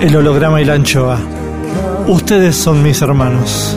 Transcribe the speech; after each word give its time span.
El 0.00 0.16
holograma 0.16 0.62
y 0.62 0.64
la 0.64 0.72
anchoa. 0.72 1.20
Ustedes 2.08 2.56
son 2.56 2.82
mis 2.82 3.02
hermanos. 3.02 3.76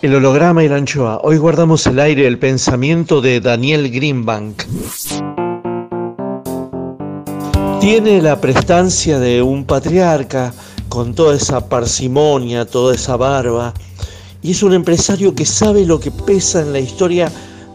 El 0.00 0.14
holograma 0.14 0.64
y 0.64 0.68
la 0.68 0.76
anchoa. 0.76 1.20
Hoy 1.22 1.36
guardamos 1.36 1.86
el 1.86 2.00
aire 2.00 2.26
el 2.26 2.38
pensamiento 2.38 3.20
de 3.20 3.40
Daniel 3.42 3.90
Greenbank. 3.90 4.62
Tiene 7.78 8.22
la 8.22 8.40
prestancia 8.40 9.18
de 9.18 9.42
un 9.42 9.66
patriarca 9.66 10.54
con 10.88 11.14
toda 11.14 11.36
esa 11.36 11.68
parsimonia, 11.68 12.64
toda 12.64 12.94
esa 12.94 13.16
barba. 13.18 13.74
Y 14.42 14.50
es 14.50 14.62
un 14.64 14.72
empresario 14.72 15.36
que 15.36 15.46
sabe 15.46 15.86
lo 15.86 16.00
que 16.00 16.10
pesa 16.10 16.62
en 16.62 16.72
la 16.72 16.80
historia 16.80 17.30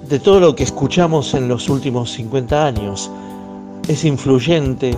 de 0.10 0.20
todo 0.20 0.42
lo 0.42 0.54
que 0.54 0.64
escuchamos 0.64 1.34
en 1.34 1.48
los 1.48 1.70
últimos 1.70 2.12
50 2.12 2.66
años. 2.66 3.10
Es 3.88 4.04
influyente, 4.04 4.94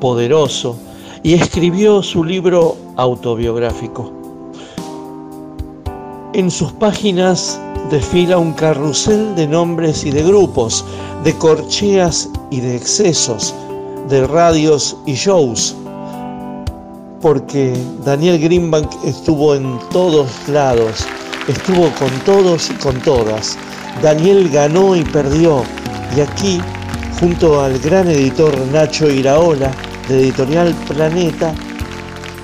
poderoso 0.00 0.78
y 1.22 1.34
escribió 1.34 2.02
su 2.02 2.24
libro 2.24 2.78
autobiográfico. 2.96 4.10
En 6.32 6.50
sus 6.50 6.72
páginas 6.72 7.60
desfila 7.90 8.38
un 8.38 8.54
carrusel 8.54 9.34
de 9.34 9.46
nombres 9.46 10.04
y 10.04 10.10
de 10.10 10.22
grupos, 10.22 10.82
de 11.24 11.34
corcheas 11.34 12.30
y 12.50 12.60
de 12.60 12.74
excesos, 12.74 13.54
de 14.08 14.26
radios 14.26 14.96
y 15.04 15.12
shows, 15.12 15.76
porque 17.22 17.72
Daniel 18.04 18.40
Greenbank 18.40 18.90
estuvo 19.04 19.54
en 19.54 19.78
todos 19.90 20.28
lados, 20.48 21.06
estuvo 21.46 21.88
con 21.94 22.10
todos 22.26 22.68
y 22.70 22.74
con 22.74 23.00
todas. 23.00 23.56
Daniel 24.02 24.50
ganó 24.50 24.96
y 24.96 25.04
perdió, 25.04 25.62
y 26.16 26.20
aquí, 26.20 26.60
junto 27.20 27.60
al 27.60 27.78
gran 27.78 28.08
editor 28.08 28.52
Nacho 28.72 29.08
Iraola, 29.08 29.70
de 30.08 30.20
Editorial 30.20 30.74
Planeta, 30.88 31.54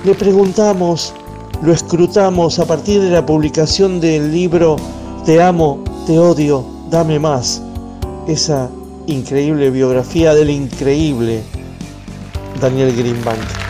le 0.05 0.15
preguntamos, 0.15 1.13
lo 1.61 1.73
escrutamos 1.73 2.57
a 2.57 2.65
partir 2.65 3.01
de 3.01 3.09
la 3.09 3.25
publicación 3.25 3.99
del 3.99 4.31
libro 4.31 4.77
Te 5.25 5.41
amo, 5.41 5.83
te 6.07 6.17
odio, 6.17 6.63
dame 6.89 7.19
más. 7.19 7.61
Esa 8.27 8.69
increíble 9.07 9.69
biografía 9.71 10.33
del 10.33 10.49
increíble 10.51 11.43
Daniel 12.61 12.95
Greenbank. 12.95 13.68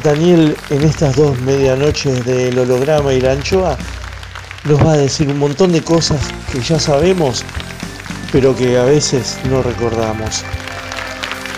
Daniel 0.00 0.56
en 0.70 0.82
estas 0.82 1.16
dos 1.16 1.38
medianoches 1.40 2.24
del 2.24 2.58
holograma 2.58 3.12
y 3.12 3.20
la 3.20 3.32
anchoa 3.32 3.76
nos 4.64 4.84
va 4.84 4.92
a 4.92 4.96
decir 4.96 5.28
un 5.28 5.38
montón 5.38 5.72
de 5.72 5.82
cosas 5.82 6.20
que 6.50 6.60
ya 6.60 6.80
sabemos, 6.80 7.44
pero 8.32 8.56
que 8.56 8.78
a 8.78 8.84
veces 8.84 9.38
no 9.50 9.62
recordamos. 9.62 10.44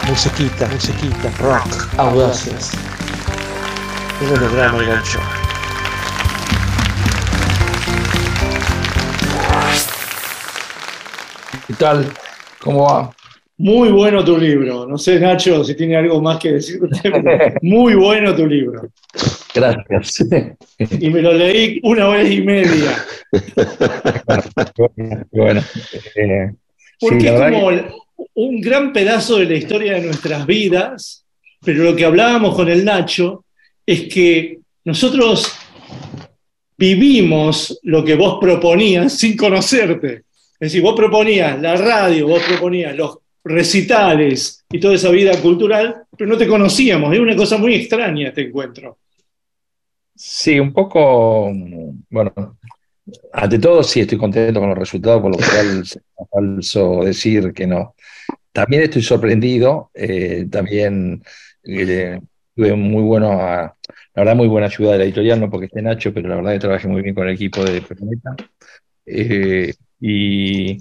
Musiquita, 0.09 0.67
musiquita, 0.69 1.31
rock, 1.39 1.87
audaces. 1.97 2.71
El 4.21 4.33
holograma 4.33 4.83
y 4.83 4.87
la 4.87 4.99
anchoa. 4.99 5.23
¿Qué 11.69 11.75
tal? 11.75 12.13
¿Cómo 12.61 12.85
va? 12.85 13.24
Muy 13.57 13.91
bueno 13.91 14.25
tu 14.25 14.37
libro. 14.37 14.87
No 14.87 14.99
sé, 14.99 15.21
Nacho, 15.21 15.63
si 15.63 15.77
tiene 15.77 15.97
algo 15.97 16.21
más 16.21 16.39
que 16.39 16.53
decirte. 16.53 16.99
pero 17.03 17.55
Muy 17.63 17.95
bueno 17.95 18.35
tu 18.35 18.47
libro. 18.47 18.89
Gracias. 19.55 20.27
Y 21.01 21.11
me 21.11 21.23
lo 21.23 21.33
leí 21.33 21.79
una 21.85 22.09
hora 22.09 22.25
y 22.25 22.43
media. 22.43 22.97
bueno, 25.31 25.63
eh, 26.17 26.53
Porque 26.99 27.21
sí, 27.21 27.27
es 27.27 27.41
como 27.41 27.71
un 28.35 28.61
gran 28.61 28.93
pedazo 28.93 29.39
de 29.39 29.47
la 29.47 29.55
historia 29.55 29.95
de 29.95 30.03
nuestras 30.03 30.45
vidas, 30.47 31.25
pero 31.65 31.85
lo 31.85 31.95
que 31.95 32.05
hablábamos 32.05 32.57
con 32.57 32.69
el 32.69 32.85
Nacho 32.85 33.45
es 33.87 34.03
que 34.13 34.59
nosotros 34.85 35.53
vivimos 36.77 37.79
lo 37.85 38.05
que 38.05 38.17
vos 38.17 38.39
proponías 38.41 39.17
sin 39.17 39.37
conocerte. 39.37 40.25
Es 40.55 40.73
decir, 40.73 40.83
vos 40.83 40.95
proponías 40.97 41.61
la 41.61 41.77
radio, 41.77 42.27
vos 42.29 42.43
proponías 42.43 42.97
los 42.97 43.19
recitales 43.45 44.65
y 44.71 44.81
toda 44.81 44.95
esa 44.95 45.11
vida 45.11 45.39
cultural, 45.41 46.05
pero 46.17 46.31
no 46.31 46.39
te 46.39 46.49
conocíamos. 46.49 47.13
Es 47.13 47.21
una 47.21 47.37
cosa 47.37 47.59
muy 47.59 47.75
extraña 47.75 48.29
este 48.29 48.43
encuentro. 48.43 48.99
Sí, 50.17 50.59
un 50.59 50.73
poco, 50.73 51.53
bueno, 52.11 52.33
ante 53.33 53.59
todo 53.59 53.83
sí 53.83 54.01
estoy 54.01 54.17
contento 54.17 54.61
con 54.61 54.71
los 54.71 54.79
resultados, 54.79 55.21
por 55.21 55.33
lo 55.33 55.37
cual 55.37 55.83
es 55.83 56.01
falso 56.31 57.05
decir 57.05 57.53
que 57.53 57.67
no. 57.67 57.95
También 58.53 58.83
estoy 58.83 59.03
sorprendido, 59.03 59.91
eh, 59.95 60.47
también 60.51 61.23
eh, 61.65 62.21
tuve 62.55 62.75
muy 62.75 63.03
bueno, 63.03 63.31
la 63.31 63.77
verdad 64.15 64.37
muy 64.37 64.47
buena 64.47 64.69
ayuda 64.69 64.93
de 64.93 64.99
la 64.99 65.05
editorial, 65.05 65.41
no 65.41 65.51
porque 65.51 65.67
esté 65.67 65.83
Nacho, 65.83 66.15
pero 66.15 66.29
la 66.29 66.37
verdad 66.37 66.53
que 66.53 66.61
trabajé 66.61 66.89
muy 66.89 67.03
bien 67.03 67.15
con 67.15 67.27
el 67.27 67.35
equipo 67.35 67.65
de 67.65 67.83
Planeta. 67.83 68.37
Eh, 69.07 69.75
y, 70.01 70.79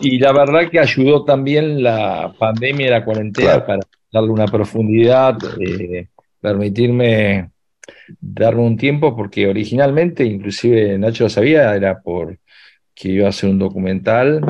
y 0.00 0.18
la 0.18 0.32
verdad 0.32 0.70
que 0.70 0.78
ayudó 0.78 1.24
también 1.24 1.82
la 1.82 2.34
pandemia 2.38 2.86
y 2.86 2.90
la 2.90 3.04
cuarentena 3.04 3.64
para 3.64 3.80
darle 4.12 4.30
una 4.30 4.46
profundidad, 4.46 5.36
eh, 5.60 6.08
permitirme 6.40 7.50
darme 8.20 8.62
un 8.62 8.76
tiempo, 8.76 9.16
porque 9.16 9.46
originalmente, 9.46 10.24
inclusive 10.24 10.98
Nacho 10.98 11.24
lo 11.24 11.30
sabía, 11.30 11.74
era 11.74 12.00
por 12.00 12.38
que 12.94 13.10
iba 13.10 13.26
a 13.26 13.30
hacer 13.30 13.48
un 13.50 13.58
documental 13.58 14.40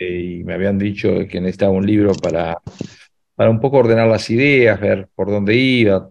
eh, 0.00 0.38
y 0.38 0.44
me 0.44 0.54
habían 0.54 0.78
dicho 0.78 1.26
que 1.28 1.40
necesitaba 1.40 1.72
un 1.72 1.86
libro 1.86 2.14
para, 2.14 2.58
para 3.34 3.50
un 3.50 3.60
poco 3.60 3.78
ordenar 3.78 4.08
las 4.08 4.30
ideas, 4.30 4.80
ver 4.80 5.08
por 5.14 5.30
dónde 5.30 5.54
iba. 5.54 6.08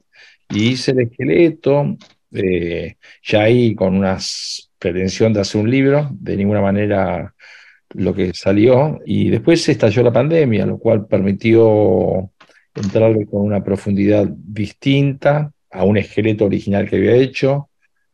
Y 0.50 0.70
hice 0.70 0.92
el 0.92 1.02
esqueleto, 1.02 1.98
eh, 2.32 2.96
ya 3.24 3.42
ahí 3.42 3.74
con 3.74 3.96
una 3.96 4.18
pretensión 4.78 5.34
de 5.34 5.42
hacer 5.42 5.62
un 5.62 5.72
libro, 5.72 6.10
de 6.12 6.38
ninguna 6.38 6.62
manera 6.62 7.34
lo 7.98 8.14
que 8.14 8.34
salió, 8.34 9.00
y 9.06 9.30
después 9.30 9.68
estalló 9.70 10.04
la 10.04 10.14
pandemia, 10.14 10.66
lo 10.66 10.78
cual 10.78 11.08
permitió 11.08 12.32
entrarle 12.74 13.26
con 13.26 13.42
una 13.42 13.64
profundidad 13.64 14.28
distinta 14.28 15.52
a 15.72 15.84
un 15.84 15.98
esqueleto 15.98 16.46
original 16.46 16.90
que 16.90 16.98
había 16.98 17.16
hecho, 17.16 17.70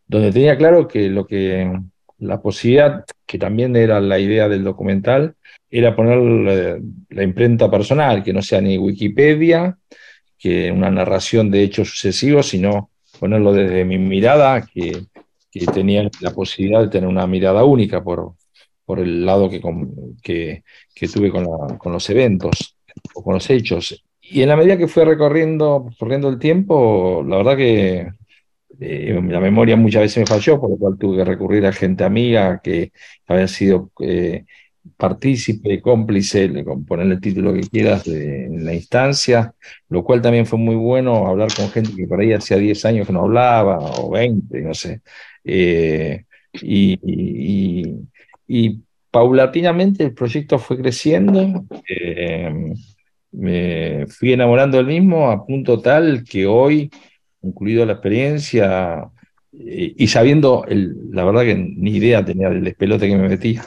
donde 0.08 0.32
tenía 0.32 0.58
claro 0.58 0.88
que 0.88 1.10
lo 1.10 1.26
que 1.26 1.72
la 2.20 2.42
posibilidad, 2.42 3.04
que 3.26 3.40
también 3.40 3.76
era 3.76 4.00
la 4.00 4.20
idea 4.20 4.48
del 4.48 4.64
documental, 4.64 5.36
era 5.70 5.96
poner 5.96 6.18
la, 6.18 6.80
la 7.10 7.24
imprenta 7.24 7.72
personal, 7.72 8.24
que 8.24 8.34
no 8.34 8.42
sea 8.42 8.62
ni 8.62 8.78
Wikipedia, 8.78 9.78
que 10.38 10.72
una 10.72 10.92
narración 10.92 11.50
de 11.50 11.64
hechos 11.64 11.90
sucesivos, 11.90 12.50
sino 12.50 12.90
ponerlo 13.20 13.54
desde 13.54 13.86
mi 13.86 13.98
mirada, 13.98 14.66
que, 14.66 15.04
que 15.52 15.66
tenía 15.68 16.10
la 16.20 16.32
posibilidad 16.32 16.82
de 16.82 16.90
tener 16.90 17.08
una 17.08 17.28
mirada 17.28 17.64
única 17.64 18.04
por, 18.04 18.34
por 18.92 19.00
el 19.00 19.26
lado 19.26 19.50
que, 19.50 19.62
que, 20.22 20.64
que 20.94 21.08
tuve 21.08 21.32
con, 21.32 21.46
la, 21.46 21.78
con, 21.78 21.94
los 21.94 22.10
eventos 22.10 22.76
o 23.16 23.24
con 23.24 23.36
los 23.36 23.50
hechos. 23.50 24.04
Y 24.20 24.42
en 24.42 24.50
la 24.50 24.58
medida 24.58 24.78
que 24.78 24.90
fue 24.90 25.06
recorriendo, 25.06 25.90
corriendo 25.98 26.28
el 26.28 26.38
tiempo, 26.38 27.24
la 27.26 27.38
verdad 27.38 27.56
que 27.56 28.10
eh, 28.82 29.22
la 29.30 29.40
memoria 29.40 29.78
muchas 29.78 30.02
veces 30.02 30.18
me 30.18 30.26
falló, 30.26 30.60
por 30.60 30.72
lo 30.72 30.76
cual 30.76 30.98
tuve 30.98 31.16
que 31.16 31.24
recurrir 31.24 31.66
a 31.66 31.72
gente 31.72 32.04
amiga 32.04 32.60
que 32.62 32.92
había 33.28 33.48
sido 33.48 33.92
eh, 34.02 34.44
partícipe, 34.98 35.82
cómplice, 35.82 36.50
ponerle 36.86 37.14
el 37.14 37.22
título 37.22 37.54
que 37.54 37.62
quieras 37.62 38.04
de, 38.04 38.48
en 38.48 38.66
la 38.66 38.74
instancia, 38.74 39.54
lo 39.88 40.04
cual 40.04 40.22
también 40.22 40.46
fue 40.46 40.60
muy 40.60 40.76
bueno 40.76 41.28
hablar 41.28 41.48
con 41.56 41.70
gente 41.70 41.96
que 41.96 42.08
por 42.08 42.20
ahí 42.20 42.34
hacía 42.34 42.58
10 42.58 42.84
años 42.84 43.08
que 43.08 43.14
no 43.14 43.22
hablaba, 43.22 43.78
o 44.02 44.10
20, 44.10 44.62
no 44.64 44.74
sé. 44.74 45.00
Eh, 45.46 46.26
y, 46.54 47.00
y, 47.04 48.08
y, 48.60 48.82
paulatinamente 49.12 50.06
el 50.06 50.14
proyecto 50.14 50.58
fue 50.58 50.78
creciendo, 50.78 51.66
eh, 51.88 52.74
me 53.34 54.08
fui 54.08 54.34
enamorando 54.34 54.78
del 54.78 54.88
mismo 54.88 55.30
a 55.30 55.46
punto 55.46 55.82
tal 55.82 56.24
que 56.24 56.48
hoy, 56.48 56.90
incluido 57.42 57.86
la 57.86 57.94
experiencia, 57.94 59.10
eh, 59.54 59.94
y 59.98 60.08
sabiendo, 60.08 60.66
el, 60.68 61.12
la 61.12 61.26
verdad 61.26 61.42
que 61.42 61.56
ni 61.56 61.92
idea 61.98 62.24
tenía 62.24 62.50
del 62.50 62.64
despelote 62.64 63.08
que 63.10 63.18
me 63.18 63.28
metía, 63.28 63.64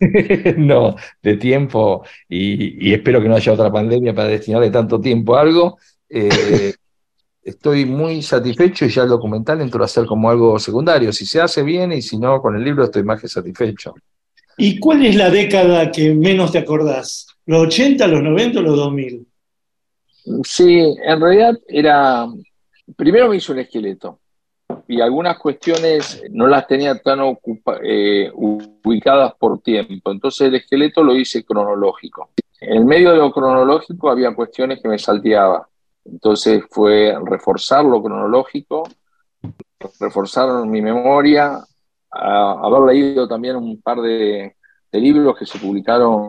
no, 0.56 0.96
de 1.22 1.36
tiempo, 1.36 2.04
y, 2.28 2.88
y, 2.88 2.94
espero 2.94 3.20
que 3.20 3.28
no 3.28 3.36
haya 3.36 3.52
otra 3.52 3.70
pandemia 3.70 4.14
para 4.14 4.28
destinarle 4.28 4.70
tanto 4.70 5.00
tiempo 5.00 5.36
a 5.36 5.42
algo. 5.42 5.78
Eh, 6.08 6.72
estoy 7.42 7.84
muy 7.84 8.22
satisfecho 8.22 8.86
y 8.86 8.88
ya 8.88 9.02
el 9.02 9.08
documental 9.08 9.60
entró 9.60 9.84
a 9.84 9.88
ser 9.88 10.06
como 10.06 10.30
algo 10.30 10.58
secundario. 10.58 11.12
Si 11.12 11.26
se 11.26 11.40
hace 11.40 11.62
bien 11.62 11.92
y 11.92 12.02
si 12.02 12.18
no, 12.18 12.40
con 12.42 12.56
el 12.56 12.64
libro 12.64 12.84
estoy 12.84 13.04
más 13.04 13.20
que 13.20 13.28
satisfecho. 13.28 13.94
¿Y 14.58 14.78
cuál 14.78 15.04
es 15.04 15.16
la 15.16 15.30
década 15.30 15.90
que 15.90 16.14
menos 16.14 16.52
te 16.52 16.58
acordás? 16.58 17.26
¿Los 17.44 17.66
80, 17.66 18.06
los 18.06 18.22
90 18.22 18.58
o 18.58 18.62
los 18.62 18.76
2000? 18.76 19.26
Sí, 20.44 20.80
en 21.04 21.20
realidad 21.20 21.58
era. 21.68 22.26
Primero 22.96 23.28
me 23.28 23.36
hizo 23.36 23.52
un 23.52 23.60
esqueleto 23.60 24.20
y 24.88 25.00
algunas 25.00 25.38
cuestiones 25.38 26.22
no 26.30 26.46
las 26.46 26.66
tenía 26.66 26.98
tan 26.98 27.20
eh, 27.82 28.30
ubicadas 28.34 29.34
por 29.34 29.60
tiempo. 29.60 30.10
Entonces 30.10 30.48
el 30.48 30.56
esqueleto 30.56 31.02
lo 31.02 31.16
hice 31.16 31.44
cronológico. 31.44 32.30
En 32.60 32.86
medio 32.86 33.10
de 33.10 33.18
lo 33.18 33.32
cronológico 33.32 34.10
había 34.10 34.34
cuestiones 34.34 34.80
que 34.80 34.88
me 34.88 34.98
salteaba. 34.98 35.68
Entonces 36.04 36.62
fue 36.70 37.16
reforzar 37.24 37.84
lo 37.84 38.02
cronológico, 38.02 38.88
reforzar 40.00 40.66
mi 40.66 40.80
memoria, 40.80 41.60
a, 42.16 42.52
haber 42.62 42.94
leído 42.94 43.28
también 43.28 43.56
un 43.56 43.80
par 43.80 44.00
de, 44.00 44.56
de 44.92 45.00
libros 45.00 45.36
que 45.38 45.46
se 45.46 45.58
publicaron 45.58 46.28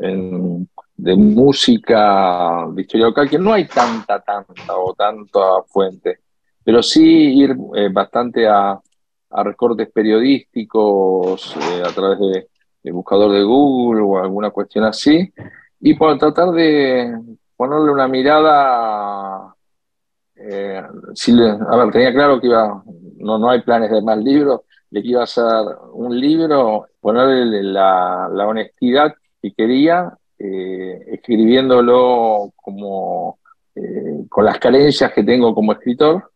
en, 0.00 0.68
de 0.96 1.16
música, 1.16 2.66
de 2.72 2.82
historia 2.82 3.06
local, 3.06 3.28
que 3.28 3.38
no 3.38 3.52
hay 3.52 3.66
tanta, 3.66 4.20
tanta 4.20 4.76
o 4.76 4.94
tanta 4.94 5.62
fuente 5.68 6.20
pero 6.64 6.82
sí 6.82 7.02
ir 7.02 7.56
eh, 7.74 7.88
bastante 7.92 8.46
a, 8.46 8.80
a, 9.30 9.42
recortes 9.42 9.90
periodísticos 9.90 11.56
eh, 11.56 11.82
a 11.84 11.92
través 11.92 12.18
de, 12.18 12.48
de, 12.82 12.92
buscador 12.92 13.32
de 13.32 13.42
Google 13.42 14.02
o 14.02 14.18
alguna 14.18 14.50
cuestión 14.50 14.84
así, 14.84 15.32
y 15.80 15.94
por 15.94 16.16
tratar 16.18 16.50
de 16.52 17.18
ponerle 17.56 17.90
una 17.90 18.08
mirada, 18.08 19.54
eh, 20.36 20.82
si 21.14 21.32
le, 21.32 21.50
a 21.50 21.76
ver, 21.76 21.90
tenía 21.90 22.12
claro 22.12 22.40
que 22.40 22.46
iba, 22.46 22.82
no, 23.18 23.38
no 23.38 23.50
hay 23.50 23.62
planes 23.62 23.90
de 23.90 24.02
más 24.02 24.18
libros, 24.18 24.62
de 24.92 25.02
que 25.02 25.08
iba 25.08 25.22
a 25.22 25.26
ser 25.26 25.64
un 25.94 26.20
libro, 26.20 26.86
ponerle 27.00 27.62
la, 27.62 28.28
honestidad 28.46 29.14
que 29.40 29.52
quería, 29.54 30.12
eh, 30.38 31.02
escribiéndolo 31.06 32.52
como 32.54 33.38
eh, 33.74 34.26
con 34.28 34.44
las 34.44 34.58
carencias 34.58 35.10
que 35.12 35.24
tengo 35.24 35.54
como 35.54 35.72
escritor, 35.72 36.30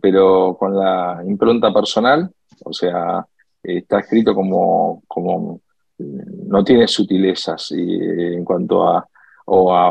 pero 0.00 0.56
con 0.56 0.76
la 0.76 1.20
impronta 1.26 1.74
personal, 1.74 2.30
o 2.64 2.72
sea, 2.72 3.26
está 3.60 3.98
escrito 3.98 4.36
como, 4.36 5.02
como 5.08 5.60
no 5.98 6.62
tiene 6.62 6.86
sutilezas 6.86 7.72
y, 7.72 7.98
en 8.00 8.44
cuanto 8.44 8.86
a, 8.86 9.04
o 9.46 9.74
a, 9.74 9.88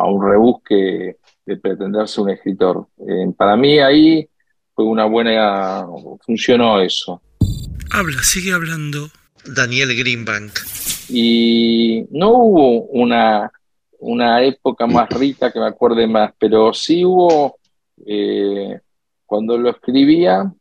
a, 0.00 0.06
un 0.06 0.26
rebusque 0.26 1.18
de 1.44 1.56
pretenderse 1.58 2.18
un 2.22 2.30
escritor. 2.30 2.86
Eh, 3.06 3.30
para 3.36 3.56
mí 3.58 3.78
ahí 3.78 4.26
fue 4.74 4.86
una 4.86 5.04
buena, 5.04 5.86
funcionó 6.24 6.80
eso. 6.80 7.20
Habla, 7.90 8.22
sigue 8.22 8.52
hablando. 8.52 9.10
Daniel 9.44 9.96
Greenbank. 9.96 10.52
Y 11.08 12.04
no 12.10 12.30
hubo 12.32 12.82
una, 12.84 13.50
una 14.00 14.42
época 14.42 14.86
más 14.86 15.08
rica 15.10 15.50
que 15.50 15.58
me 15.58 15.66
acuerde 15.66 16.06
más, 16.06 16.32
pero 16.38 16.74
sí 16.74 17.04
hubo 17.04 17.58
eh, 18.06 18.78
cuando 19.24 19.56
lo 19.56 19.70
escribía, 19.70 20.52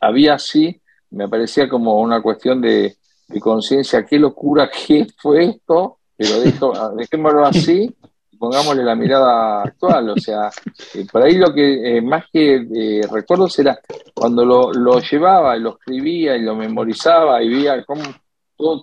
había 0.00 0.34
así, 0.34 0.80
me 1.10 1.28
parecía 1.28 1.68
como 1.68 2.00
una 2.00 2.22
cuestión 2.22 2.60
de, 2.60 2.96
de 3.26 3.40
conciencia, 3.40 4.06
qué 4.06 4.18
locura 4.18 4.70
que 4.86 5.06
fue 5.16 5.44
esto, 5.44 5.98
pero 6.16 6.40
dejo, 6.40 6.72
dejémoslo 6.96 7.46
así 7.46 7.94
pongámosle 8.38 8.84
la 8.84 8.94
mirada 8.94 9.62
actual. 9.62 10.10
O 10.10 10.16
sea, 10.16 10.50
eh, 10.94 11.06
por 11.10 11.22
ahí 11.22 11.36
lo 11.36 11.52
que 11.52 11.96
eh, 11.96 12.00
más 12.00 12.24
que 12.32 12.66
eh, 12.74 13.00
recuerdos 13.10 13.58
era 13.58 13.78
cuando 14.14 14.44
lo, 14.44 15.00
llevaba 15.00 15.56
y 15.56 15.60
lo 15.60 15.70
escribía 15.70 16.36
y 16.36 16.42
lo 16.42 16.54
memorizaba 16.54 17.42
y 17.42 17.48
veía 17.48 17.84
cómo 17.84 18.02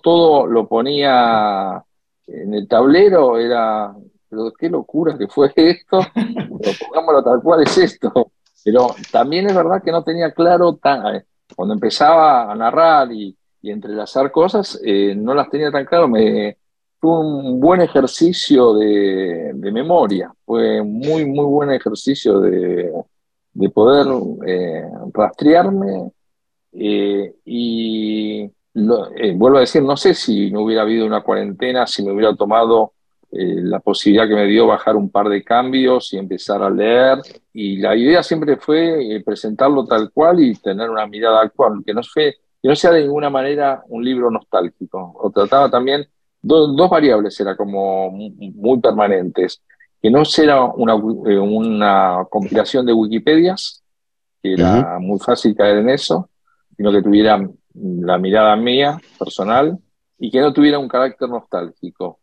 todo, 0.02 0.46
lo 0.46 0.66
ponía 0.66 1.82
en 2.26 2.54
el 2.54 2.66
tablero, 2.66 3.38
era, 3.38 3.94
pero 4.28 4.52
qué 4.58 4.70
locura 4.70 5.18
que 5.18 5.28
fue 5.28 5.52
esto, 5.54 6.00
pongámoslo 6.88 7.22
tal 7.22 7.42
cual 7.42 7.62
es 7.62 7.76
esto. 7.76 8.32
Pero 8.64 8.88
también 9.12 9.46
es 9.46 9.54
verdad 9.54 9.82
que 9.82 9.92
no 9.92 10.02
tenía 10.02 10.32
claro, 10.32 10.74
tan, 10.76 11.24
cuando 11.54 11.74
empezaba 11.74 12.50
a 12.50 12.54
narrar 12.54 13.12
y, 13.12 13.36
y 13.60 13.70
entrelazar 13.70 14.32
cosas, 14.32 14.80
no 15.16 15.34
las 15.34 15.50
tenía 15.50 15.70
tan 15.70 15.84
claro. 15.84 16.08
Me, 16.08 16.56
un 17.06 17.60
buen 17.60 17.80
ejercicio 17.80 18.74
de, 18.74 19.52
memoria, 19.72 20.32
fue 20.44 20.82
muy, 20.82 21.26
muy 21.26 21.44
buen 21.44 21.70
ejercicio 21.70 22.40
de, 22.40 22.92
de 23.52 23.70
poder 23.70 24.06
eh, 24.46 24.88
rastrearme 25.12 26.12
eh, 26.78 27.34
y 27.44 28.42
eh, 28.44 29.32
vuelvo 29.34 29.56
a 29.56 29.60
decir, 29.60 29.82
no 29.82 29.96
sé 29.96 30.12
si 30.12 30.50
no 30.50 30.60
hubiera 30.60 30.82
habido 30.82 31.06
una 31.06 31.22
cuarentena, 31.22 31.86
si 31.86 32.04
me 32.04 32.12
hubiera 32.12 32.34
tomado 32.36 32.92
eh, 33.32 33.60
la 33.62 33.80
posibilidad 33.80 34.28
que 34.28 34.34
me 34.34 34.44
dio 34.44 34.66
bajar 34.66 34.94
un 34.94 35.10
par 35.10 35.28
de 35.28 35.42
cambios 35.42 36.12
y 36.12 36.18
empezar 36.18 36.62
a 36.62 36.68
leer. 36.70 37.18
Y 37.54 37.78
la 37.78 37.96
idea 37.96 38.22
siempre 38.22 38.56
fue 38.58 39.22
presentarlo 39.24 39.86
tal 39.86 40.10
cual 40.12 40.40
y 40.40 40.54
tener 40.54 40.90
una 40.90 41.06
mirada 41.06 41.40
actual, 41.40 41.82
que 41.84 41.94
no, 41.94 42.02
fue, 42.02 42.36
que 42.62 42.68
no 42.68 42.76
sea 42.76 42.90
de 42.90 43.02
ninguna 43.02 43.30
manera 43.30 43.82
un 43.88 44.04
libro 44.04 44.30
nostálgico. 44.30 45.14
O 45.16 45.30
trataba 45.30 45.70
también, 45.70 46.06
do, 46.46 46.68
dos 46.68 46.88
variables 46.88 47.38
era 47.40 47.56
como 47.56 48.10
muy 48.10 48.80
permanentes, 48.80 49.62
que 50.00 50.10
no 50.10 50.22
una, 50.76 50.94
eh, 51.30 51.38
una 51.38 52.26
compilación 52.30 52.86
de 52.86 52.92
Wikipedias, 52.92 53.82
que 54.42 54.52
era 54.52 54.70
uh 54.70 54.82
-huh. 54.82 55.00
muy 55.00 55.18
fácil 55.18 55.56
caer 55.56 55.78
en 55.78 55.90
eso, 55.90 56.30
sino 56.76 56.92
que 56.92 57.02
tuviera 57.02 57.40
la 57.74 58.18
mirada 58.18 58.54
mía, 58.56 58.98
personal, 59.18 59.78
y 60.18 60.30
que 60.30 60.40
no 60.40 60.52
tuviera 60.52 60.78
un 60.78 60.88
carácter 60.88 61.28
nostálgico. 61.28 62.20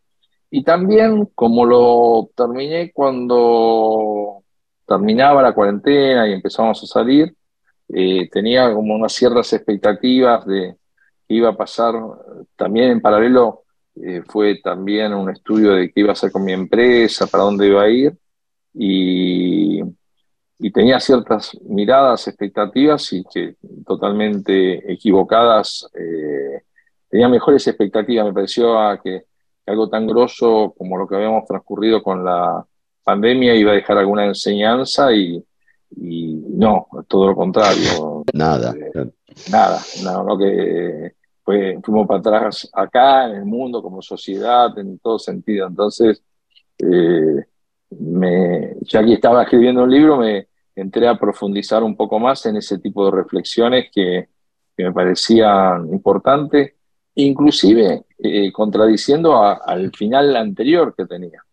Y 0.50 0.64
también, 0.64 1.30
como 1.36 1.66
lo 1.66 2.30
terminé 2.36 2.92
cuando 2.94 4.44
terminaba 4.88 5.42
la 5.42 5.54
cuarentena 5.54 6.28
y 6.28 6.34
empezamos 6.34 6.82
a 6.84 6.88
salir, 6.88 7.36
eh, 7.90 8.30
tenía 8.30 8.74
como 8.74 8.96
unas 8.96 9.14
ciertas 9.14 9.52
expectativas 9.54 10.46
de 10.46 10.76
qué 11.28 11.36
iba 11.36 11.50
a 11.50 11.58
pasar. 11.58 11.96
También 12.56 12.92
en 12.92 13.02
paralelo 13.02 13.63
eh, 13.96 14.24
fue 14.28 14.60
también 14.64 15.14
un 15.14 15.30
estudio 15.30 15.74
de 15.74 15.92
qué 15.92 16.02
iba 16.02 16.10
a 16.10 16.14
hacer 16.14 16.32
con 16.32 16.44
mi 16.44 16.54
empresa, 16.54 17.28
para 17.28 17.44
dónde 17.44 17.68
iba 17.68 17.84
a 17.84 17.90
ir. 17.90 18.18
Y, 18.74 19.82
y 20.60 20.72
tenía 20.72 21.00
ciertas 21.00 21.52
miradas, 21.64 22.28
expectativas 22.28 23.14
y 23.14 23.24
que 23.24 23.56
totalmente 23.86 24.92
equivocadas. 24.92 25.88
Eh, 25.94 26.62
tenía 27.10 27.30
mejores 27.30 27.68
expectativas, 27.68 28.26
me 28.26 28.34
pareció 28.34 28.80
a 28.80 29.00
que 29.02 29.26
algo 29.66 29.90
tan 29.90 30.08
grosso 30.08 30.74
como 30.78 30.98
lo 30.98 31.08
que 31.08 31.16
habíamos 31.16 31.46
transcurrido 31.46 32.02
con 32.02 32.24
la 32.26 32.66
pandemia 33.04 33.56
iba 33.56 33.72
a 33.72 33.76
dejar 33.76 33.98
alguna 33.98 34.26
enseñanza 34.26 35.14
y, 35.14 35.44
y 35.98 36.34
no, 36.50 36.88
todo 37.08 37.28
lo 37.28 37.36
contrario. 37.36 38.24
Nada. 38.34 38.74
Eh, 38.74 39.12
nada, 39.52 39.80
no, 40.04 40.24
no 40.24 40.38
que 40.38 41.14
pues, 41.44 41.78
fuimos 41.84 42.08
para 42.08 42.20
atrás 42.20 42.70
acá 42.74 43.26
en 43.26 43.36
el 43.36 43.46
mundo 43.46 43.82
como 43.82 44.02
sociedad 44.02 44.78
en 44.78 45.00
todo 45.00 45.20
sentido. 45.20 45.68
Entonces, 45.68 46.24
eh, 46.78 47.46
ya 48.82 49.04
que 49.04 49.14
estaba 49.14 49.44
escribiendo 49.44 49.84
un 49.84 49.92
libro, 49.92 50.18
me 50.18 50.48
entré 50.76 51.08
a 51.08 51.18
profundizar 51.18 51.84
un 51.84 51.96
poco 51.96 52.20
más 52.20 52.46
en 52.46 52.58
ese 52.58 52.80
tipo 52.80 53.06
de 53.06 53.12
reflexiones 53.12 53.90
que, 53.94 54.30
me 54.76 54.92
parecían 54.92 55.88
importantes, 55.94 56.74
inclusive 57.14 58.06
eh, 58.18 58.52
contradiciendo 58.52 59.40
al 59.44 59.92
final 59.92 60.36
anterior 60.36 60.96
que 60.98 61.06
tenía. 61.06 61.44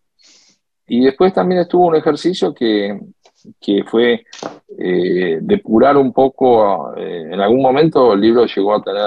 Y 0.87 1.05
después 1.05 1.35
también 1.35 1.61
estuvo 1.61 1.87
un 1.87 1.97
ejercicio 1.97 2.55
que, 2.55 2.99
que 3.61 3.85
fue 3.85 4.25
eh, 4.79 5.39
depurar 5.43 5.99
un 5.99 6.15
poco, 6.15 6.97
en 6.97 7.39
algún 7.39 7.61
momento 7.61 8.15
el 8.15 8.23
libro 8.23 8.47
llegó 8.47 8.75
a 8.75 8.83
tener 8.83 9.05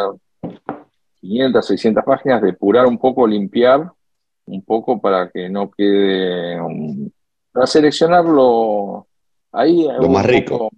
500, 1.24 1.66
600 1.66 2.04
páginas, 2.04 2.42
depurar 2.42 2.86
un 2.86 2.98
poco, 2.98 3.26
limpiar 3.26 3.90
un 4.46 4.62
poco 4.62 5.00
para 5.00 5.30
que 5.30 5.48
no 5.50 5.72
quede, 5.72 6.60
para 7.52 7.66
seleccionarlo 7.66 9.08
ahí. 9.54 9.88
Lo 10.02 10.10
más 10.10 10.26
rico. 10.26 10.70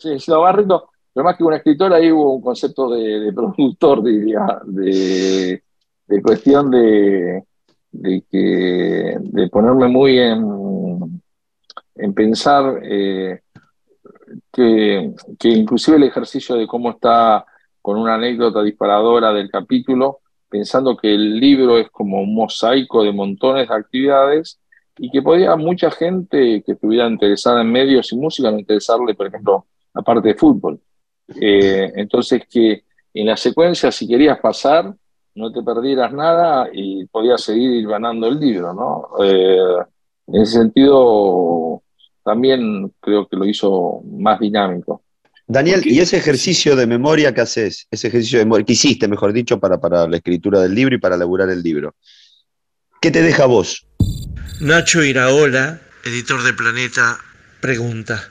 sí, 0.00 0.16
lo 0.26 0.42
más 0.42 0.56
rico, 0.56 0.90
pero 1.12 1.24
más 1.24 1.36
que 1.36 1.44
un 1.44 1.54
escritor, 1.54 1.92
ahí 1.92 2.10
hubo 2.10 2.34
un 2.34 2.42
concepto 2.42 2.90
de, 2.90 3.32
productor, 3.32 4.02
diría, 4.04 4.44
de, 4.64 5.62
de 6.08 6.22
cuestión 6.22 6.72
de, 6.72 7.44
de, 7.92 8.24
que, 8.28 9.16
de 9.20 9.48
ponerme 9.48 9.86
muy 9.86 10.18
en, 10.18 11.22
en 11.94 12.14
pensar 12.14 12.80
eh, 12.82 13.42
que, 14.50 15.14
que, 15.38 15.48
inclusive 15.50 15.98
el 15.98 16.02
ejercicio 16.02 16.56
de 16.56 16.66
cómo 16.66 16.90
está 16.90 17.46
con 17.84 17.98
una 17.98 18.14
anécdota 18.14 18.62
disparadora 18.62 19.30
del 19.34 19.50
capítulo, 19.50 20.20
pensando 20.48 20.96
que 20.96 21.14
el 21.14 21.38
libro 21.38 21.76
es 21.76 21.90
como 21.90 22.22
un 22.22 22.34
mosaico 22.34 23.04
de 23.04 23.12
montones 23.12 23.68
de 23.68 23.74
actividades 23.74 24.58
y 24.96 25.10
que 25.10 25.20
podía 25.20 25.54
mucha 25.56 25.90
gente 25.90 26.62
que 26.64 26.72
estuviera 26.72 27.06
interesada 27.06 27.60
en 27.60 27.70
medios 27.70 28.10
y 28.10 28.16
música 28.16 28.50
no 28.50 28.58
interesarle, 28.58 29.14
por 29.14 29.26
ejemplo, 29.26 29.66
la 29.92 30.00
parte 30.00 30.28
de 30.28 30.34
fútbol. 30.34 30.80
Eh, 31.38 31.92
entonces 31.96 32.44
que 32.48 32.84
en 33.12 33.26
la 33.26 33.36
secuencia, 33.36 33.92
si 33.92 34.08
querías 34.08 34.38
pasar, 34.40 34.94
no 35.34 35.52
te 35.52 35.62
perdieras 35.62 36.10
nada 36.10 36.70
y 36.72 37.04
podías 37.08 37.42
seguir 37.42 37.86
ganando 37.86 38.28
el 38.28 38.40
libro, 38.40 38.72
¿no? 38.72 39.22
Eh, 39.22 39.84
en 40.28 40.40
ese 40.40 40.52
sentido, 40.52 41.82
también 42.22 42.94
creo 42.98 43.28
que 43.28 43.36
lo 43.36 43.44
hizo 43.44 44.00
más 44.06 44.40
dinámico. 44.40 45.03
Daniel, 45.46 45.82
¿y 45.84 46.00
ese 46.00 46.16
ejercicio 46.16 46.74
de 46.74 46.86
memoria 46.86 47.34
que 47.34 47.42
haces, 47.42 47.86
ese 47.90 48.08
ejercicio 48.08 48.38
de 48.38 48.46
memoria 48.46 48.64
que 48.64 48.72
hiciste, 48.72 49.08
mejor 49.08 49.32
dicho, 49.32 49.60
para, 49.60 49.78
para 49.78 50.08
la 50.08 50.16
escritura 50.16 50.60
del 50.60 50.74
libro 50.74 50.94
y 50.94 50.98
para 50.98 51.16
elaborar 51.16 51.50
el 51.50 51.62
libro, 51.62 51.94
¿qué 53.00 53.10
te 53.10 53.20
deja 53.20 53.44
vos? 53.46 53.86
Nacho 54.60 55.02
Iraola, 55.02 55.80
editor 56.04 56.42
de 56.42 56.54
Planeta, 56.54 57.18
pregunta. 57.60 58.22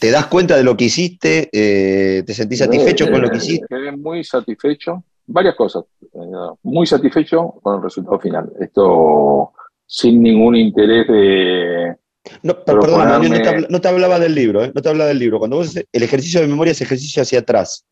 ¿Te 0.00 0.10
das 0.10 0.26
cuenta 0.26 0.56
de 0.56 0.64
lo 0.64 0.76
que 0.76 0.86
hiciste? 0.86 1.50
Eh, 1.52 2.22
¿Te 2.26 2.32
sentís 2.32 2.60
satisfecho 2.60 3.10
con 3.10 3.20
lo 3.20 3.30
que 3.30 3.36
hiciste? 3.36 3.66
Quedé 3.68 3.92
muy 3.92 4.24
satisfecho. 4.24 5.04
Varias 5.26 5.54
cosas. 5.54 5.84
Eh, 6.02 6.18
muy 6.62 6.86
satisfecho 6.86 7.54
con 7.62 7.76
el 7.76 7.82
resultado 7.82 8.18
final. 8.18 8.50
Esto 8.58 9.52
sin 9.86 10.22
ningún 10.22 10.56
interés 10.56 11.06
de. 11.06 11.96
No, 12.42 12.62
perdón, 12.64 13.32
no, 13.70 13.80
te 13.80 13.88
hablaba 13.88 14.18
del 14.18 14.34
libro, 14.34 14.62
¿eh? 14.64 14.72
no 14.74 14.82
te 14.82 14.88
hablaba 14.88 15.08
del 15.08 15.18
libro. 15.18 15.38
Cuando 15.38 15.56
vos 15.56 15.74
el 15.76 16.02
ejercicio 16.02 16.40
de 16.40 16.48
memoria 16.48 16.72
es 16.72 16.80
ejercicio 16.80 17.22
hacia 17.22 17.40
atrás, 17.40 17.86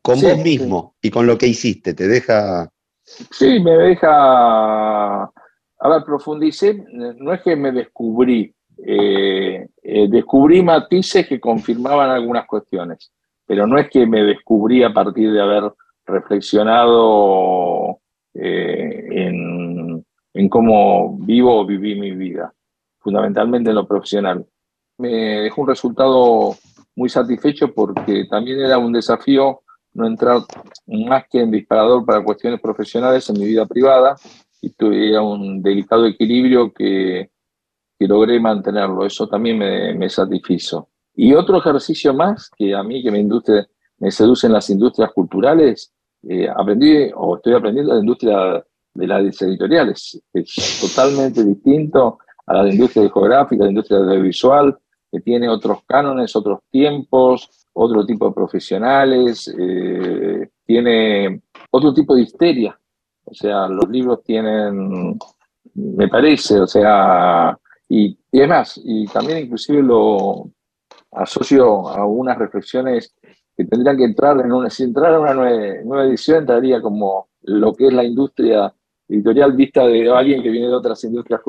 con 0.00 0.20
vos 0.20 0.38
mismo 0.38 0.94
y 1.02 1.10
con 1.10 1.26
lo 1.26 1.36
que 1.36 1.48
hiciste, 1.48 1.94
te 1.94 2.06
deja. 2.06 2.70
Sí, 3.30 3.60
me 3.60 3.72
deja 3.72 5.30
a 5.84 5.88
ver, 5.88 6.02
profundicé, 6.02 6.82
no 7.18 7.34
es 7.34 7.42
que 7.42 7.56
me 7.56 7.70
descubrí, 7.70 8.54
eh, 8.86 9.68
eh, 9.82 10.08
descubrí 10.08 10.62
matices 10.62 11.28
que 11.28 11.38
confirmaban 11.38 12.08
algunas 12.08 12.46
cuestiones, 12.46 13.12
pero 13.44 13.66
no 13.66 13.76
es 13.76 13.90
que 13.90 14.06
me 14.06 14.22
descubrí 14.22 14.82
a 14.82 14.94
partir 14.94 15.30
de 15.30 15.42
haber 15.42 15.64
reflexionado 16.06 17.98
en, 18.32 20.02
en, 20.32 20.48
cómo 20.48 21.18
vivo 21.18 21.60
o 21.60 21.66
viví 21.66 22.00
mi 22.00 22.12
vida, 22.12 22.54
fundamentalmente 23.04 23.70
en 23.70 23.76
lo 23.76 23.86
profesional. 23.86 24.44
Me 24.98 25.42
dejó 25.42 25.62
un 25.62 25.68
resultado 25.68 26.56
muy 26.96 27.08
satisfecho 27.08 27.72
porque 27.72 28.24
también 28.28 28.60
era 28.60 28.78
un 28.78 28.92
desafío 28.92 29.60
no 29.92 30.08
entrar 30.08 30.38
más 30.86 31.24
que 31.30 31.40
en 31.40 31.52
disparador 31.52 32.04
para 32.04 32.24
cuestiones 32.24 32.60
profesionales 32.60 33.28
en 33.30 33.38
mi 33.38 33.46
vida 33.46 33.64
privada, 33.64 34.16
y 34.60 34.70
tuve 34.70 35.18
un 35.18 35.62
delicado 35.62 36.06
equilibrio 36.06 36.72
que, 36.72 37.30
que 37.98 38.08
logré 38.08 38.40
mantenerlo. 38.40 39.04
Eso 39.04 39.28
también 39.28 39.58
me, 39.58 39.94
me, 39.94 40.08
satisfizo. 40.08 40.88
Y 41.14 41.34
otro 41.34 41.58
ejercicio 41.58 42.14
más 42.14 42.50
que 42.56 42.74
a 42.74 42.82
mí, 42.82 43.02
que 43.02 43.10
me, 43.10 43.18
industria, 43.18 43.68
me 43.98 44.10
seducen 44.10 44.52
las 44.52 44.68
industrias 44.70 45.12
culturales, 45.12 45.92
eh, 46.22 46.48
aprendí 46.48 47.10
o 47.14 47.36
estoy 47.36 47.54
aprendiendo 47.54 47.92
la 47.92 48.00
industria 48.00 48.64
de 48.94 49.06
las 49.06 49.42
editoriales. 49.42 50.22
Es 50.32 50.80
totalmente 50.80 51.44
distinto 51.44 52.18
a 52.46 52.62
la 52.62 52.70
industria 52.70 53.02
discográfica, 53.04 53.64
la 53.64 53.70
industria 53.70 53.98
audiovisual, 53.98 54.78
que 55.10 55.20
tiene 55.20 55.48
otros 55.48 55.78
cánones, 55.86 56.34
otros 56.36 56.60
tiempos, 56.70 57.66
otro 57.72 58.04
tipo 58.04 58.26
de 58.28 58.34
profesionales, 58.34 59.52
eh, 59.58 60.50
tiene 60.64 61.42
otro 61.70 61.92
tipo 61.94 62.14
de 62.14 62.22
histeria. 62.22 62.78
O 63.24 63.34
sea, 63.34 63.68
los 63.68 63.88
libros 63.88 64.22
tienen, 64.22 65.18
me 65.74 66.08
parece, 66.08 66.60
o 66.60 66.66
sea, 66.66 67.58
y, 67.88 68.18
y 68.30 68.40
es 68.40 68.48
más, 68.48 68.80
y 68.82 69.06
también 69.06 69.38
inclusive 69.38 69.82
lo 69.82 70.50
asocio 71.12 71.88
a 71.88 72.04
unas 72.06 72.36
reflexiones 72.38 73.14
que 73.56 73.64
tendrían 73.64 73.96
que 73.96 74.04
entrar 74.04 74.38
en 74.40 74.52
una, 74.52 74.68
si 74.68 74.82
entrara 74.82 75.20
una 75.20 75.34
nueva, 75.34 76.04
edición, 76.04 76.38
entraría 76.38 76.80
como 76.80 77.28
lo 77.42 77.72
que 77.72 77.86
es 77.86 77.92
la 77.92 78.04
industria 78.04 78.74
editorial 79.08 79.52
vista 79.52 79.86
de 79.86 80.10
alguien 80.10 80.42
que 80.42 80.50
viene 80.50 80.68
de 80.68 80.74
otras 80.74 81.02
industrias 81.04 81.40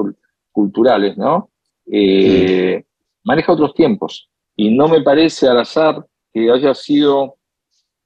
culturales, 0.56 1.18
¿no? 1.18 1.52
Eh, 1.86 2.84
maneja 3.26 3.52
otros 3.52 3.74
tiempos 3.74 4.30
y 4.56 4.72
no 4.72 4.88
me 4.88 5.02
parece 5.02 5.48
al 5.48 5.60
azar 5.60 6.08
que 6.34 6.50
haya 6.50 6.74
sido 6.74 7.36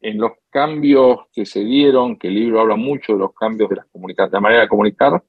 en 0.02 0.18
los 0.18 0.32
cambios 0.50 1.20
que 1.32 1.46
se 1.46 1.64
dieron, 1.64 2.18
que 2.18 2.30
el 2.30 2.36
libro 2.36 2.60
habla 2.60 2.76
mucho 2.76 3.14
de 3.14 3.20
los 3.20 3.34
cambios 3.34 3.70
de 3.70 3.76
la, 3.76 3.86
la 4.32 4.40
manera 4.42 4.62
de 4.64 4.68
comunicar, 4.68 5.24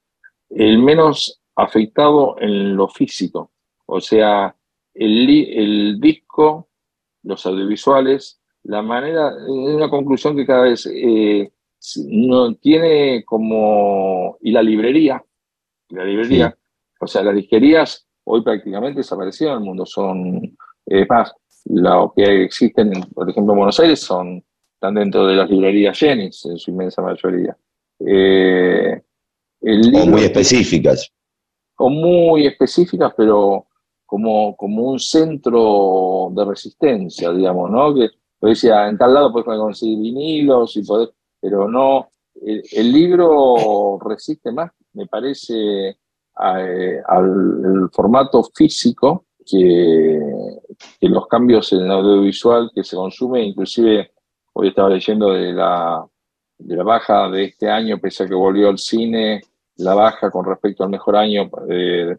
el 0.49 0.79
menos 0.79 1.43
afectado 1.55 2.37
en 2.41 2.75
lo 2.75 2.89
físico. 2.89 3.53
O 3.85 4.00
sea, 4.00 4.57
el, 4.95 5.29
el 5.29 6.00
disco, 6.00 6.69
los 7.23 7.45
audiovisuales, 7.45 8.41
la 8.62 8.81
manera, 8.81 9.29
es 9.31 9.75
una 9.75 9.91
conclusión 9.91 10.35
que 10.37 10.47
cada 10.47 10.62
vez 10.62 10.87
eh, 10.87 11.53
no 12.07 12.55
tiene 12.55 13.25
como, 13.25 14.39
y 14.41 14.53
la 14.53 14.62
librería, 14.62 15.23
la 15.91 16.05
librería, 16.05 16.57
o 17.00 17.07
sea, 17.07 17.23
las 17.23 17.35
disquerías 17.35 18.07
hoy 18.25 18.42
prácticamente 18.42 18.99
desaparecieron 18.99 19.57
en 19.57 19.62
el 19.62 19.66
mundo, 19.66 19.87
son, 19.87 20.57
es 20.87 21.09
más, 21.09 21.33
lo 21.66 22.12
que 22.14 22.45
existen, 22.45 22.92
por 23.14 23.28
ejemplo, 23.28 23.52
en 23.52 23.59
Buenos 23.59 23.80
Aires 23.80 24.00
son 24.00 24.42
están 24.80 24.95
dentro 24.95 25.26
de 25.26 25.35
las 25.35 25.50
librerías 25.50 25.99
Jenis, 25.99 26.47
en 26.47 26.57
su 26.57 26.71
inmensa 26.71 27.02
mayoría. 27.02 27.54
Eh, 27.99 28.99
o 29.62 30.07
muy 30.07 30.23
específicas. 30.23 31.12
O 31.76 31.90
muy 31.90 32.47
específicas, 32.47 33.12
pero 33.14 33.66
como, 34.07 34.57
como 34.57 34.85
un 34.85 34.99
centro 34.99 36.30
de 36.35 36.45
resistencia, 36.47 37.30
digamos, 37.30 37.71
¿no? 37.71 37.95
Que 37.95 38.09
decía, 38.40 38.88
en 38.88 38.97
tal 38.97 39.12
lado 39.12 39.30
puedes 39.30 39.47
conseguir 39.47 39.99
vinilos, 39.99 40.75
y 40.78 40.83
poder, 40.83 41.11
pero 41.38 41.69
no, 41.69 42.09
el, 42.40 42.92
libro 42.92 43.99
resiste 44.00 44.50
más, 44.52 44.73
me 44.95 45.07
parece, 45.07 45.99
al 46.41 47.91
formato 47.93 48.43
físico 48.55 49.27
que, 49.45 50.19
que, 50.99 51.09
los 51.09 51.27
cambios 51.27 51.73
en 51.73 51.81
el 51.81 51.91
audiovisual 51.91 52.71
que 52.75 52.85
se 52.85 52.97
consume, 52.97 53.43
inclusive 53.43 54.13
Hoy 54.53 54.69
estaba 54.69 54.89
leyendo 54.89 55.33
de 55.33 55.53
la, 55.53 56.05
de 56.59 56.77
la 56.77 56.83
baja 56.83 57.29
de 57.31 57.45
este 57.45 57.71
año, 57.71 57.99
pese 57.99 58.25
a 58.25 58.27
que 58.27 58.35
volvió 58.35 58.69
al 58.69 58.79
cine, 58.79 59.43
la 59.77 59.95
baja 59.95 60.31
con 60.31 60.45
respecto 60.45 60.83
al 60.83 60.91
mejor 60.91 61.17
año 61.17 61.51
eh, 61.71 62.17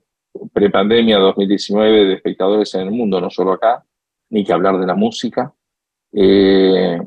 prepandemia 0.54 1.20
2019 1.20 2.06
de 2.06 2.14
espectadores 2.14 2.74
en 2.76 2.82
el 2.82 2.92
mundo, 2.92 3.20
no 3.20 3.30
solo 3.30 3.54
acá, 3.54 3.86
ni 4.30 4.46
que 4.46 4.54
hablar 4.54 4.80
de 4.80 4.88
la 4.88 4.96
música. 4.96 5.54
Eh, 6.14 7.00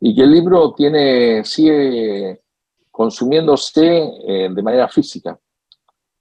y 0.00 0.14
que 0.14 0.22
el 0.22 0.30
libro 0.30 0.74
tiene, 0.74 1.42
sigue 1.44 2.42
consumiéndose 2.90 4.10
eh, 4.28 4.48
de 4.50 4.62
manera 4.62 4.86
física. 4.88 5.38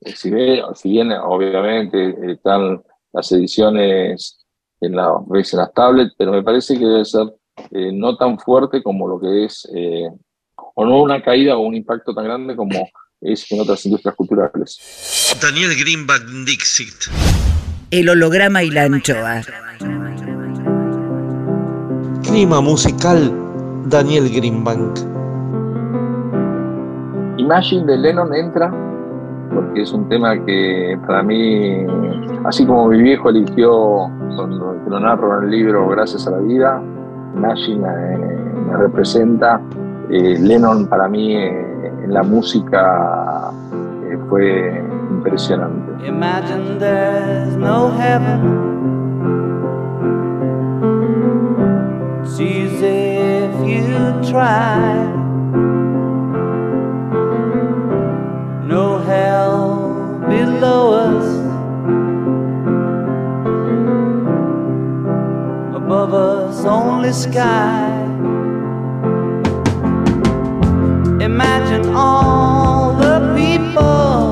Si, 0.02 0.30
ve, 0.30 0.62
si 0.76 0.90
bien 0.90 1.12
obviamente 1.12 2.16
están 2.32 2.84
las 3.14 3.32
ediciones 3.32 4.46
en 4.82 4.96
la, 4.96 5.14
en 5.34 5.58
las 5.58 5.74
tablets, 5.74 6.14
pero 6.18 6.32
me 6.32 6.44
parece 6.44 6.78
que 6.78 6.86
debe 6.86 7.06
ser 7.06 7.34
eh, 7.72 7.92
no 7.94 8.18
tan 8.18 8.38
fuerte 8.38 8.84
como 8.84 9.08
lo 9.08 9.20
que 9.20 9.46
es, 9.46 9.68
eh, 9.74 10.10
o 10.76 10.86
no 10.86 11.02
una 11.02 11.24
caída 11.24 11.58
o 11.58 11.62
un 11.62 11.76
impacto 11.76 12.14
tan 12.14 12.26
grande 12.26 12.56
como 12.56 12.88
es 13.22 13.50
en 13.52 13.62
otras 13.62 13.86
industrias 13.86 14.16
culturales. 14.16 15.38
Daniel 15.42 15.72
Greenback 15.80 16.24
Dixit. 16.46 17.12
El 17.92 18.10
holograma 18.10 18.64
y 18.64 18.72
la 18.72 18.84
anchoa. 18.84 19.42
Clima 22.24 22.60
musical 22.60 23.34
Daniel 23.86 24.30
Greenbank. 24.30 25.00
Imagine 27.38 27.86
de 27.86 27.98
Lennon 27.98 28.34
entra 28.34 28.95
porque 29.56 29.82
es 29.82 29.94
un 29.94 30.08
tema 30.10 30.38
que 30.46 31.00
para 31.08 31.24
mí, 31.24 31.86
así 32.44 32.66
como 32.66 32.90
mi 32.90 33.02
viejo 33.02 33.30
eligió, 33.30 34.10
cuando 34.36 34.76
lo 34.88 35.00
narro 35.00 35.40
en 35.40 35.46
el 35.46 35.52
libro 35.52 35.88
Gracias 35.88 36.28
a 36.28 36.32
la 36.32 36.40
Vida, 36.40 36.82
Imagine 37.36 37.80
me, 38.68 38.78
representa. 38.78 39.60
Eh, 40.10 40.38
Lennon 40.40 40.86
para 40.88 41.08
mí 41.08 41.36
eh, 41.36 41.92
en 42.04 42.14
la 42.14 42.24
música 42.24 43.52
eh, 44.06 44.18
fue 44.30 44.84
impresionante. 45.10 46.08
Imagine 46.08 46.80
there's 46.80 47.56
no 47.58 47.90
heaven. 47.92 48.64
It's 52.24 52.40
easy 52.40 52.86
if 52.86 53.68
you 53.68 54.32
try. 54.32 55.25
Us. 60.66 61.26
Above 65.76 66.14
us, 66.14 66.66
only 66.66 67.14
sky. 67.14 67.92
Imagine 71.22 71.94
all 71.96 72.94
the 72.94 73.34
people 73.36 74.25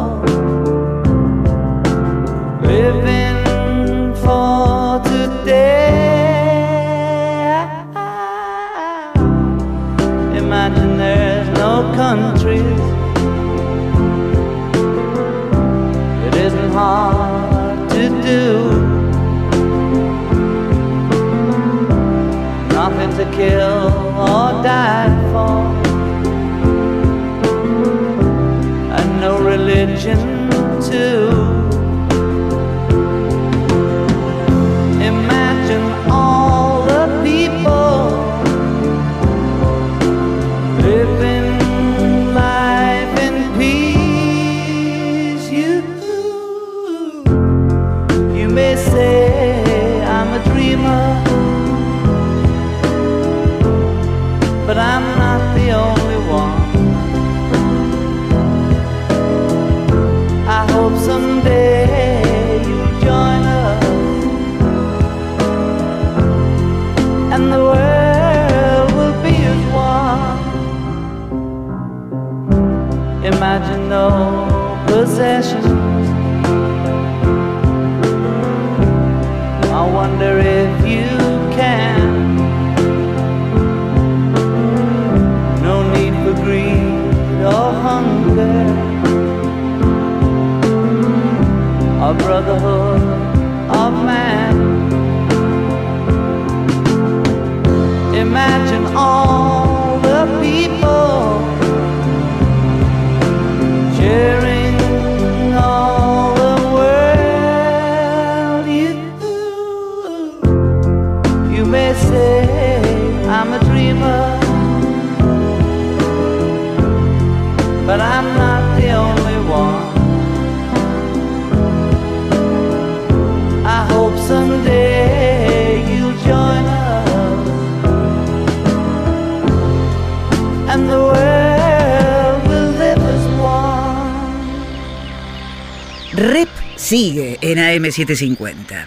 AM750. 137.73 138.85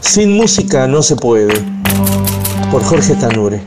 Sin 0.00 0.32
música 0.36 0.88
no 0.88 1.00
se 1.02 1.14
puede. 1.14 1.54
Por 2.72 2.82
Jorge 2.82 3.14
Tanure. 3.14 3.62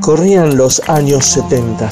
Corrían 0.00 0.56
los 0.56 0.80
años 0.88 1.26
70. 1.26 1.90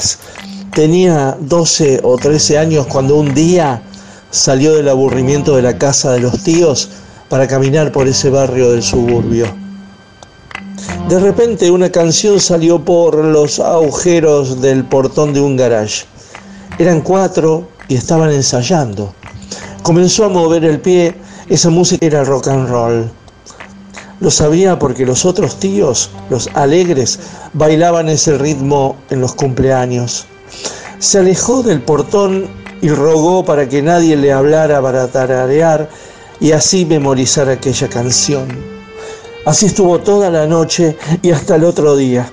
Tenía 0.73 1.37
12 1.39 1.99
o 2.03 2.17
13 2.17 2.57
años 2.57 2.87
cuando 2.87 3.17
un 3.17 3.35
día 3.35 3.83
salió 4.31 4.73
del 4.75 4.89
aburrimiento 4.89 5.55
de 5.55 5.61
la 5.61 5.77
casa 5.77 6.13
de 6.13 6.21
los 6.21 6.43
tíos 6.43 6.89
para 7.29 7.47
caminar 7.47 7.91
por 7.91 8.07
ese 8.07 8.29
barrio 8.31 8.71
del 8.71 8.81
suburbio. 8.81 9.64
De 11.09 11.19
repente 11.19 11.69
una 11.69 11.91
canción 11.91 12.39
salió 12.39 12.83
por 12.83 13.15
los 13.15 13.59
agujeros 13.59 14.61
del 14.61 14.83
portón 14.83 15.33
de 15.33 15.41
un 15.41 15.55
garage. 15.55 16.05
Eran 16.79 17.01
cuatro 17.01 17.67
y 17.87 17.95
estaban 17.95 18.31
ensayando. 18.31 19.13
Comenzó 19.83 20.25
a 20.25 20.29
mover 20.29 20.65
el 20.65 20.79
pie, 20.79 21.15
esa 21.47 21.69
música 21.69 22.05
era 22.05 22.23
rock 22.23 22.47
and 22.47 22.67
roll. 22.67 23.11
Lo 24.19 24.31
sabía 24.31 24.79
porque 24.79 25.05
los 25.05 25.25
otros 25.25 25.59
tíos, 25.59 26.09
los 26.29 26.49
alegres, 26.53 27.19
bailaban 27.53 28.09
ese 28.09 28.37
ritmo 28.37 28.95
en 29.09 29.21
los 29.21 29.35
cumpleaños. 29.35 30.25
Se 30.99 31.19
alejó 31.19 31.61
del 31.61 31.81
portón 31.81 32.47
y 32.81 32.89
rogó 32.89 33.45
para 33.45 33.69
que 33.69 33.81
nadie 33.81 34.15
le 34.15 34.31
hablara 34.31 34.81
para 34.81 35.07
tararear 35.07 35.89
y 36.39 36.51
así 36.51 36.85
memorizar 36.85 37.49
aquella 37.49 37.89
canción. 37.89 38.74
Así 39.45 39.67
estuvo 39.67 39.99
toda 39.99 40.31
la 40.31 40.47
noche 40.47 40.97
y 41.21 41.29
hasta 41.29 41.55
el 41.55 41.65
otro 41.65 41.95
día. 41.95 42.27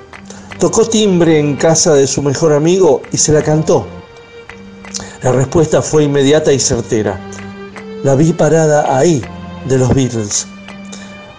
Tocó 0.59 0.88
timbre 0.88 1.38
en 1.38 1.57
casa 1.57 1.92
de 1.92 2.07
su 2.07 2.22
mejor 2.22 2.55
amigo 2.55 3.03
y 3.12 3.18
se 3.18 3.33
la 3.33 3.42
cantó. 3.42 3.87
La 5.22 5.31
respuesta 5.31 5.83
fue 5.83 6.05
inmediata 6.05 6.55
y 6.55 6.59
certera. 6.59 7.20
La 8.03 8.14
vi 8.14 8.33
parada 8.33 8.96
ahí, 8.96 9.22
de 9.68 9.77
los 9.77 9.94
Beatles. 9.94 10.46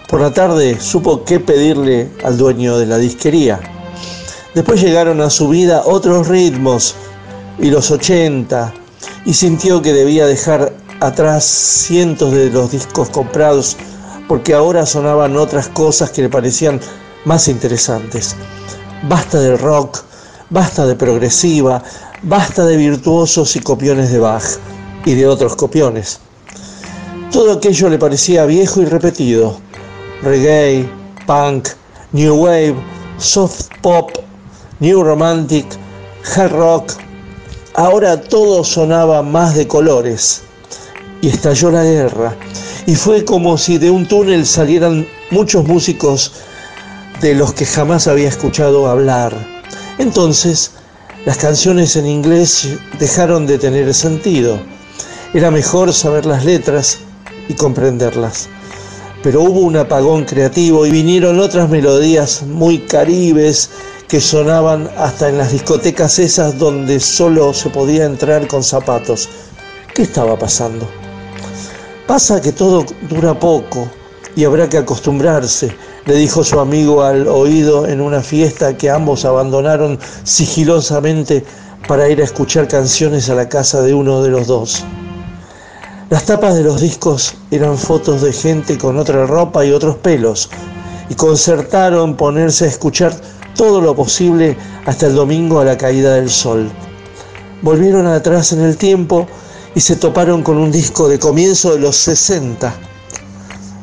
Por 0.08 0.20
la 0.20 0.32
tarde 0.32 0.78
supo 0.78 1.24
qué 1.24 1.40
pedirle 1.40 2.08
al 2.22 2.38
dueño 2.38 2.78
de 2.78 2.86
la 2.86 2.96
disquería. 2.96 3.58
Después 4.54 4.80
llegaron 4.80 5.20
a 5.20 5.28
su 5.28 5.48
vida 5.48 5.82
otros 5.86 6.28
ritmos 6.28 6.94
y 7.58 7.70
los 7.70 7.90
80 7.90 8.72
y 9.26 9.34
sintió 9.34 9.82
que 9.82 9.92
debía 9.92 10.26
dejar 10.26 10.72
atrás 11.00 11.44
cientos 11.44 12.30
de 12.30 12.50
los 12.50 12.70
discos 12.70 13.10
comprados 13.10 13.76
porque 14.28 14.54
ahora 14.54 14.86
sonaban 14.86 15.36
otras 15.36 15.68
cosas 15.68 16.10
que 16.10 16.22
le 16.22 16.28
parecían 16.28 16.80
más 17.24 17.48
interesantes. 17.48 18.36
Basta 19.08 19.40
del 19.40 19.58
rock, 19.58 20.02
basta 20.50 20.86
de 20.86 20.94
progresiva, 20.94 21.82
basta 22.22 22.64
de 22.64 22.76
virtuosos 22.76 23.54
y 23.56 23.60
copiones 23.60 24.10
de 24.10 24.18
Bach 24.18 24.44
y 25.04 25.14
de 25.14 25.26
otros 25.26 25.56
copiones. 25.56 26.20
Todo 27.30 27.52
aquello 27.52 27.88
le 27.88 27.98
parecía 27.98 28.46
viejo 28.46 28.80
y 28.80 28.86
repetido. 28.86 29.58
Reggae, 30.22 30.88
punk, 31.26 31.68
new 32.12 32.34
wave, 32.34 32.76
soft 33.18 33.68
pop, 33.82 34.10
new 34.80 35.02
romantic, 35.02 35.66
hard 36.34 36.52
rock. 36.52 36.92
Ahora 37.74 38.20
todo 38.20 38.62
sonaba 38.62 39.22
más 39.22 39.54
de 39.56 39.66
colores. 39.66 40.42
Y 41.20 41.28
estalló 41.28 41.70
la 41.70 41.82
guerra. 41.82 42.36
Y 42.86 42.96
fue 42.96 43.24
como 43.24 43.56
si 43.56 43.78
de 43.78 43.90
un 43.90 44.06
túnel 44.06 44.44
salieran 44.44 45.06
muchos 45.30 45.66
músicos 45.66 46.32
de 47.20 47.34
los 47.34 47.54
que 47.54 47.64
jamás 47.64 48.06
había 48.06 48.28
escuchado 48.28 48.88
hablar. 48.88 49.34
Entonces, 49.98 50.72
las 51.24 51.38
canciones 51.38 51.96
en 51.96 52.06
inglés 52.06 52.76
dejaron 52.98 53.46
de 53.46 53.58
tener 53.58 53.94
sentido. 53.94 54.60
Era 55.32 55.50
mejor 55.50 55.94
saber 55.94 56.26
las 56.26 56.44
letras 56.44 56.98
y 57.48 57.54
comprenderlas. 57.54 58.48
Pero 59.22 59.42
hubo 59.42 59.60
un 59.60 59.76
apagón 59.76 60.24
creativo 60.24 60.84
y 60.84 60.90
vinieron 60.90 61.40
otras 61.40 61.70
melodías 61.70 62.42
muy 62.42 62.80
caribes 62.80 63.70
que 64.08 64.20
sonaban 64.20 64.90
hasta 64.98 65.30
en 65.30 65.38
las 65.38 65.52
discotecas 65.52 66.18
esas 66.18 66.58
donde 66.58 67.00
solo 67.00 67.54
se 67.54 67.70
podía 67.70 68.04
entrar 68.04 68.46
con 68.46 68.62
zapatos. 68.62 69.30
¿Qué 69.94 70.02
estaba 70.02 70.38
pasando? 70.38 70.86
Pasa 72.06 72.38
que 72.38 72.52
todo 72.52 72.84
dura 73.08 73.32
poco 73.38 73.88
y 74.36 74.44
habrá 74.44 74.68
que 74.68 74.76
acostumbrarse, 74.76 75.74
le 76.04 76.16
dijo 76.16 76.44
su 76.44 76.60
amigo 76.60 77.02
al 77.02 77.26
oído 77.26 77.86
en 77.86 78.02
una 78.02 78.20
fiesta 78.20 78.76
que 78.76 78.90
ambos 78.90 79.24
abandonaron 79.24 79.98
sigilosamente 80.22 81.42
para 81.88 82.06
ir 82.10 82.20
a 82.20 82.24
escuchar 82.24 82.68
canciones 82.68 83.30
a 83.30 83.34
la 83.34 83.48
casa 83.48 83.80
de 83.80 83.94
uno 83.94 84.22
de 84.22 84.28
los 84.28 84.46
dos. 84.46 84.84
Las 86.10 86.26
tapas 86.26 86.56
de 86.56 86.62
los 86.62 86.82
discos 86.82 87.36
eran 87.50 87.78
fotos 87.78 88.20
de 88.20 88.34
gente 88.34 88.76
con 88.76 88.98
otra 88.98 89.26
ropa 89.26 89.64
y 89.64 89.72
otros 89.72 89.96
pelos, 89.96 90.50
y 91.08 91.14
concertaron 91.14 92.16
ponerse 92.16 92.66
a 92.66 92.68
escuchar 92.68 93.14
todo 93.54 93.80
lo 93.80 93.94
posible 93.94 94.58
hasta 94.84 95.06
el 95.06 95.14
domingo 95.14 95.58
a 95.58 95.64
la 95.64 95.78
caída 95.78 96.16
del 96.16 96.28
sol. 96.28 96.70
Volvieron 97.62 98.06
atrás 98.06 98.52
en 98.52 98.60
el 98.60 98.76
tiempo 98.76 99.26
y 99.74 99.80
se 99.80 99.96
toparon 99.96 100.42
con 100.42 100.56
un 100.56 100.70
disco 100.70 101.08
de 101.08 101.18
comienzo 101.18 101.72
de 101.72 101.80
los 101.80 101.96
60. 101.96 102.72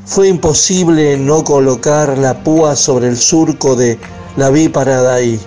Fue 0.06 0.28
imposible 0.28 1.18
no 1.18 1.44
colocar 1.44 2.18
la 2.18 2.44
púa 2.44 2.76
sobre 2.76 3.08
el 3.08 3.18
surco 3.18 3.76
de 3.76 4.00
La 4.38 4.50
vi 4.50 4.70
parada 4.70 5.16
ahí. 5.16 5.40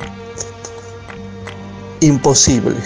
Imposible. 2.00 2.76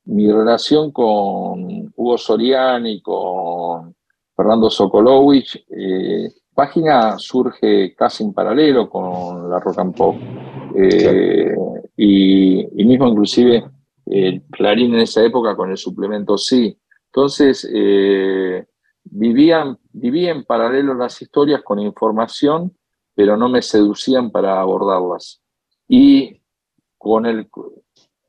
mi 0.06 0.32
relación 0.32 0.92
con 0.92 1.92
Hugo 1.96 2.18
Soriani, 2.18 3.02
con 3.02 3.96
Fernando 4.36 4.70
Sokolovich, 4.70 5.66
eh, 5.70 6.30
página 6.54 7.18
surge 7.18 7.96
casi 7.96 8.24
en 8.24 8.34
paralelo 8.34 8.90
con 8.90 9.50
la 9.50 9.60
Rock 9.60 9.80
and 9.80 9.96
Pop. 9.96 10.16
Eh, 10.76 11.56
y, 11.98 12.86
mismo 12.86 13.08
inclusive 13.08 13.64
el 14.06 14.44
Clarín 14.52 14.94
en 14.94 15.02
esa 15.02 15.24
época 15.24 15.56
con 15.56 15.72
el 15.72 15.78
suplemento 15.78 16.38
sí. 16.38 16.78
Entonces, 17.08 17.68
vivían, 19.04 19.78
vivía 19.92 20.32
en 20.32 20.44
paralelo 20.46 20.94
las 20.94 21.22
historias 21.22 21.62
con 21.64 21.80
información, 21.80 22.76
pero 23.14 23.38
no 23.38 23.50
me 23.50 23.62
seducían 23.62 24.32
para 24.32 24.60
abordarlas. 24.60 25.42
Y 25.88 26.42
con 26.98 27.26
el, 27.26 27.50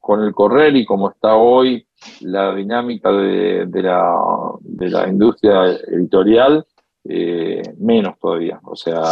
con 0.01 0.23
el 0.23 0.35
correr 0.35 0.77
y 0.77 0.85
como 0.85 1.11
está 1.11 1.37
hoy 1.37 1.87
la 2.21 2.55
dinámica 2.55 3.13
de, 3.13 3.67
la, 3.75 4.17
de 4.61 4.91
la, 4.91 5.09
industria 5.09 5.67
editorial, 5.87 6.67
eh, 7.05 7.63
menos 7.79 8.19
todavía. 8.19 8.61
O 8.65 8.75
sea, 8.75 9.03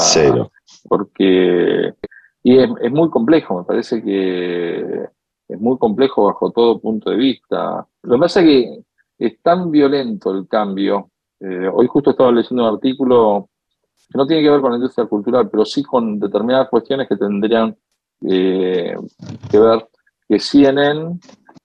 porque. 0.89 1.95
Y 2.43 2.59
es, 2.59 2.71
es, 2.81 2.91
muy 2.91 3.11
complejo, 3.11 3.59
me 3.59 3.65
parece 3.65 4.03
que 4.03 5.07
es 5.51 5.61
muy 5.61 5.77
complejo 5.79 6.27
bajo 6.27 6.51
todo 6.51 6.81
punto 6.81 7.11
de 7.11 7.17
vista. 7.17 7.87
Lo 8.03 8.15
que 8.15 8.21
pasa 8.21 8.41
es 8.41 8.47
que 8.47 8.85
es 9.19 9.43
tan 9.43 9.71
violento 9.71 10.31
el 10.31 10.47
cambio. 10.47 11.11
Eh, 11.41 11.69
hoy 11.73 11.87
justo 11.89 12.11
estaba 12.11 12.31
leyendo 12.31 12.63
un 12.63 12.75
artículo 12.75 13.49
que 14.09 14.17
no 14.17 14.27
tiene 14.27 14.43
que 14.43 14.51
ver 14.51 14.61
con 14.61 14.71
la 14.71 14.77
industria 14.77 15.07
cultural, 15.07 15.49
pero 15.51 15.65
sí 15.65 15.83
con 15.83 16.19
determinadas 16.21 16.69
cuestiones 16.69 17.09
que 17.09 17.17
tendrían 17.17 17.77
eh, 18.23 18.95
que 19.51 19.59
ver 19.59 19.89
que 20.29 20.39
CNN 20.39 21.19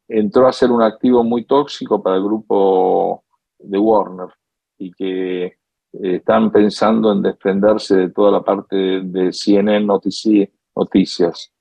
entró 0.07 0.47
a 0.47 0.53
ser 0.53 0.71
un 0.71 0.81
activo 0.81 1.23
muy 1.23 1.45
tóxico 1.45 2.01
para 2.01 2.15
el 2.15 2.23
grupo 2.23 3.23
de 3.59 3.77
Warner 3.77 4.29
y 4.77 4.91
que 4.91 5.43
eh, 5.45 5.57
están 5.91 6.51
pensando 6.51 7.11
en 7.11 7.21
desprenderse 7.21 7.95
de 7.95 8.09
toda 8.09 8.31
la 8.31 8.41
parte 8.41 8.75
de 9.03 9.31
CNN 9.31 9.85
Noticias. 9.85 11.51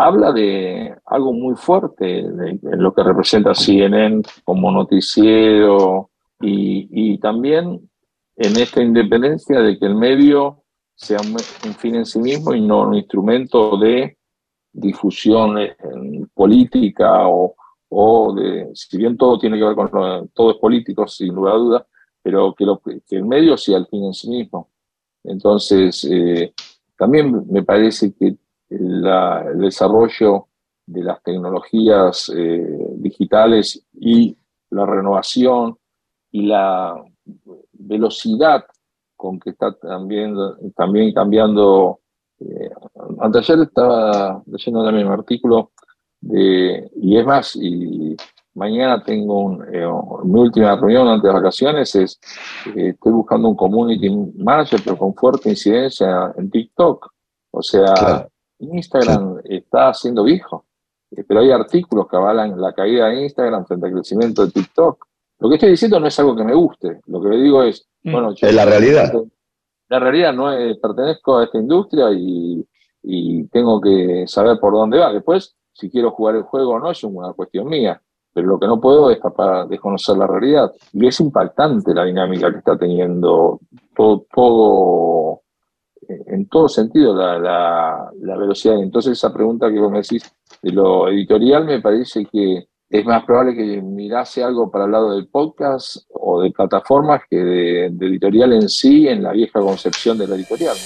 Habla 0.00 0.32
de 0.32 0.94
algo 1.04 1.32
muy 1.32 1.54
fuerte 1.56 2.20
en 2.20 2.82
lo 2.82 2.94
que 2.94 3.02
representa 3.02 3.54
CNN 3.54 4.22
como 4.44 4.70
noticiero 4.70 6.10
y, 6.40 6.88
y 6.90 7.18
también 7.18 7.90
en 8.36 8.56
esta 8.56 8.82
independencia 8.82 9.60
de 9.60 9.78
que 9.78 9.84
el 9.84 9.94
medio 9.94 10.62
sea 10.94 11.18
un 11.20 11.74
fin 11.74 11.96
en 11.96 12.06
sí 12.06 12.18
mismo 12.18 12.54
y 12.54 12.62
no 12.62 12.82
un 12.88 12.94
instrumento 12.94 13.76
de 13.76 14.16
difusión 14.72 15.56
política 16.32 17.28
o, 17.28 17.54
o, 17.90 18.34
de, 18.34 18.70
si 18.72 18.96
bien 18.96 19.18
todo 19.18 19.38
tiene 19.38 19.58
que 19.58 19.64
ver 19.64 19.74
con 19.74 20.28
todo 20.32 20.52
es 20.52 20.56
político, 20.56 21.06
sin 21.06 21.34
lugar 21.34 21.56
a 21.56 21.86
pero 22.22 22.54
que, 22.54 22.64
lo, 22.64 22.80
que 22.80 23.02
el 23.10 23.24
medio 23.24 23.56
sea 23.56 23.78
el 23.78 23.86
fin 23.86 24.04
en 24.04 24.14
sí 24.14 24.28
mismo. 24.28 24.70
Entonces, 25.24 26.06
eh, 26.10 26.52
también 26.96 27.46
me 27.50 27.62
parece 27.62 28.14
que 28.14 28.36
el 28.70 29.58
desarrollo 29.58 30.46
de 30.86 31.02
las 31.02 31.22
tecnologías 31.22 32.32
eh, 32.34 32.94
digitales 32.96 33.84
y 33.92 34.36
la 34.70 34.86
renovación 34.86 35.76
y 36.30 36.46
la 36.46 37.04
velocidad 37.72 38.64
con 39.16 39.38
que 39.38 39.50
está 39.50 39.72
también, 39.72 40.34
también 40.74 41.12
cambiando. 41.12 42.00
Eh, 42.40 42.70
anteayer 43.20 43.60
estaba 43.60 44.42
leyendo 44.46 44.84
también 44.84 45.06
un 45.08 45.12
artículo 45.12 45.72
y 46.22 47.16
es 47.16 47.26
más, 47.26 47.56
y 47.56 48.16
mañana 48.54 49.02
tengo 49.02 49.62
eh, 49.64 49.86
mi 50.24 50.40
última 50.40 50.76
reunión 50.76 51.08
antes 51.08 51.28
de 51.28 51.34
vacaciones, 51.34 51.94
es, 51.94 52.20
eh, 52.76 52.90
estoy 52.90 53.12
buscando 53.12 53.48
un 53.48 53.56
community 53.56 54.10
manager, 54.36 54.80
pero 54.84 54.98
con 54.98 55.14
fuerte 55.14 55.50
incidencia 55.50 56.32
en 56.36 56.50
TikTok. 56.50 57.10
O 57.52 57.62
sea, 57.62 58.28
Instagram 58.60 59.40
está 59.44 59.88
haciendo 59.88 60.24
viejo, 60.24 60.66
eh, 61.10 61.24
pero 61.26 61.40
hay 61.40 61.50
artículos 61.50 62.06
que 62.08 62.16
avalan 62.16 62.60
la 62.60 62.72
caída 62.72 63.08
de 63.08 63.22
Instagram 63.22 63.66
frente 63.66 63.86
al 63.86 63.92
crecimiento 63.92 64.44
de 64.44 64.52
TikTok. 64.52 65.06
Lo 65.38 65.48
que 65.48 65.54
estoy 65.54 65.70
diciendo 65.70 65.98
no 65.98 66.06
es 66.06 66.18
algo 66.18 66.36
que 66.36 66.44
me 66.44 66.54
guste, 66.54 67.00
lo 67.06 67.20
que 67.22 67.28
le 67.28 67.36
digo 67.38 67.62
es, 67.62 67.86
mm. 68.02 68.12
bueno, 68.12 68.32
es 68.38 68.54
la 68.54 68.64
realidad. 68.64 69.12
La 69.88 69.98
realidad 69.98 70.32
no 70.32 70.52
es, 70.52 70.76
pertenezco 70.78 71.38
a 71.38 71.44
esta 71.44 71.58
industria 71.58 72.10
y, 72.12 72.64
y 73.02 73.44
tengo 73.48 73.80
que 73.80 74.24
saber 74.26 74.58
por 74.60 74.72
dónde 74.72 74.98
va. 74.98 75.12
Después, 75.12 75.56
si 75.72 75.90
quiero 75.90 76.12
jugar 76.12 76.36
el 76.36 76.42
juego 76.42 76.74
o 76.74 76.78
no, 76.78 76.90
es 76.90 77.02
una 77.02 77.32
cuestión 77.32 77.68
mía 77.68 78.00
pero 78.32 78.46
lo 78.46 78.60
que 78.60 78.66
no 78.66 78.80
puedo 78.80 79.10
es 79.10 79.18
para 79.18 79.66
desconocer 79.66 80.16
la 80.16 80.26
realidad. 80.26 80.72
Y 80.92 81.06
es 81.06 81.20
impactante 81.20 81.94
la 81.94 82.04
dinámica 82.04 82.50
que 82.50 82.58
está 82.58 82.78
teniendo 82.78 83.60
todo, 83.94 84.26
todo 84.32 85.42
en 86.26 86.48
todo 86.48 86.68
sentido 86.68 87.14
la, 87.14 87.38
la, 87.38 88.36
velocidad. 88.36 88.80
Entonces 88.82 89.12
esa 89.12 89.32
pregunta 89.32 89.70
que 89.70 89.78
vos 89.78 89.90
me 89.90 89.98
decís 90.02 90.22
de 90.62 90.72
lo 90.72 91.08
editorial 91.08 91.64
me 91.64 91.80
parece 91.80 92.26
que 92.26 92.66
es 92.88 93.04
más 93.04 93.24
probable 93.24 93.54
que 93.54 93.80
mirase 93.80 94.42
algo 94.42 94.70
para 94.70 94.86
el 94.86 94.90
lado 94.90 95.14
del 95.14 95.28
podcast 95.28 95.98
o 96.08 96.42
de 96.42 96.50
plataformas 96.50 97.22
que 97.30 97.36
de, 97.36 97.86
editorial 97.86 98.52
en 98.52 98.68
sí, 98.68 99.06
en 99.06 99.22
la 99.22 99.32
vieja 99.32 99.60
concepción 99.60 100.18
de 100.18 100.26
la 100.26 100.34
editorial. 100.34 100.76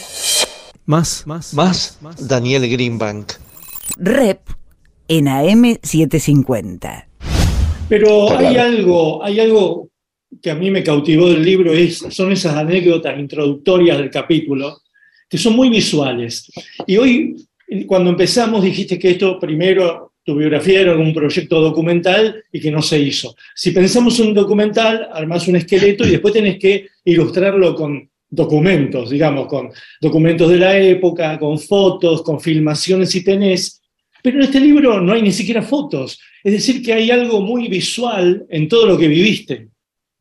Más, 0.87 1.27
más, 1.27 1.55
más, 1.55 1.99
más, 2.03 2.29
Daniel 2.29 2.71
Greenbank. 2.71 3.33
Rep 3.97 4.41
en 5.09 5.27
AM750. 5.27 7.07
Pero 7.89 8.37
hay 8.37 8.57
algo, 8.57 9.25
hay 9.25 9.41
algo 9.41 9.89
que 10.43 10.51
a 10.51 10.55
mí 10.55 10.71
me 10.71 10.83
cautivó 10.83 11.29
del 11.29 11.43
libro, 11.43 11.73
es, 11.73 11.99
son 12.11 12.33
esas 12.33 12.55
anécdotas 12.57 13.19
introductorias 13.19 13.99
del 13.99 14.11
capítulo, 14.11 14.79
que 15.29 15.39
son 15.39 15.55
muy 15.57 15.69
visuales. 15.69 16.51
Y 16.87 16.97
hoy, 16.97 17.37
cuando 17.87 18.11
empezamos, 18.11 18.63
dijiste 18.63 18.99
que 18.99 19.11
esto 19.11 19.39
primero, 19.39 20.13
tu 20.25 20.35
biografía 20.37 20.81
era 20.81 20.97
un 20.97 21.13
proyecto 21.13 21.61
documental 21.61 22.43
y 22.51 22.61
que 22.61 22.71
no 22.71 22.81
se 22.81 22.99
hizo. 22.99 23.35
Si 23.55 23.73
pensamos 23.73 24.19
en 24.21 24.29
un 24.29 24.35
documental, 24.35 25.09
armas 25.13 25.47
un 25.49 25.57
esqueleto 25.57 26.07
y 26.07 26.11
después 26.11 26.33
tenés 26.33 26.59
que 26.59 26.89
ilustrarlo 27.05 27.75
con 27.75 28.09
documentos, 28.31 29.11
digamos, 29.11 29.47
con 29.47 29.71
documentos 30.01 30.51
de 30.51 30.59
la 30.59 30.79
época, 30.79 31.39
con 31.39 31.59
fotos, 31.59 32.23
con 32.23 32.41
filmaciones 32.41 33.11
si 33.11 33.23
tenés. 33.23 33.83
Pero 34.23 34.39
en 34.39 34.45
este 34.45 34.61
libro 34.61 35.01
no 35.01 35.13
hay 35.13 35.23
ni 35.23 35.33
siquiera 35.33 35.63
fotos. 35.63 36.19
Es 36.43 36.53
decir, 36.53 36.83
que 36.83 36.95
hay 36.95 37.11
algo 37.11 37.41
muy 37.41 37.69
visual 37.69 38.47
en 38.49 38.69
todo 38.69 38.87
lo 38.87 38.99
que 38.99 39.09
viviste. 39.09 39.69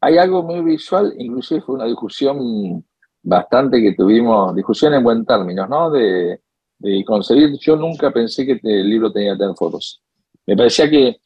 Hay 0.01 0.17
algo 0.17 0.43
muy 0.43 0.61
visual, 0.73 1.13
inclusive 1.17 1.61
fue 1.61 1.75
una 1.75 1.85
discusión 1.85 2.83
bastante 3.23 3.81
que 3.81 3.93
tuvimos, 3.93 4.55
discusión 4.55 4.93
en 4.93 5.03
buen 5.03 5.25
términos, 5.25 5.67
¿no? 5.69 5.89
De, 5.89 6.41
de 6.79 7.05
conseguir, 7.05 7.57
yo 7.59 7.75
nunca 7.75 8.11
pensé 8.11 8.45
que 8.45 8.59
el 8.61 8.89
libro 8.89 9.11
tenía 9.11 9.33
que 9.33 9.39
tener 9.39 9.55
fotos. 9.55 10.01
Me 10.45 10.57
parecía 10.57 10.89
que, 10.89 11.17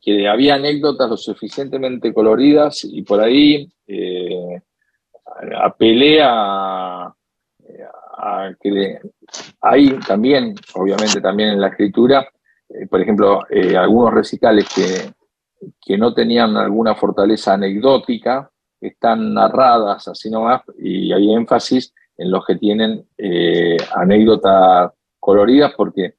que 0.00 0.28
había 0.28 0.54
anécdotas 0.54 1.10
lo 1.10 1.16
suficientemente 1.16 2.12
coloridas 2.12 2.84
y 2.84 3.02
por 3.02 3.20
ahí 3.20 3.68
eh, 3.86 4.62
apelé 5.60 6.20
a, 6.22 7.14
que 8.60 9.00
hay 9.60 9.98
también, 10.06 10.54
obviamente 10.74 11.20
también 11.20 11.50
en 11.50 11.60
la 11.60 11.68
escritura, 11.68 12.26
eh, 12.68 12.86
por 12.86 13.00
ejemplo, 13.00 13.40
eh, 13.50 13.76
algunos 13.76 14.14
recitales 14.14 14.66
que, 14.74 15.12
que, 15.80 15.98
no 15.98 16.14
tenían 16.14 16.56
alguna 16.56 16.94
fortaleza 16.94 17.54
anecdótica, 17.54 18.50
están 18.88 19.34
narradas 19.34 20.08
así 20.08 20.30
nomás 20.30 20.62
y 20.78 21.12
hay 21.12 21.32
énfasis 21.32 21.92
en 22.16 22.30
los 22.30 22.44
que 22.46 22.56
tienen 22.56 23.06
eh, 23.18 23.76
anécdotas 23.94 24.92
coloridas, 25.18 25.72
porque 25.76 26.14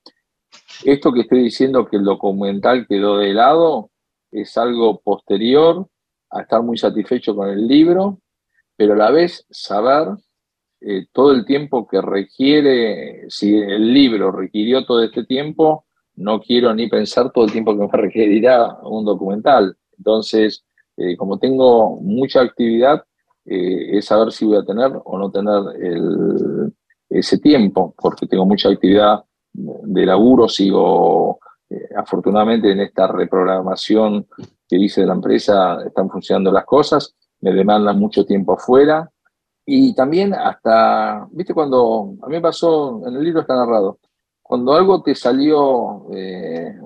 esto 0.83 1.13
que 1.13 1.21
estoy 1.21 1.43
diciendo 1.43 1.85
que 1.85 1.97
el 1.97 2.03
documental 2.03 2.85
quedó 2.87 3.17
de 3.17 3.33
lado 3.33 3.91
es 4.31 4.57
algo 4.57 4.99
posterior 5.01 5.87
a 6.31 6.41
estar 6.41 6.61
muy 6.61 6.77
satisfecho 6.77 7.35
con 7.35 7.49
el 7.49 7.67
libro, 7.67 8.19
pero 8.75 8.93
a 8.93 8.97
la 8.97 9.11
vez 9.11 9.45
saber 9.49 10.17
eh, 10.81 11.05
todo 11.11 11.31
el 11.31 11.45
tiempo 11.45 11.87
que 11.87 12.01
requiere, 12.01 13.29
si 13.29 13.55
el 13.55 13.93
libro 13.93 14.31
requirió 14.31 14.85
todo 14.85 15.01
este 15.03 15.23
tiempo, 15.23 15.85
no 16.15 16.41
quiero 16.41 16.73
ni 16.73 16.87
pensar 16.87 17.31
todo 17.31 17.45
el 17.45 17.51
tiempo 17.51 17.73
que 17.73 17.87
me 17.87 17.87
requerirá 18.03 18.77
un 18.83 19.05
documental. 19.05 19.77
Entonces, 19.97 20.65
eh, 20.97 21.15
como 21.17 21.37
tengo 21.37 21.97
mucha 22.01 22.41
actividad, 22.41 23.03
eh, 23.45 23.97
es 23.97 24.05
saber 24.05 24.31
si 24.31 24.45
voy 24.45 24.57
a 24.57 24.65
tener 24.65 24.91
o 25.03 25.17
no 25.17 25.31
tener 25.31 25.61
ese 27.09 27.37
tiempo, 27.37 27.93
porque 27.97 28.27
tengo 28.27 28.45
mucha 28.45 28.69
actividad 28.69 29.23
de 29.53 30.05
laburo, 30.05 30.47
sigo 30.49 31.39
afortunadamente 31.95 32.71
en 32.71 32.79
esta 32.79 33.07
reprogramación 33.07 34.27
que 34.67 34.77
hice 34.77 35.01
de 35.01 35.07
la 35.07 35.13
empresa, 35.13 35.83
están 35.85 36.09
funcionando 36.09 36.51
las 36.51 36.65
cosas, 36.65 37.15
me 37.41 37.53
demandan 37.53 37.99
mucho 37.99 38.25
tiempo 38.25 38.53
afuera, 38.53 39.09
y 39.65 39.95
también 39.95 40.33
hasta, 40.33 41.27
viste, 41.31 41.53
cuando 41.53 42.13
a 42.21 42.27
mí 42.27 42.35
me 42.35 42.41
pasó, 42.41 43.01
en 43.07 43.15
el 43.15 43.23
libro 43.23 43.41
está 43.41 43.55
narrado, 43.55 43.99
cuando 44.41 44.73
algo 44.73 45.01
te 45.01 45.15
salió, 45.15 46.05
eh, 46.13 46.79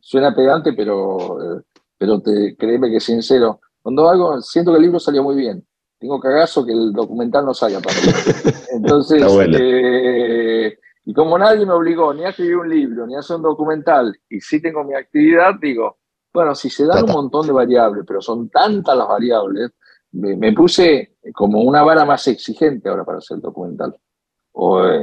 suena 0.00 0.32
pedante, 0.32 0.72
pero, 0.72 1.58
eh, 1.58 1.62
pero 2.00 2.18
te, 2.22 2.56
créeme 2.56 2.88
que 2.88 2.96
es 2.96 3.04
sincero, 3.04 3.60
cuando 3.82 4.08
algo, 4.08 4.40
siento 4.40 4.70
que 4.70 4.78
el 4.78 4.84
libro 4.84 4.98
salió 4.98 5.22
muy 5.22 5.36
bien, 5.36 5.62
tengo 5.98 6.18
cagazo 6.18 6.64
que 6.64 6.72
el 6.72 6.94
documental 6.94 7.44
no 7.44 7.52
salga 7.52 7.78
para 7.80 7.94
mí. 7.94 8.08
Entonces, 8.72 9.22
eh, 9.60 10.78
y 11.04 11.12
como 11.12 11.36
nadie 11.36 11.66
me 11.66 11.74
obligó 11.74 12.14
ni 12.14 12.24
a 12.24 12.30
escribir 12.30 12.56
un 12.56 12.70
libro, 12.70 13.06
ni 13.06 13.16
a 13.16 13.18
hacer 13.18 13.36
un 13.36 13.42
documental, 13.42 14.18
y 14.30 14.40
sí 14.40 14.62
tengo 14.62 14.82
mi 14.82 14.94
actividad, 14.94 15.56
digo, 15.60 15.98
bueno, 16.32 16.54
si 16.54 16.70
se 16.70 16.86
dan 16.86 17.04
un 17.04 17.12
montón 17.12 17.46
de 17.46 17.52
variables, 17.52 18.04
pero 18.06 18.22
son 18.22 18.48
tantas 18.48 18.96
las 18.96 19.06
variables, 19.06 19.70
me, 20.12 20.52
puse 20.54 21.16
como 21.34 21.60
una 21.60 21.82
vara 21.82 22.06
más 22.06 22.26
exigente 22.28 22.88
ahora 22.88 23.04
para 23.04 23.18
hacer 23.18 23.36
el 23.36 23.42
documental. 23.42 23.94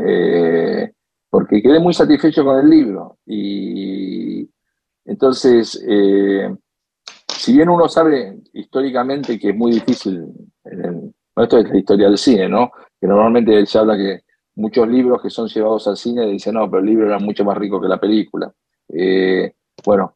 Eh, 0.08 0.92
porque 1.30 1.62
quedé 1.62 1.80
muy 1.80 1.94
satisfecho 1.94 2.44
con 2.44 2.58
el 2.58 2.68
libro. 2.68 3.20
Y 3.26 4.50
entonces, 5.06 5.80
eh, 5.88 6.50
si 7.38 7.54
bien 7.54 7.70
uno 7.70 7.88
sabe 7.88 8.40
históricamente 8.54 9.40
que 9.40 9.50
es 9.50 9.56
muy 9.56 9.72
difícil, 9.72 10.26
esto 11.36 11.58
es 11.58 11.70
la 11.70 11.78
historia 11.78 12.08
del 12.08 12.18
cine, 12.18 12.50
¿no? 12.50 12.72
Que 13.00 13.08
normalmente 13.08 13.66
se 13.66 13.78
habla 13.78 13.96
que 13.96 14.22
muchos 14.56 14.88
libros 14.88 15.22
que 15.22 15.30
son 15.30 15.48
llevados 15.48 15.88
al 15.88 15.98
cine 15.98 16.26
dicen, 16.28 16.56
no, 16.56 16.70
pero 16.70 16.82
el 16.82 16.88
libro 16.88 17.06
era 17.06 17.20
mucho 17.20 17.46
más 17.46 17.58
rico 17.58 17.80
que 17.80 17.88
la 17.88 18.00
película. 18.00 18.52
Eh, 18.90 19.54
bueno, 19.86 20.16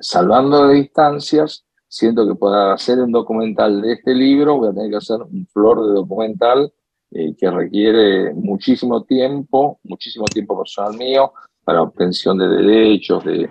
salvando 0.00 0.68
de 0.68 0.74
distancias, 0.74 1.64
siento 1.94 2.26
que 2.26 2.34
para 2.34 2.72
hacer 2.72 2.98
un 2.98 3.12
documental 3.12 3.80
de 3.80 3.92
este 3.92 4.14
libro 4.14 4.58
voy 4.58 4.68
a 4.68 4.74
tener 4.74 4.90
que 4.90 4.96
hacer 4.96 5.22
un 5.22 5.46
flor 5.46 5.86
de 5.86 5.94
documental 5.94 6.72
eh, 7.12 7.36
que 7.38 7.48
requiere 7.48 8.34
muchísimo 8.34 9.04
tiempo, 9.04 9.78
muchísimo 9.84 10.24
tiempo 10.24 10.58
personal 10.58 10.96
mío 10.96 11.32
para 11.62 11.82
obtención 11.82 12.36
de 12.36 12.48
derechos. 12.48 13.24
De, 13.24 13.48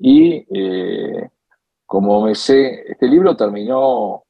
y 0.00 0.44
eh, 0.50 1.30
como 1.86 2.22
me 2.22 2.34
sé, 2.34 2.84
este 2.90 3.06
libro 3.06 3.36
terminó 3.36 4.24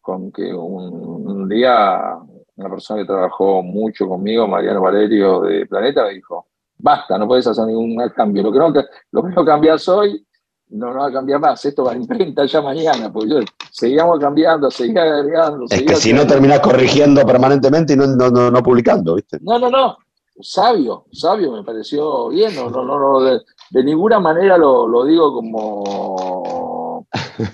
con 0.00 0.30
que 0.30 0.52
un, 0.54 1.48
día 1.48 2.16
una 2.56 2.70
persona 2.70 3.00
que 3.00 3.06
trabajó 3.06 3.62
mucho 3.62 4.08
conmigo, 4.08 4.46
Mariano 4.46 4.80
Valerio 4.80 5.40
de 5.40 5.66
Planeta, 5.66 6.04
me 6.04 6.14
dijo, 6.14 6.46
basta, 6.78 7.18
no 7.18 7.26
puedes 7.26 7.46
hacer 7.46 7.66
ningún 7.66 7.96
cambio. 8.10 8.42
Lo 8.42 8.52
que 8.52 8.58
no, 8.58 8.72
lo 9.10 9.22
que 9.22 9.28
no 9.30 9.44
cambias 9.44 9.86
hoy 9.88 10.26
no, 10.68 10.92
no 10.92 11.00
va 11.00 11.06
a 11.08 11.12
cambiar 11.12 11.40
más, 11.40 11.64
esto 11.64 11.84
va 11.84 11.92
a 11.92 11.96
imprenta 11.96 12.44
ya 12.44 12.60
mañana, 12.60 13.12
porque 13.12 13.30
yo, 13.30 13.40
seguíamos 13.70 14.18
cambiando, 14.18 14.70
seguía 14.70 15.02
agregando. 15.02 15.66
Es 15.70 15.82
que 15.82 15.94
si 15.96 16.12
no 16.12 16.26
terminás 16.26 16.60
corrigiendo 16.60 17.24
permanentemente 17.24 17.92
y 17.92 17.96
no, 17.96 18.06
no, 18.06 18.50
no, 18.50 18.62
publicando, 18.62 19.14
¿viste? 19.14 19.38
No, 19.42 19.58
no, 19.58 19.70
no, 19.70 19.96
sabio, 20.40 21.04
sabio 21.12 21.52
me 21.52 21.62
pareció 21.62 22.28
bien, 22.28 22.54
no, 22.56 22.68
no, 22.70 22.84
no, 22.84 23.20
de, 23.20 23.40
de 23.70 23.84
ninguna 23.84 24.18
manera 24.18 24.58
lo, 24.58 24.88
lo 24.88 25.04
digo 25.04 25.32
como, 25.34 26.55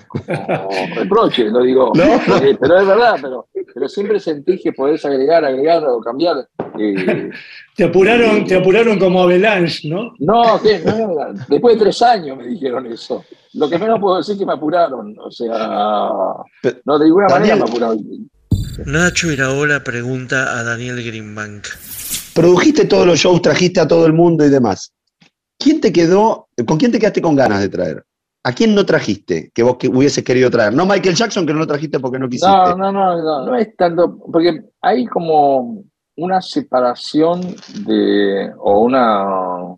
como, 0.07 0.23
reproche, 0.95 1.45
lo 1.45 1.61
digo, 1.61 1.91
eh, 1.95 2.57
pero 2.59 2.79
es 2.79 2.87
verdad, 2.87 3.15
pero, 3.21 3.47
pero 3.73 3.89
siempre 3.89 4.19
sentí 4.19 4.59
que 4.59 4.73
podés 4.73 5.03
agregar, 5.05 5.45
agregar 5.45 5.83
o 5.85 5.99
cambiar. 5.99 6.47
Eh, 6.79 7.29
te 7.75 7.83
apuraron, 7.83 8.45
te 8.45 8.55
apuraron 8.55 8.99
como 8.99 9.21
Avalanche, 9.21 9.87
¿no? 9.89 10.13
No, 10.19 10.59
después 10.59 11.75
de 11.75 11.83
tres 11.83 12.01
años 12.01 12.37
me 12.37 12.47
dijeron 12.47 12.85
eso. 12.87 13.23
Lo 13.53 13.69
que 13.69 13.77
menos 13.77 13.99
puedo 13.99 14.17
decir 14.17 14.33
es 14.33 14.39
que 14.39 14.45
me 14.45 14.53
apuraron, 14.53 15.15
o 15.19 15.31
sea, 15.31 15.67
no, 16.85 16.99
de 16.99 17.05
ninguna 17.05 17.27
manera 17.27 17.55
me 17.55 17.63
apuraron. 17.63 18.29
Nacho 18.85 19.31
Iraola 19.31 19.83
pregunta 19.83 20.57
a 20.57 20.63
Daniel 20.63 21.03
Greenbank. 21.03 21.67
Produjiste 22.33 22.85
todos 22.85 23.05
los 23.05 23.19
shows, 23.19 23.41
trajiste 23.41 23.79
a 23.79 23.87
todo 23.87 24.07
el 24.07 24.13
mundo 24.13 24.43
y 24.45 24.49
demás. 24.49 24.93
¿quién 25.63 25.79
te 25.79 25.93
quedó, 25.93 26.49
con 26.67 26.77
quién 26.77 26.91
te 26.91 26.99
quedaste 26.99 27.21
con 27.21 27.35
ganas 27.35 27.61
de 27.61 27.69
traer? 27.69 28.05
¿A 28.45 28.51
quién 28.51 28.75
no 28.75 28.85
trajiste 28.85 29.51
que 29.53 29.63
vos 29.63 29.77
que 29.77 29.87
hubieses 29.87 30.23
querido 30.23 30.51
traer? 30.51 30.73
No 30.73 30.85
Michael 30.85 31.15
Jackson, 31.15 31.45
que 31.45 31.53
no 31.53 31.59
lo 31.59 31.67
trajiste 31.67 31.99
porque 31.99 32.19
no 32.19 32.27
quisiste. 32.27 32.47
No, 32.47 32.75
no, 32.75 32.91
no, 32.91 33.21
no, 33.21 33.45
no 33.45 33.55
es 33.55 33.73
tanto, 33.77 34.17
porque 34.31 34.61
hay 34.81 35.05
como 35.05 35.83
una 36.17 36.41
separación 36.41 37.41
de, 37.85 38.51
o 38.59 38.81
una 38.81 39.75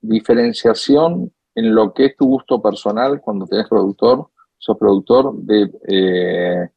diferenciación 0.00 1.32
en 1.54 1.74
lo 1.74 1.92
que 1.92 2.06
es 2.06 2.16
tu 2.16 2.26
gusto 2.26 2.62
personal 2.62 3.20
cuando 3.20 3.46
tenés 3.46 3.68
productor, 3.68 4.28
sos 4.56 4.78
productor 4.78 5.34
de... 5.42 5.70
Eh, 5.88 6.68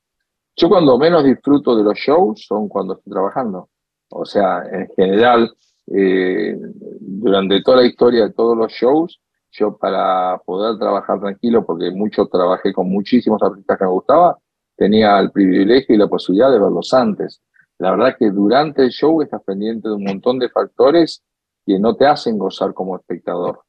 yo 0.56 0.70
cuando 0.70 0.98
menos 0.98 1.24
disfruto 1.24 1.76
de 1.76 1.84
los 1.84 1.98
shows 1.98 2.46
son 2.48 2.68
cuando 2.68 2.96
estoy 2.96 3.14
trabajando. 3.14 3.70
O 4.10 4.26
sea, 4.26 4.64
en 4.72 4.88
general, 4.96 5.52
eh, 5.88 6.56
durante 7.00 7.62
toda 7.62 7.78
la 7.78 7.88
historia 7.88 8.24
de 8.26 8.34
todos 8.34 8.56
los 8.56 8.72
shows, 8.72 9.20
yo 9.54 9.78
para 9.78 10.40
poder 10.46 10.78
trabajar 10.78 11.20
tranquilo, 11.20 11.66
porque 11.66 11.92
mucho 11.92 12.26
trabajé 12.28 12.74
con 12.74 12.90
muchísimos 12.90 13.42
artistas 13.42 13.78
que 13.78 13.86
me 13.86 13.92
gustaba, 13.92 14.38
tenía 14.76 15.20
el 15.20 15.32
privilegio 15.32 15.96
y 15.96 15.98
la 15.98 16.08
posibilidad 16.08 16.52
de 16.52 16.60
verlos 16.60 16.94
antes. 16.94 17.42
La 17.78 17.92
verdad 17.92 18.16
que 18.18 18.32
durante 18.32 18.84
el 18.84 18.90
show 18.90 19.22
estás 19.22 19.42
pendiente 19.44 19.88
de 19.88 19.96
un 19.96 20.04
montón 20.04 20.40
de 20.40 20.50
factores 20.50 21.24
que 21.66 21.80
no 21.80 21.96
te 21.96 22.06
hacen 22.06 22.38
gozar 22.38 22.74
como 22.74 22.96
espectador. 22.96 23.62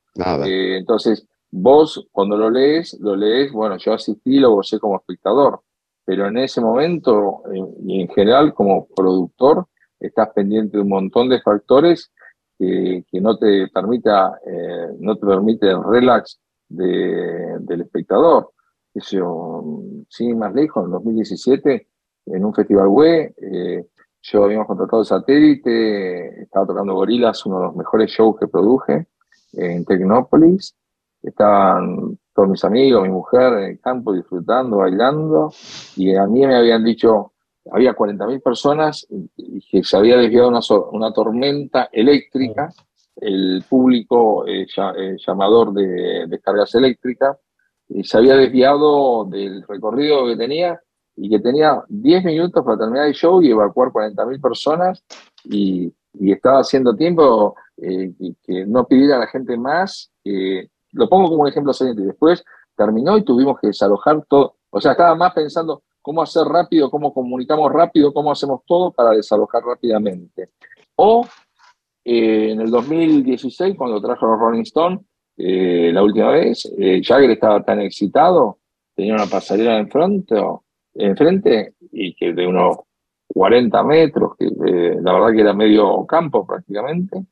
Eh, 0.45 0.79
entonces, 0.79 1.27
vos 1.51 2.09
cuando 2.11 2.37
lo 2.37 2.51
lees, 2.51 2.99
lo 3.01 3.15
lees, 3.15 3.53
bueno, 3.53 3.77
yo 3.77 3.93
asistí 3.93 4.39
lo 4.39 4.53
gocé 4.53 4.79
como 4.79 4.97
espectador, 4.97 5.61
pero 6.05 6.29
en 6.29 6.39
ese 6.39 6.61
momento, 6.61 7.43
y 7.85 8.01
en 8.01 8.09
general 8.09 8.55
como 8.55 8.87
productor, 8.87 9.67
estás 10.01 10.31
pendiente 10.35 10.77
de 10.77 10.83
un 10.83 10.89
montón 10.89 11.29
de 11.29 11.41
factores 11.41 12.13
que, 13.11 13.21
no 13.21 13.37
te 13.37 13.69
permita, 13.69 14.39
eh, 14.47 14.89
no 14.99 15.17
te 15.17 15.27
permite 15.27 15.71
el 15.71 15.83
relax 15.83 16.41
del 16.69 17.81
espectador. 17.81 18.51
Eso, 18.93 19.65
sin 20.09 20.39
más 20.39 20.55
lejos, 20.55 20.85
en 20.85 20.93
2017, 20.93 21.89
en 22.27 22.45
un 22.45 22.55
festival 22.55 22.89
web, 22.89 23.35
eh, 23.37 23.87
yo 24.23 24.45
habíamos 24.45 24.67
contratado 24.67 25.05
satélite, 25.05 26.43
estaba 26.43 26.67
tocando 26.67 26.95
Gorilas, 26.95 27.45
uno 27.45 27.59
de 27.59 27.67
los 27.67 27.77
mejores 27.77 28.11
shows 28.11 28.39
que 28.39 28.49
produje 28.49 29.09
en 29.53 29.85
Tecnópolis. 29.85 30.75
Estaban 31.23 32.19
todos 32.35 32.49
mis 32.49 32.65
amigos, 32.65 33.03
mi 33.03 33.11
mujer 33.11 33.53
en 33.55 33.65
el 33.65 33.81
campo 33.81 34.15
disfrutando, 34.15 34.79
bailando, 34.79 35.53
y 35.97 36.15
a 36.15 36.27
mí 36.27 36.47
me 36.47 36.57
habían 36.57 36.85
dicho, 36.85 37.34
había 37.71 37.95
40.000 37.95 38.43
personas 38.43 39.07
y 39.37 39.61
que 39.61 39.85
se 39.85 39.97
había 39.97 40.17
desviado 40.17 40.49
una, 40.49 40.61
una 40.93 41.13
tormenta 41.13 41.89
eléctrica, 41.93 42.73
el 43.17 43.65
público 43.69 44.47
eh, 44.47 44.67
eh, 44.67 45.17
llamador 45.25 45.73
de 45.73 46.27
descargas 46.27 46.75
eléctricas, 46.75 47.39
y 47.89 48.05
se 48.05 48.17
había 48.17 48.37
desviado 48.37 49.25
del 49.27 49.63
recorrido 49.67 50.27
que 50.27 50.37
tenía 50.37 50.81
y 51.17 51.31
que 51.31 51.39
tenía 51.39 51.83
10 51.89 52.25
minutos 52.25 52.65
para 52.65 52.79
terminar 52.79 53.07
el 53.07 53.15
show 53.15 53.41
y 53.41 53.51
evacuar 53.51 53.91
40.000 53.91 54.41
personas 54.41 55.05
y, 55.45 55.93
y, 56.15 56.33
estaba 56.33 56.61
haciendo 56.61 56.97
tiempo 56.97 57.55
eh, 57.77 58.13
que, 58.43 58.67
no 58.67 58.87
pidiera 58.87 59.17
a 59.17 59.21
la 59.21 59.27
gente 59.29 59.57
más. 59.57 60.11
lo 60.25 61.09
pongo 61.09 61.29
como 61.29 61.43
un 61.43 61.49
ejemplo 61.49 61.73
siguiente. 61.73 62.03
Después 62.03 62.43
terminó 62.77 63.17
y 63.17 63.23
tuvimos 63.23 63.61
que 63.61 63.69
desalojar 63.69 64.25
todo. 64.29 64.57
O 64.71 64.81
sea, 64.81 64.93
estaba 64.93 65.15
más 65.15 65.33
pensando 65.35 65.85
cómo 66.05 66.21
hacer 66.21 66.45
rápido, 66.45 66.91
cómo 66.91 67.15
comunicamos 67.15 67.73
rápido, 67.73 68.13
cómo 68.13 68.31
hacemos 68.31 68.61
todo 68.67 68.93
para 68.93 69.13
desalojar 69.13 69.63
rápidamente. 69.65 70.51
O 70.97 71.27
eh, 72.05 72.51
en 72.53 72.61
el 72.61 72.71
2016, 72.71 73.75
cuando 73.75 74.03
trajo 74.03 74.27
los 74.27 74.39
Rolling 74.39 74.65
Stones, 74.65 75.01
eh, 75.39 75.91
la 75.95 76.03
última 76.03 76.29
vez, 76.29 76.71
eh, 76.79 77.01
Jagger 77.03 77.31
estaba 77.31 77.65
tan 77.65 77.81
excitado, 77.81 78.59
tenía 78.95 79.15
una 79.15 79.25
pasarela 79.25 79.79
enfrente, 79.79 80.37
enfrente 80.93 81.73
y 81.91 82.15
que 82.15 82.35
de 82.35 82.47
unos 82.47 82.81
40 83.29 83.83
metros, 83.85 84.33
que 84.39 84.51
la 85.01 85.13
verdad 85.15 85.33
que 85.33 85.41
era 85.41 85.55
medio 85.55 86.05
campo 86.05 86.47
prácticamente, 86.47 87.25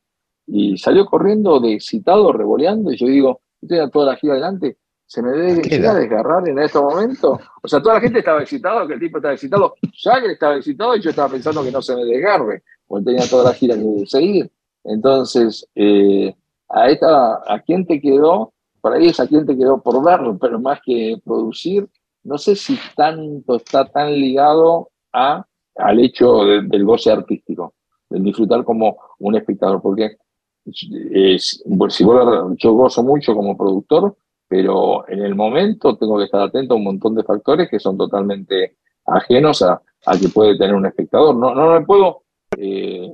y 0.47 0.79
salió 0.79 1.05
corriendo 1.05 1.59
de 1.59 1.75
excitado, 1.75 2.33
revoleando, 2.33 2.91
y 2.91 2.97
yo 2.97 3.05
digo, 3.05 3.41
tenía 3.61 3.87
toda 3.89 4.13
la 4.13 4.15
gira 4.17 4.33
adelante, 4.33 4.77
se 5.13 5.21
me 5.21 5.29
debe 5.29 5.61
desgarrar 5.61 6.47
en 6.49 6.57
este 6.57 6.79
momento. 6.79 7.39
O 7.61 7.67
sea, 7.67 7.79
toda 7.79 7.93
la 7.95 8.01
gente 8.01 8.17
estaba 8.17 8.41
excitado, 8.41 8.87
que 8.87 8.95
el 8.95 8.99
tipo 8.99 9.19
estaba 9.19 9.35
excitado, 9.35 9.75
Jagger 9.93 10.31
estaba 10.31 10.55
excitado 10.55 10.95
y 10.95 11.01
yo 11.01 11.11
estaba 11.11 11.29
pensando 11.29 11.63
que 11.63 11.71
no 11.71 11.83
se 11.83 11.95
me 11.95 12.03
desgarre, 12.03 12.63
porque 12.87 13.05
tenía 13.05 13.29
toda 13.29 13.51
la 13.51 13.53
gira 13.53 13.75
que 13.75 14.07
seguir. 14.07 14.49
Entonces, 14.83 15.69
eh, 15.75 16.35
a 16.67 16.89
esta, 16.89 17.43
¿a 17.47 17.61
quién 17.63 17.85
te 17.85 18.01
quedó? 18.01 18.53
Por 18.81 18.93
ahí 18.93 19.09
es 19.09 19.19
a 19.19 19.27
quién 19.27 19.45
te 19.45 19.55
quedó 19.55 19.83
por 19.83 20.03
verlo, 20.03 20.35
pero 20.39 20.59
más 20.59 20.79
que 20.83 21.21
producir, 21.23 21.87
no 22.23 22.39
sé 22.39 22.55
si 22.55 22.75
tanto 22.95 23.57
está 23.57 23.85
tan 23.85 24.13
ligado 24.13 24.89
a, 25.13 25.45
al 25.75 25.99
hecho 25.99 26.43
del 26.43 26.85
goce 26.85 27.11
artístico, 27.11 27.75
del 28.09 28.23
disfrutar 28.23 28.63
como 28.63 28.97
un 29.19 29.35
espectador, 29.35 29.79
porque 29.79 30.17
es, 30.65 31.63
si 31.89 32.03
vos, 32.03 32.57
yo 32.57 32.73
gozo 32.73 33.03
mucho 33.03 33.35
como 33.35 33.55
productor, 33.55 34.17
pero 34.53 35.09
en 35.09 35.23
el 35.23 35.33
momento 35.33 35.97
tengo 35.97 36.19
que 36.19 36.25
estar 36.25 36.41
atento 36.41 36.75
a 36.75 36.77
un 36.77 36.83
montón 36.83 37.15
de 37.15 37.23
factores 37.23 37.67
que 37.71 37.79
son 37.79 37.97
totalmente 37.97 38.77
ajenos 39.07 39.63
a, 39.63 39.81
que 40.21 40.29
puede 40.29 40.55
tener 40.59 40.75
un 40.75 40.85
espectador. 40.85 41.35
No, 41.35 41.55
no, 41.55 41.71
me 41.71 41.83
puedo, 41.83 42.21
eh, 42.55 43.09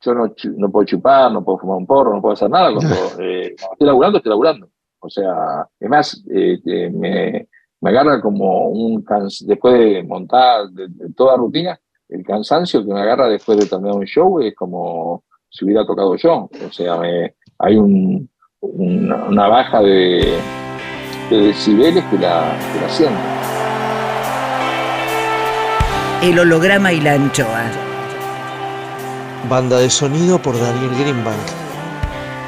yo 0.00 0.14
no, 0.14 0.34
no, 0.56 0.70
puedo 0.72 0.84
chupar, 0.84 1.30
no 1.30 1.44
puedo 1.44 1.58
fumar 1.58 1.76
un 1.76 1.86
porro, 1.86 2.12
no 2.12 2.20
puedo 2.20 2.32
hacer 2.32 2.50
nada. 2.50 2.74
Cuando, 2.74 2.92
eh, 3.20 3.54
estoy 3.54 3.86
laburando, 3.86 4.18
estoy 4.18 4.30
laburando. 4.30 4.68
O 4.98 5.08
sea, 5.08 5.64
es 5.78 5.88
más, 5.88 6.24
eh, 6.28 6.58
me, 6.92 7.46
me, 7.80 7.90
agarra 7.90 8.20
como 8.20 8.70
un 8.70 9.04
después 9.42 9.74
de 9.74 10.02
montar 10.02 10.70
de, 10.70 10.88
toda 11.14 11.36
rutina, 11.36 11.78
el 12.08 12.24
cansancio 12.24 12.84
que 12.84 12.92
me 12.92 13.00
agarra 13.00 13.28
después 13.28 13.56
de 13.58 13.66
terminar 13.66 13.94
un 13.94 14.06
show 14.06 14.40
es 14.40 14.56
como 14.56 15.22
si 15.48 15.66
hubiera 15.66 15.86
tocado 15.86 16.16
yo. 16.16 16.50
O 16.66 16.72
sea, 16.72 16.96
me, 16.96 17.36
hay 17.60 17.76
un, 17.76 18.28
una 18.60 19.46
baja 19.46 19.80
de, 19.82 20.36
de 21.30 21.46
decibeles 21.46 22.04
que 22.10 22.18
la, 22.18 22.58
que 22.72 22.80
la 22.80 22.88
sienten. 22.88 23.18
El 26.22 26.38
holograma 26.38 26.92
y 26.92 27.00
la 27.00 27.14
anchoa. 27.14 27.64
Banda 29.48 29.78
de 29.78 29.88
sonido 29.88 30.38
por 30.38 30.58
Daniel 30.58 30.90
Greenbank. 30.98 31.36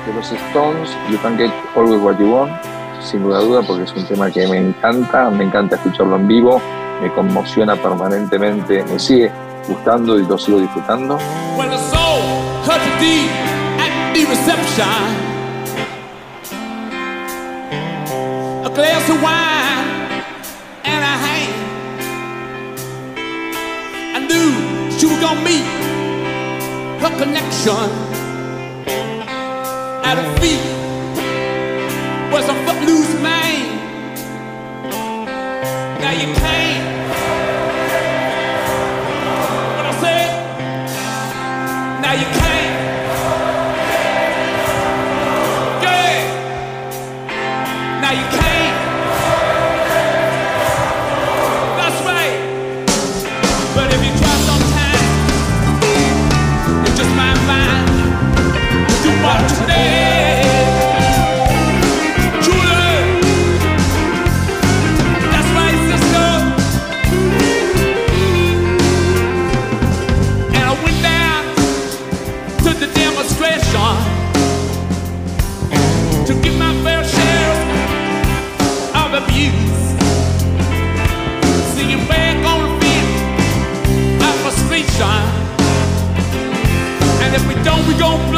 De 0.06 0.12
los 0.12 0.30
Stones, 0.32 0.90
You 1.10 1.16
Can 1.22 1.38
Get 1.38 1.52
Always 1.76 2.02
What 2.02 2.18
You 2.18 2.32
Want, 2.32 2.52
sin 3.00 3.22
duda 3.22 3.38
duda, 3.38 3.62
porque 3.62 3.84
es 3.84 3.92
un 3.94 4.04
tema 4.06 4.30
que 4.30 4.46
me 4.48 4.58
encanta, 4.58 5.30
me 5.30 5.44
encanta 5.44 5.76
escucharlo 5.76 6.16
en 6.16 6.26
vivo, 6.26 6.60
me 7.00 7.10
conmociona 7.12 7.76
permanentemente, 7.76 8.84
me 8.84 8.98
sigue 8.98 9.30
gustando 9.68 10.18
y 10.18 10.26
lo 10.26 10.36
sigo 10.36 10.58
disfrutando. 10.58 11.18
Well, 11.56 11.70
the 11.70 11.78
soul 11.78 12.20
glass 18.82 19.08
of 19.10 19.22
wine 19.22 19.86
and 20.82 21.02
a 21.12 21.14
hand. 21.24 21.54
I 24.16 24.18
knew 24.28 24.48
she 24.98 25.06
was 25.06 25.20
gonna 25.20 25.48
meet 25.48 25.66
her 27.02 27.12
connection. 27.16 27.86
At 30.08 30.16
her 30.20 30.30
feet 30.40 30.64
was 32.32 32.44
a 32.48 32.56
footloose 32.64 33.14
man. 33.22 33.62
Now 36.00 36.10
you 36.10 36.34
can't. 36.34 37.01
don't 88.02 88.31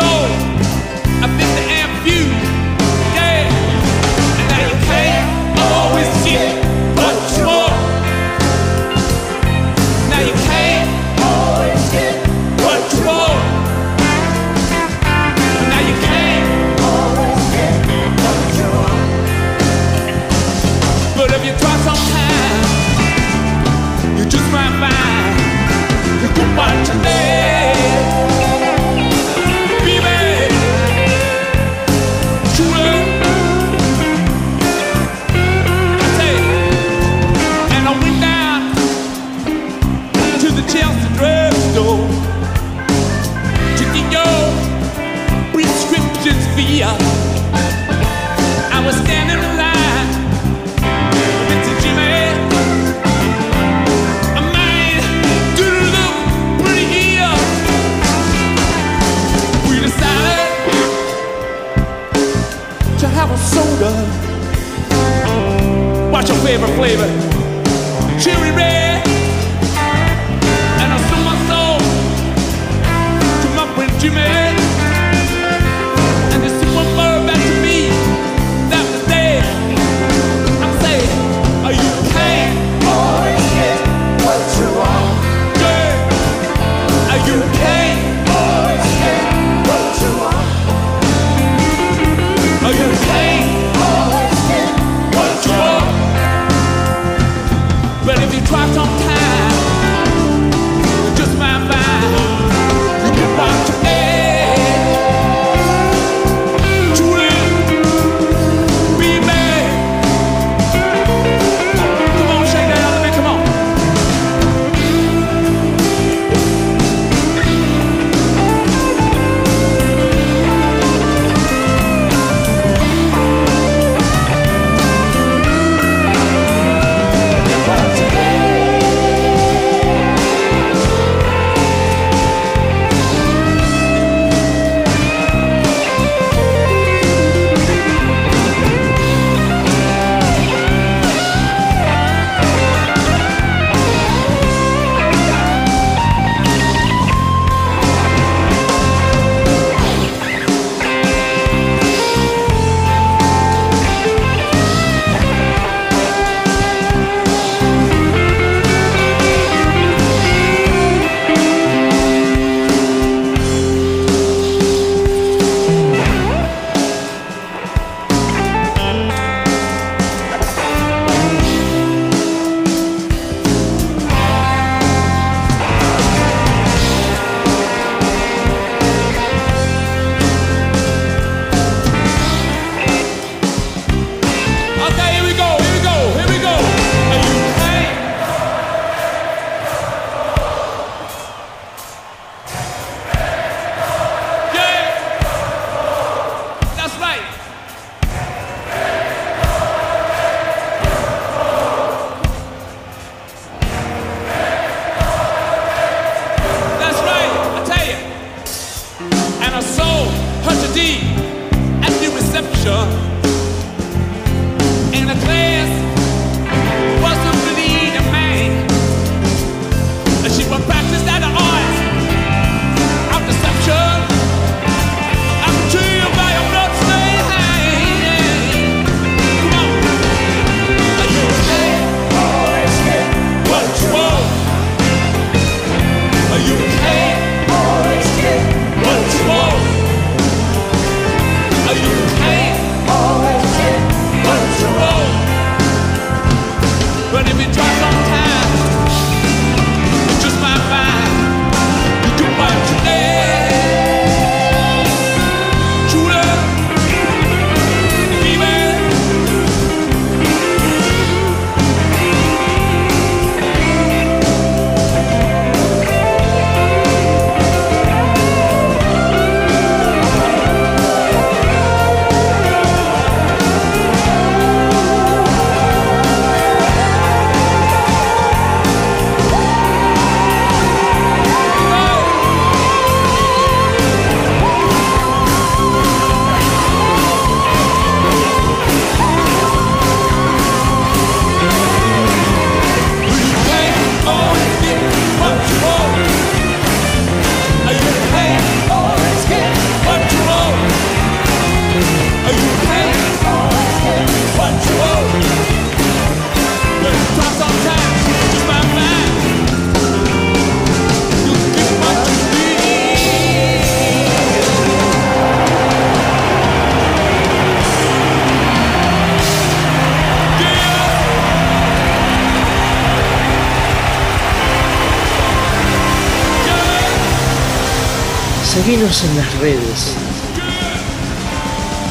redes. 329.45 329.95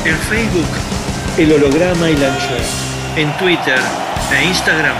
En 0.06 0.16
Facebook, 0.16 0.72
El 1.38 1.51
Holograma 1.54 2.10
y 2.10 2.18
la 2.18 2.34
anchoa. 2.34 2.58
En 3.16 3.32
Twitter 3.38 3.80
e 4.32 4.47
Instagram, 4.47 4.95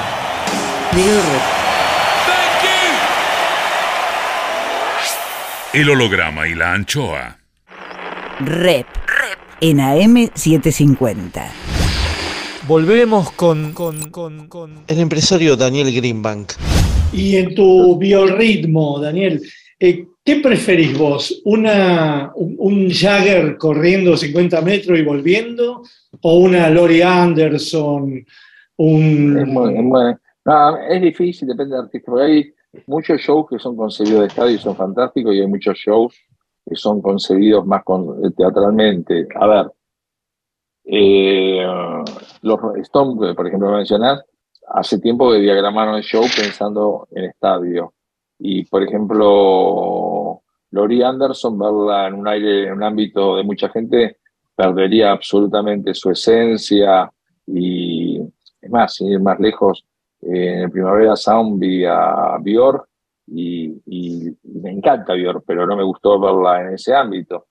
Miguel 0.96 1.16
Rep. 1.16 1.42
El 5.74 5.90
holograma 5.90 6.48
y 6.48 6.54
la 6.54 6.74
anchoa. 6.74 7.40
Rep. 8.40 8.86
Rep. 8.86 9.40
En 9.60 9.80
AM750. 9.80 11.48
Volvemos 12.68 13.32
con, 13.32 13.74
con, 13.74 14.84
El 14.88 15.00
empresario 15.00 15.56
Daniel 15.56 15.92
Greenbank. 15.92 16.52
Y 17.12 17.38
en 17.38 17.56
tu 17.56 17.98
biorritmo, 17.98 19.00
Daniel, 19.00 19.42
¿Qué 20.26 20.38
preferís 20.38 20.98
vos? 20.98 21.42
¿Una, 21.44 22.32
¿Un 22.36 22.90
Jagger 22.90 23.58
corriendo 23.58 24.16
50 24.16 24.62
metros 24.62 24.98
y 24.98 25.04
volviendo? 25.04 25.84
¿O 26.22 26.38
una 26.38 26.70
Lori 26.70 27.02
Anderson? 27.02 28.26
Un... 28.78 30.08
Es, 30.90 31.02
difícil, 31.02 31.50
depende 31.50 31.76
del 31.76 31.86
artista. 31.86 32.10
Porque 32.10 32.26
hay 32.26 32.54
muchos 32.88 33.20
shows 33.20 33.48
que 33.50 33.60
son 33.60 33.76
concebidos 33.76 34.22
de 34.22 34.28
estadio 34.28 34.56
y 34.56 34.60
son 34.60 34.78
fantásticos, 34.78 35.36
y 35.36 35.42
hay 35.42 35.48
muchos 35.48 35.78
shows 35.78 36.16
que 36.66 36.76
son 36.78 37.02
concebidos 37.02 37.66
más 37.66 37.82
eh, 37.82 38.32
teatralmente. 38.38 39.28
A 39.36 39.48
ver, 39.48 39.72
eh, 40.86 41.68
los 42.44 42.60
Stone, 42.78 43.34
por 43.34 43.46
ejemplo, 43.46 43.72
mencionar, 43.72 44.24
hace 44.70 45.00
tiempo 45.00 45.34
que 45.34 45.40
diagramaron 45.40 45.96
el 45.96 46.04
show 46.04 46.24
pensando 46.24 47.10
en 47.12 47.26
estadio 47.26 47.94
y 48.46 48.66
por 48.66 48.84
ejemplo, 48.84 50.42
Laurie 50.72 51.06
Anderson, 51.06 51.58
verla 51.58 52.08
en 52.08 52.16
un 52.16 52.28
aire, 52.28 52.68
en 52.68 52.74
un 52.74 52.84
ámbito 52.84 53.38
de 53.38 53.44
mucha 53.44 53.70
gente, 53.70 54.18
perdería 54.54 55.14
absolutamente 55.14 55.94
su 55.94 56.12
esencia. 56.12 57.10
Y 57.48 58.20
es 58.60 58.70
más, 58.70 58.96
sin 58.96 59.14
ir 59.14 59.22
más 59.22 59.40
lejos, 59.40 59.86
eh, 60.22 60.56
en 60.56 60.60
el 60.64 60.72
Primavera 60.72 61.16
Sound 61.16 61.58
vi 61.58 61.86
a 61.86 62.38
Björk 62.42 62.86
y, 63.28 63.80
me 64.44 64.72
encanta 64.72 65.14
Björk, 65.14 65.46
pero 65.48 65.66
no 65.66 65.78
me 65.78 65.84
gustó 65.84 66.20
verla 66.20 66.64
en 66.64 66.74
ese 66.74 66.94
ámbito. 66.94 67.46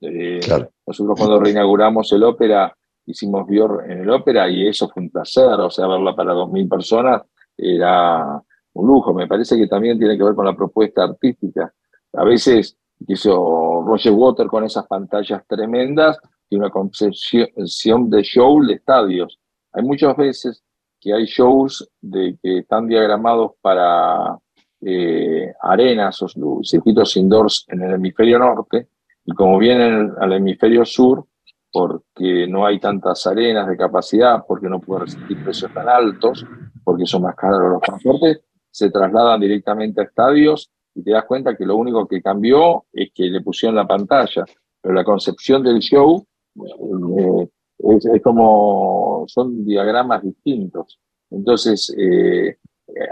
Eh, 0.00 0.38
Nosotros 0.86 1.18
cuando 1.18 1.40
reinauguramos 1.40 2.12
el 2.12 2.22
ópera, 2.22 2.72
hicimos 3.04 3.48
Björk 3.48 3.90
en 3.90 3.98
el 4.02 4.10
ópera 4.10 4.48
y 4.48 4.68
eso 4.68 4.88
fue 4.88 5.02
un 5.02 5.10
placer, 5.10 5.58
o 5.58 5.70
sea, 5.70 5.88
verla 5.88 6.14
para 6.14 6.32
2.000 6.34 6.68
personas 6.68 7.22
era 7.56 8.40
un 8.76 8.86
lujo. 8.86 9.14
Me 9.14 9.26
parece 9.26 9.56
que 9.56 9.66
también 9.66 9.98
tiene 9.98 10.16
que 10.16 10.24
ver 10.24 10.34
con 10.34 10.44
la 10.44 10.56
propuesta 10.56 11.04
artística. 11.04 11.72
A 12.12 12.24
veces 12.24 12.76
hizo 13.08 13.82
Roger 13.86 14.12
Water 14.12 14.46
con 14.46 14.64
esas 14.64 14.86
pantallas 14.86 15.42
tremendas 15.46 16.18
y 16.48 16.56
una 16.56 16.70
concepción 16.70 18.10
de 18.10 18.22
show 18.22 18.64
de 18.64 18.74
estadios. 18.74 19.38
Hay 19.72 19.82
muchas 19.82 20.16
veces 20.16 20.62
que 21.00 21.12
hay 21.12 21.24
shows 21.24 21.88
de 22.00 22.38
que 22.42 22.58
están 22.58 22.86
diagramados 22.86 23.52
para 23.60 24.38
eh, 24.80 25.52
arenas 25.62 26.22
o 26.22 26.28
circuitos 26.62 27.16
indoors 27.16 27.64
en 27.68 27.82
el 27.82 27.94
hemisferio 27.94 28.38
norte 28.38 28.88
y 29.24 29.32
como 29.32 29.58
vienen 29.58 30.12
al 30.20 30.32
hemisferio 30.32 30.84
sur, 30.84 31.26
porque 31.72 32.46
no 32.48 32.64
hay 32.64 32.78
tantas 32.78 33.26
arenas 33.26 33.66
de 33.68 33.76
capacidad, 33.76 34.44
porque 34.46 34.68
no 34.68 34.80
pueden 34.80 35.06
resistir 35.06 35.42
precios 35.42 35.72
tan 35.74 35.88
altos, 35.88 36.46
porque 36.84 37.04
son 37.04 37.22
más 37.22 37.34
caros 37.34 37.60
los 37.72 37.82
transportes, 37.82 38.40
se 38.76 38.90
trasladan 38.90 39.40
directamente 39.40 40.02
a 40.02 40.04
estadios 40.04 40.70
y 40.94 41.02
te 41.02 41.12
das 41.12 41.24
cuenta 41.24 41.56
que 41.56 41.64
lo 41.64 41.76
único 41.76 42.06
que 42.06 42.20
cambió 42.20 42.84
es 42.92 43.10
que 43.14 43.24
le 43.24 43.40
pusieron 43.40 43.74
la 43.74 43.86
pantalla, 43.86 44.44
pero 44.82 44.94
la 44.94 45.02
concepción 45.02 45.62
del 45.62 45.78
show 45.78 46.22
eh, 46.56 47.48
es, 47.78 48.22
como, 48.22 49.24
son 49.28 49.64
diagramas 49.64 50.22
distintos. 50.22 50.98
Entonces, 51.30 51.90
eh, 51.96 52.58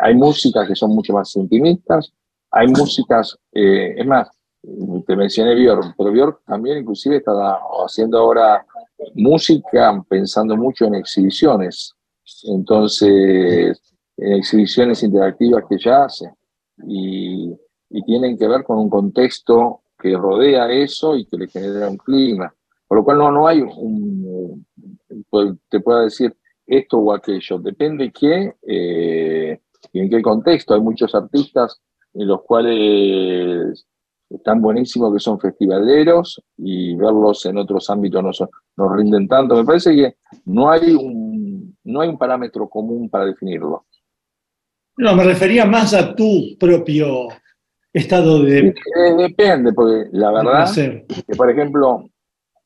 hay 0.03 0.15
músicas 0.15 0.69
que 0.69 0.75
son 0.75 0.95
mucho 0.95 1.15
más 1.15 1.35
intimistas, 1.35 2.13
hay 2.51 2.69
músicas, 2.69 3.35
eh, 3.53 3.95
es 3.97 4.07
más, 4.07 4.29
te 5.07 5.17
mencioné 5.17 5.55
Björk, 5.55 5.95
pero 5.97 6.13
Björk 6.13 6.45
también 6.45 6.79
inclusive 6.79 7.17
está 7.17 7.33
haciendo 7.87 8.19
ahora 8.19 8.67
música 9.15 10.05
pensando 10.11 10.59
mucho 10.59 10.85
en 10.85 10.97
exhibiciones. 10.97 11.95
Entonces, 12.45 13.81
en 13.91 13.94
exhibiciones 14.17 15.03
interactivas 15.03 15.65
que 15.69 15.77
ella 15.77 16.05
hace. 16.05 16.31
Y, 16.87 17.55
tienen 18.07 18.37
que 18.37 18.49
ver 18.49 18.65
con 18.65 18.79
un 18.79 18.91
contexto 18.91 19.83
que 19.97 20.17
rodea 20.17 20.69
eso 20.69 21.17
y 21.17 21.27
que 21.27 21.37
le 21.37 21.47
genera 21.47 21.89
un 21.89 21.97
clima. 21.97 22.53
Por 22.89 22.99
lo 22.99 23.05
cual 23.05 23.19
no, 23.19 23.31
no 23.31 23.47
hay 23.47 23.61
un, 23.61 24.67
te 25.69 25.79
pueda 25.79 26.03
decir 26.03 26.37
esto 26.67 26.99
o 26.99 27.15
aquello, 27.15 27.59
depende 27.59 28.11
qué 28.11 28.55
eh, 28.67 29.61
y 29.93 30.01
en 30.01 30.11
qué 30.11 30.21
contexto. 30.23 30.75
Hay 30.75 30.81
muchos 30.81 31.15
artistas 31.15 31.81
en 32.15 32.27
los 32.27 32.43
cuales 32.43 33.87
están 34.31 34.61
buenísimos 34.61 35.13
que 35.13 35.21
son 35.21 35.39
festivaleros 35.39 36.43
y 36.57 36.97
verlos 36.97 37.45
en 37.47 37.59
otros 37.59 37.89
ámbitos 37.91 38.23
no, 38.23 38.33
son, 38.33 38.49
no 38.77 38.95
rinden 38.95 39.29
tanto. 39.29 39.55
Me 39.57 39.65
parece 39.65 39.95
que 39.95 40.17
no 40.47 40.71
hay 40.71 40.93
un, 40.95 41.77
no 41.85 42.01
hay 42.01 42.09
un 42.09 42.19
parámetro 42.19 42.69
común 42.69 43.09
para 43.09 43.27
definirlo. 43.27 43.87
No, 44.97 45.17
me 45.17 45.25
refería 45.25 45.65
más 45.65 45.93
a 45.95 46.15
tu 46.15 46.57
propio 46.59 47.29
estado 47.93 48.43
de... 48.43 48.75
Depende, 49.19 49.73
porque 49.73 50.09
la 50.13 50.31
verdad 50.31 50.73
que, 50.75 51.35
por 51.37 51.51
ejemplo, 51.51 52.09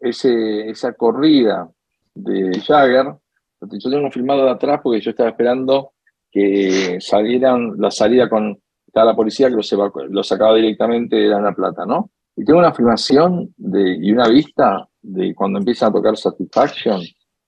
ese, 0.01 0.69
esa 0.69 0.93
corrida 0.93 1.71
de 2.15 2.61
Jagger, 2.61 3.15
yo 3.61 3.91
tengo 3.91 4.11
filmado 4.11 4.45
de 4.45 4.51
atrás 4.51 4.81
porque 4.83 5.01
yo 5.01 5.11
estaba 5.11 5.31
esperando 5.31 5.93
que 6.31 6.99
salieran 7.01 7.75
la 7.79 7.91
salida 7.91 8.29
con 8.29 8.59
estaba 8.87 9.13
la 9.13 9.17
policía 9.17 9.49
que 9.49 9.55
los, 9.55 9.75
los 10.11 10.27
sacaba 10.27 10.55
directamente 10.55 11.17
de 11.17 11.29
La 11.29 11.53
Plata, 11.53 11.85
¿no? 11.85 12.11
Y 12.35 12.45
tengo 12.45 12.59
una 12.59 12.73
filmación 12.73 13.53
de, 13.57 13.99
y 14.01 14.13
una 14.13 14.29
vista 14.29 14.89
de 15.03 15.35
cuando 15.35 15.59
empiezan 15.59 15.91
a 15.91 15.93
tocar 15.93 16.17
Satisfaction, 16.17 17.01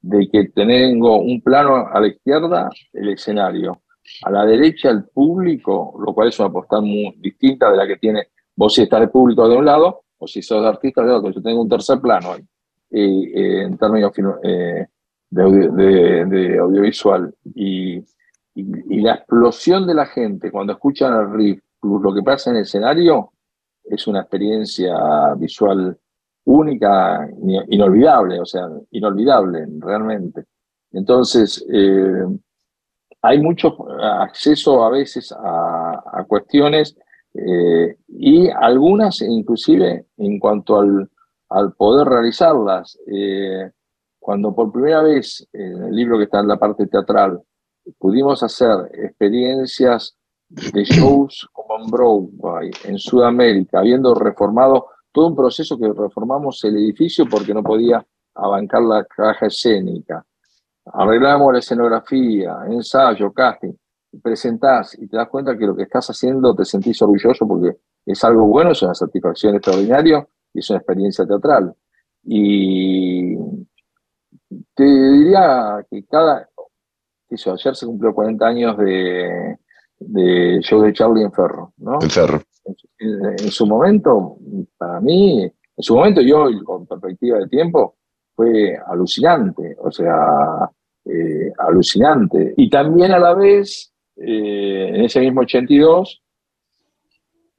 de 0.02 0.28
que 0.30 0.48
tengo 0.48 1.20
un 1.20 1.40
plano 1.40 1.86
a 1.92 2.00
la 2.00 2.08
izquierda, 2.08 2.68
el 2.92 3.10
escenario, 3.10 3.82
a 4.22 4.30
la 4.30 4.44
derecha 4.46 4.90
el 4.90 5.04
público, 5.04 5.94
lo 6.04 6.12
cual 6.14 6.28
es 6.28 6.38
una 6.40 6.50
postal 6.50 6.82
muy 6.82 7.14
distinta 7.18 7.70
de 7.70 7.76
la 7.76 7.86
que 7.86 7.96
tiene 7.96 8.28
vos 8.56 8.74
si 8.74 8.82
está 8.82 8.98
el 8.98 9.10
público 9.10 9.48
de 9.48 9.56
un 9.56 9.64
lado 9.64 10.02
o 10.18 10.26
si 10.26 10.42
sos 10.42 10.64
artista 10.64 11.02
de 11.02 11.12
otro. 11.12 11.30
Yo 11.30 11.42
tengo 11.42 11.62
un 11.62 11.68
tercer 11.68 12.00
plano 12.00 12.32
ahí, 12.32 12.42
eh, 12.90 13.32
eh, 13.34 13.62
en 13.62 13.78
términos 13.78 14.12
eh, 14.42 14.86
de, 15.30 15.42
audio- 15.42 15.72
de- 15.72 16.24
de 16.26 16.58
audiovisual. 16.58 17.34
Y, 17.54 17.96
y- 17.96 18.04
y 18.54 19.00
la 19.00 19.14
explosión 19.14 19.86
de 19.86 19.94
la 19.94 20.06
gente 20.06 20.50
cuando 20.50 20.72
escuchan 20.74 21.14
el 21.18 21.32
riff, 21.32 21.62
lo 21.82 22.12
que 22.12 22.22
pasa 22.22 22.50
en 22.50 22.56
el 22.56 22.62
escenario, 22.62 23.32
es 23.84 24.06
una 24.06 24.20
experiencia 24.20 25.34
visual 25.38 25.96
única, 26.44 27.26
ni- 27.38 27.60
inolvidable, 27.70 28.40
o 28.40 28.44
sea, 28.44 28.68
inolvidable 28.90 29.66
realmente. 29.78 30.44
Entonces, 30.92 31.64
eh, 31.72 32.24
hay 33.22 33.40
mucho 33.40 33.76
acceso 34.00 34.84
a 34.84 34.90
veces 34.90 35.32
a, 35.32 36.02
a 36.12 36.24
cuestiones 36.24 36.96
eh, 37.34 37.96
y 38.08 38.48
algunas 38.48 39.22
inclusive 39.22 40.06
en 40.16 40.38
cuanto 40.38 40.80
al, 40.80 41.10
al 41.50 41.72
poder 41.74 42.08
realizarlas. 42.08 42.98
Eh, 43.06 43.70
cuando 44.18 44.54
por 44.54 44.72
primera 44.72 45.02
vez, 45.02 45.46
en 45.52 45.84
el 45.84 45.94
libro 45.94 46.18
que 46.18 46.24
está 46.24 46.40
en 46.40 46.48
la 46.48 46.58
parte 46.58 46.86
teatral, 46.86 47.40
pudimos 47.98 48.42
hacer 48.42 48.90
experiencias 48.92 50.16
de 50.48 50.84
shows 50.84 51.48
como 51.52 51.82
en 51.82 51.90
Broadway, 51.90 52.70
en 52.84 52.98
Sudamérica, 52.98 53.80
habiendo 53.80 54.14
reformado 54.14 54.86
todo 55.12 55.28
un 55.28 55.36
proceso 55.36 55.78
que 55.78 55.92
reformamos 55.92 56.62
el 56.64 56.76
edificio 56.76 57.26
porque 57.28 57.54
no 57.54 57.62
podía 57.62 58.04
abancar 58.34 58.82
la 58.82 59.04
caja 59.04 59.46
escénica. 59.46 60.24
Arreglamos 60.86 61.52
la 61.52 61.58
escenografía, 61.58 62.56
ensayo, 62.68 63.32
casting, 63.32 63.72
presentás 64.22 64.98
y 64.98 65.06
te 65.06 65.16
das 65.16 65.28
cuenta 65.28 65.56
que 65.56 65.66
lo 65.66 65.76
que 65.76 65.84
estás 65.84 66.08
haciendo 66.08 66.54
te 66.54 66.64
sentís 66.64 67.00
orgulloso 67.02 67.46
porque 67.46 67.76
es 68.06 68.24
algo 68.24 68.46
bueno, 68.46 68.72
es 68.72 68.82
una 68.82 68.94
satisfacción 68.94 69.54
extraordinaria 69.54 70.26
y 70.52 70.58
es 70.58 70.70
una 70.70 70.78
experiencia 70.78 71.26
teatral. 71.26 71.74
Y 72.24 73.36
te 74.74 74.84
diría 74.84 75.84
que 75.88 76.04
cada, 76.06 76.48
yo, 77.30 77.52
ayer 77.52 77.76
se 77.76 77.86
cumplió 77.86 78.14
40 78.14 78.46
años 78.46 78.76
de, 78.78 79.58
de 79.98 80.60
show 80.62 80.82
de 80.82 80.92
Charlie 80.92 81.22
en 81.22 81.32
Ferro, 81.32 81.72
¿no? 81.78 81.98
En 82.02 82.10
ferro. 82.10 82.42
En, 82.98 83.24
en 83.24 83.50
su 83.50 83.66
momento, 83.66 84.38
para 84.76 85.00
mí, 85.00 85.42
en 85.42 85.82
su 85.82 85.94
momento 85.94 86.20
y 86.20 86.32
hoy, 86.32 86.62
con 86.62 86.86
perspectiva 86.86 87.38
de 87.38 87.46
tiempo, 87.48 87.96
fue 88.40 88.74
alucinante, 88.86 89.76
o 89.78 89.90
sea, 89.90 90.70
eh, 91.04 91.52
alucinante. 91.58 92.54
Y 92.56 92.70
también 92.70 93.12
a 93.12 93.18
la 93.18 93.34
vez, 93.34 93.92
eh, 94.16 94.92
en 94.94 95.04
ese 95.04 95.20
mismo 95.20 95.42
82, 95.42 96.22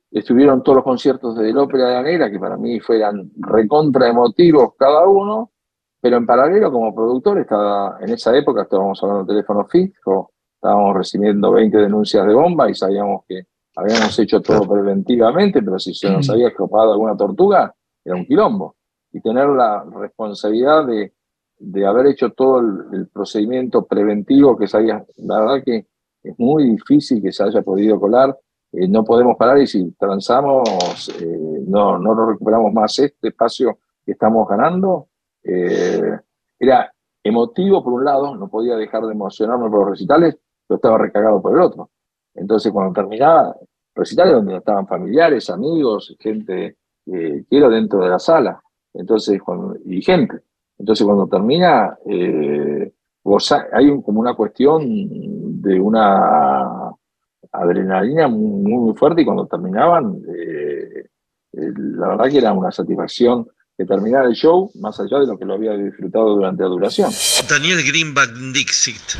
estuvieron 0.09 0.63
todos 0.63 0.77
los 0.77 0.83
conciertos 0.83 1.37
de 1.37 1.53
la 1.53 1.61
Ópera 1.61 1.87
de 1.87 1.93
la 1.93 2.01
Negra, 2.01 2.31
que 2.31 2.39
para 2.39 2.57
mí 2.57 2.79
fueran 2.79 3.29
recontra 3.37 4.09
emotivos 4.09 4.73
cada 4.75 5.07
uno, 5.07 5.51
pero 6.01 6.17
en 6.17 6.25
paralelo 6.25 6.71
como 6.71 6.95
productor 6.95 7.37
estaba, 7.37 7.99
en 8.01 8.09
esa 8.09 8.35
época 8.35 8.63
estábamos 8.63 9.01
hablando 9.03 9.25
de 9.25 9.33
teléfono 9.35 9.65
fijo, 9.65 10.31
estábamos 10.55 10.95
recibiendo 10.95 11.51
20 11.51 11.77
denuncias 11.77 12.25
de 12.25 12.33
bomba 12.33 12.71
y 12.71 12.73
sabíamos 12.73 13.21
que 13.27 13.43
habíamos 13.75 14.17
hecho 14.17 14.41
todo 14.41 14.67
preventivamente, 14.67 15.61
pero 15.61 15.77
si 15.77 15.93
se 15.93 16.09
nos 16.09 16.27
había 16.31 16.47
escapado 16.47 16.93
alguna 16.93 17.15
tortuga, 17.15 17.71
era 18.03 18.15
un 18.15 18.25
quilombo. 18.25 18.77
Y 19.13 19.21
tener 19.21 19.47
la 19.49 19.83
responsabilidad 19.83 20.85
de, 20.85 21.13
de 21.61 21.85
haber 21.85 22.07
hecho 22.07 22.31
todo 22.31 22.59
el, 22.59 23.07
procedimiento 23.09 23.85
preventivo 23.85 24.57
que 24.57 24.67
sabía, 24.67 25.05
la 25.17 25.39
verdad 25.39 25.63
que 25.63 25.85
es 26.23 26.39
muy 26.39 26.63
difícil 26.69 27.21
que 27.21 27.31
se 27.31 27.43
haya 27.43 27.61
podido 27.61 27.99
colar, 27.99 28.35
eh, 28.71 28.87
no 28.87 29.03
podemos 29.03 29.37
parar 29.37 29.59
y 29.59 29.67
si 29.67 29.91
transamos, 29.91 31.09
eh, 31.21 31.63
no, 31.67 31.99
no 31.99 32.15
nos 32.15 32.29
recuperamos 32.29 32.73
más 32.73 32.97
este 32.97 33.27
espacio 33.27 33.77
que 34.03 34.13
estamos 34.13 34.47
ganando. 34.47 35.07
Eh, 35.43 36.17
era 36.59 36.91
emotivo 37.23 37.83
por 37.83 37.93
un 37.93 38.05
lado, 38.05 38.35
no 38.35 38.49
podía 38.49 38.75
dejar 38.75 39.03
de 39.03 39.11
emocionarme 39.11 39.69
por 39.69 39.81
los 39.81 39.89
recitales, 39.91 40.37
pero 40.67 40.77
estaba 40.77 40.97
recagado 40.97 41.41
por 41.41 41.53
el 41.53 41.61
otro. 41.61 41.91
Entonces 42.33 42.71
cuando 42.71 42.93
terminaba, 42.93 43.55
recitales 43.93 44.33
donde 44.33 44.57
estaban 44.57 44.87
familiares, 44.87 45.49
amigos, 45.49 46.15
gente 46.19 46.77
que 47.05 47.45
quiero 47.49 47.69
dentro 47.69 47.99
de 48.03 48.09
la 48.09 48.19
sala, 48.19 48.63
entonces 48.93 49.41
cuando, 49.41 49.75
y 49.85 50.01
gente. 50.01 50.39
Entonces 50.77 51.05
cuando 51.05 51.27
termina, 51.27 51.97
eh, 52.09 52.91
hay 53.71 54.01
como 54.01 54.19
una 54.19 54.33
cuestión 54.33 54.81
de 55.61 55.79
una 55.79 56.91
adrenalina 57.51 58.27
muy, 58.27 58.71
muy 58.71 58.93
fuerte 58.95 59.21
y 59.21 59.25
cuando 59.25 59.45
terminaban, 59.45 60.21
eh, 60.35 61.05
eh, 61.53 61.71
la 61.75 62.09
verdad 62.09 62.29
que 62.29 62.37
era 62.37 62.53
una 62.53 62.71
satisfacción 62.71 63.47
que 63.77 63.85
terminara 63.85 64.27
el 64.27 64.33
show, 64.33 64.71
más 64.75 64.99
allá 64.99 65.19
de 65.19 65.27
lo 65.27 65.37
que 65.37 65.45
lo 65.45 65.53
había 65.53 65.73
disfrutado 65.73 66.35
durante 66.35 66.63
la 66.63 66.69
duración. 66.69 67.11
Daniel 67.49 67.79
Greenback 67.85 68.31
Dixit. 68.53 69.17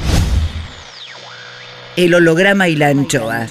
El 1.96 2.14
holograma 2.14 2.70
y 2.70 2.76
la 2.76 2.88
anchoa. 2.88 3.48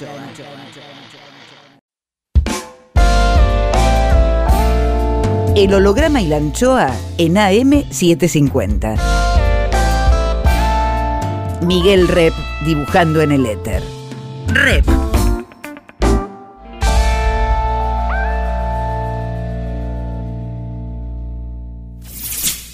El 5.61 5.75
holograma 5.75 6.19
y 6.19 6.25
la 6.25 6.37
anchoa 6.37 6.89
en 7.19 7.35
AM750. 7.35 8.99
Miguel 11.67 12.07
Rep 12.07 12.33
dibujando 12.65 13.21
en 13.21 13.31
el 13.31 13.45
éter. 13.45 13.83
Rep. 14.47 14.83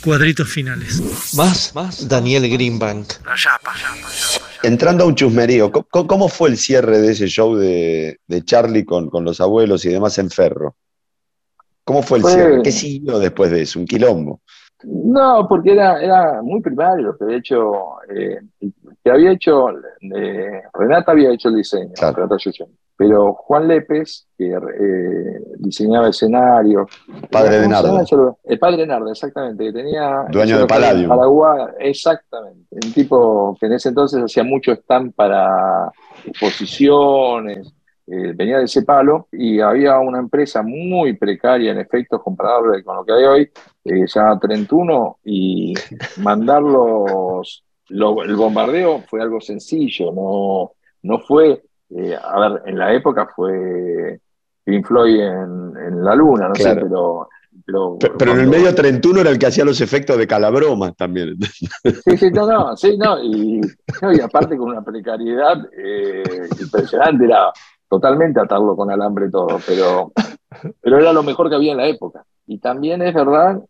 Cuadritos 0.02 0.48
finales. 0.48 1.34
Más, 1.34 1.76
más 1.76 2.08
Daniel 2.08 2.50
Greenbank. 2.50 3.16
Entrando 4.64 5.04
a 5.04 5.08
un 5.08 5.16
chusmerío, 5.16 5.74
¿cómo, 5.74 6.08
cómo 6.08 6.30
fue 6.30 6.52
el 6.52 6.58
cierre 6.58 7.00
de 7.00 7.12
ese 7.12 7.28
show 7.28 7.54
de, 7.54 8.22
de 8.28 8.46
Charlie 8.46 8.86
con, 8.86 9.10
con 9.10 9.26
los 9.26 9.42
abuelos 9.42 9.84
y 9.84 9.90
demás 9.90 10.18
en 10.20 10.30
Ferro? 10.32 10.78
¿Cómo 11.88 12.02
fue 12.04 12.18
el 12.18 12.22
Fue- 12.24 12.32
cierre? 12.34 12.62
¿Qué 12.64 12.72
siguió 12.72 13.18
después 13.18 13.50
de 13.50 13.62
eso? 13.62 13.80
¿Un 13.80 13.86
quilombo? 13.86 14.42
No, 14.84 15.48
porque 15.48 15.72
era, 15.72 16.00
era 16.04 16.42
muy 16.44 16.62
primario 16.62 17.08
lo 17.08 17.18
que 17.18 17.24
había 17.24 17.38
hecho, 17.38 17.72
eh, 18.14 18.40
que 19.04 19.10
había 19.10 19.32
hecho, 19.32 19.70
eh, 19.72 20.62
Renata 20.74 21.14
había 21.14 21.32
hecho 21.32 21.48
el 21.50 21.56
diseño, 21.56 21.94
Renata 22.14 22.36
Yuyen, 22.38 22.68
pero 22.96 23.34
Juan 23.34 23.68
Lépez, 23.70 24.28
que 24.38 24.52
eh, 24.54 25.40
diseñaba 25.60 26.10
escenarios. 26.10 26.92
Padre 27.32 27.56
de 27.58 27.64
¿cómo 27.64 27.70
se 27.70 27.70
Nardo. 27.70 27.88
llama 27.88 28.04
eso? 28.04 28.38
El 28.44 28.60
padre 28.60 28.78
de 28.78 28.88
Nardo, 28.88 29.12
exactamente, 29.12 29.64
que 29.64 29.74
tenía... 29.74 30.26
Dueño 30.30 30.60
de 30.60 30.68
Palladium. 30.68 31.10
Paraguay, 31.10 31.66
exactamente, 31.80 32.68
un 32.86 32.94
tipo 32.94 33.58
que 33.60 33.66
en 33.66 33.74
ese 33.74 33.90
entonces 33.90 34.22
hacía 34.22 34.44
mucho 34.44 34.74
stand 34.74 35.14
para 35.16 35.90
exposiciones, 36.24 37.74
eh, 38.08 38.34
venía 38.36 38.58
de 38.60 38.66
ese 38.66 38.84
palo 38.84 39.28
y 39.32 39.60
había 39.60 40.00
una 40.00 40.20
empresa 40.20 40.62
muy 40.64 41.14
precaria 41.18 41.72
en 41.72 41.80
efectos 41.80 42.22
comparable 42.24 42.84
con 42.84 42.96
lo 42.98 43.06
que 43.06 43.14
hay 43.14 43.24
hoy, 43.26 43.52
eh, 43.84 44.06
llama 44.08 44.40
Trentuno, 44.40 45.18
y 45.26 45.74
mandarlos, 46.18 47.64
lo- 47.90 48.24
el 48.24 48.36
bombardeo 48.36 49.02
fue 49.10 49.22
algo 49.22 49.40
sencillo, 49.42 50.12
no, 50.14 50.72
no 51.04 51.20
fue, 51.20 51.64
eh, 51.90 52.18
a 52.22 52.40
ver, 52.40 52.62
en 52.66 52.78
la 52.78 52.94
época 52.94 53.28
fue 53.36 54.20
Pink 54.64 54.86
Floyd 54.88 55.20
en, 55.22 55.74
en 55.78 56.04
la 56.04 56.16
luna, 56.16 56.50
no 56.50 56.56
sé, 56.56 56.76
pero... 56.76 57.30
Pero, 57.66 57.98
Pe- 57.98 58.12
Pero 58.20 58.34
en 58.34 58.40
el 58.42 58.48
medio 58.48 58.76
Trentuno 58.76 59.20
era 59.22 59.32
el 59.32 59.40
que 59.40 59.48
hacía 59.48 59.66
los 59.66 59.82
efectos 59.82 60.16
de 60.16 60.28
Calabromas 60.28 60.96
también. 60.96 61.38
Sí, 62.06 62.16
sí, 62.18 62.30
no, 62.30 62.46
no, 62.46 62.78
sí, 62.78 62.96
no, 62.98 63.22
y, 63.24 63.60
no, 64.02 64.14
y 64.14 64.20
aparte 64.22 64.56
con 64.58 64.70
una 64.70 64.84
precariedad 64.84 65.58
eh, 65.76 66.48
impresionante, 66.62 67.26
era 67.26 67.52
totalmente 67.90 68.40
atarlo 68.40 68.76
con 68.76 68.92
alambre 68.92 69.30
todo, 69.30 69.60
pero, 69.66 70.12
pero 70.82 71.00
era 71.00 71.14
lo 71.14 71.24
mejor 71.24 71.50
que 71.50 71.56
había 71.56 71.72
en 71.72 71.78
la 71.78 71.88
época. 71.88 72.26
Y 72.46 72.60
también 72.60 73.02
es 73.02 73.14
verdad 73.14 73.62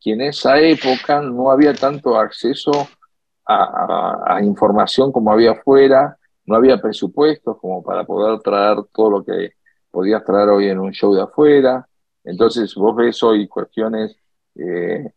que 0.00 0.12
en 0.12 0.20
esa 0.20 0.58
época 0.60 1.20
no 1.20 1.50
había 1.50 1.74
tanto 1.74 2.18
acceso 2.18 2.72
a, 3.46 4.40
información 4.42 5.12
como 5.12 5.32
había 5.32 5.52
afuera, 5.52 6.16
no 6.46 6.56
había 6.56 6.80
presupuestos 6.80 7.58
como 7.58 7.82
para 7.82 8.04
poder 8.04 8.40
traer 8.40 8.78
todo 8.92 9.10
lo 9.10 9.24
que 9.24 9.52
podías 9.90 10.24
traer 10.24 10.48
hoy 10.48 10.68
en 10.68 10.78
un 10.78 10.92
show 10.92 11.14
de 11.14 11.22
afuera. 11.22 11.86
Entonces 12.22 12.74
vos 12.74 12.96
ves 12.96 13.22
hoy 13.22 13.46
cuestiones 13.48 14.16
eh, 14.56 15.12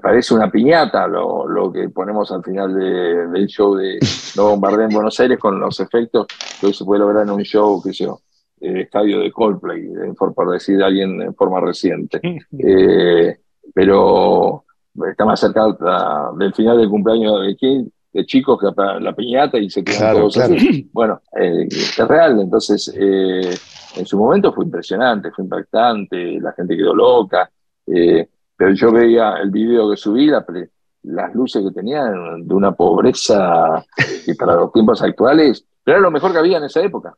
parece 0.00 0.34
una 0.34 0.50
piñata 0.50 1.06
lo, 1.08 1.48
lo 1.48 1.72
que 1.72 1.88
ponemos 1.88 2.30
al 2.32 2.42
final 2.44 2.74
de- 2.74 3.26
del 3.28 3.46
show 3.48 3.74
de 3.74 3.98
No 4.36 4.50
Bombardé 4.50 4.84
en 4.84 4.90
Buenos 4.90 5.18
Aires 5.20 5.38
con 5.38 5.58
los 5.58 5.80
efectos 5.80 6.26
que 6.60 6.66
hoy 6.66 6.72
se 6.74 6.84
puede 6.84 7.00
lograr 7.00 7.24
en 7.24 7.30
un 7.30 7.42
show, 7.42 7.82
que 7.82 7.92
yo, 7.92 8.20
eh, 8.60 8.82
estadio 8.82 9.20
de 9.20 9.32
Coldplay, 9.32 9.82
eh, 9.84 10.14
por, 10.16 10.50
decir 10.52 10.82
a 10.82 10.86
alguien 10.86 11.20
en 11.20 11.34
forma 11.34 11.60
reciente. 11.60 12.20
Eh, 12.58 13.36
pero 13.74 14.64
está 15.10 15.24
más 15.24 15.40
cerca 15.40 15.66
ah, 15.80 16.30
del 16.38 16.54
final 16.54 16.78
del 16.78 16.88
cumpleaños 16.88 17.44
de, 17.44 17.56
King, 17.56 17.86
de 18.12 18.24
chicos 18.26 18.58
que 18.60 18.68
la, 18.80 19.00
la 19.00 19.12
piñata 19.12 19.58
y 19.58 19.68
se 19.68 19.82
quedan 19.82 19.98
Claro, 19.98 20.18
todos 20.20 20.34
claro. 20.34 20.54
así. 20.54 20.88
Bueno, 20.92 21.20
eh, 21.40 21.66
es 21.68 21.98
real, 21.98 22.40
entonces 22.40 22.94
eh, 22.96 23.54
en 23.96 24.06
su 24.06 24.16
momento 24.18 24.52
fue 24.52 24.64
impresionante, 24.64 25.32
fue 25.32 25.42
impactante, 25.44 26.38
la 26.40 26.52
gente 26.52 26.76
quedó 26.76 26.94
loca, 26.94 27.50
eh, 27.86 28.28
pero 28.56 28.72
yo 28.74 28.92
veía 28.92 29.34
el 29.42 29.50
video 29.50 29.90
que 29.90 29.96
subí, 29.96 30.26
la 30.26 30.44
las 31.02 31.34
luces 31.34 31.62
que 31.62 31.70
tenían 31.70 32.46
de 32.46 32.54
una 32.54 32.72
pobreza 32.72 33.84
que 34.24 34.34
para 34.34 34.54
los 34.54 34.72
tiempos 34.72 35.02
actuales, 35.02 35.66
pero 35.82 35.98
era 35.98 36.02
lo 36.02 36.10
mejor 36.10 36.32
que 36.32 36.38
había 36.38 36.58
en 36.58 36.64
esa 36.64 36.80
época. 36.80 37.14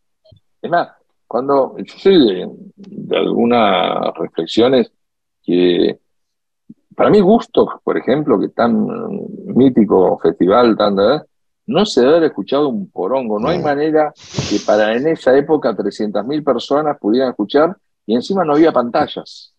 Es 0.60 0.70
más, 0.70 0.88
cuando 1.26 1.76
yo 1.78 1.94
soy 1.96 2.18
de, 2.18 2.50
de 2.74 3.16
algunas 3.16 4.12
reflexiones 4.14 4.90
que 5.44 6.00
para 6.96 7.10
mí 7.10 7.20
Gusto, 7.20 7.80
por 7.84 7.98
ejemplo, 7.98 8.40
que 8.40 8.48
tan 8.48 8.86
mítico 9.54 10.18
festival, 10.18 10.76
tan, 10.76 10.96
no 11.66 11.84
se 11.84 12.00
debe 12.00 12.12
haber 12.16 12.24
escuchado 12.30 12.68
un 12.68 12.90
porongo. 12.90 13.38
No 13.38 13.48
hay 13.48 13.58
manera 13.58 14.12
que 14.48 14.58
para 14.64 14.94
en 14.96 15.06
esa 15.08 15.36
época 15.36 15.76
300.000 15.76 16.42
personas 16.42 16.98
pudieran 16.98 17.30
escuchar 17.30 17.76
y 18.06 18.14
encima 18.14 18.44
no 18.44 18.54
había 18.54 18.72
pantallas. 18.72 19.52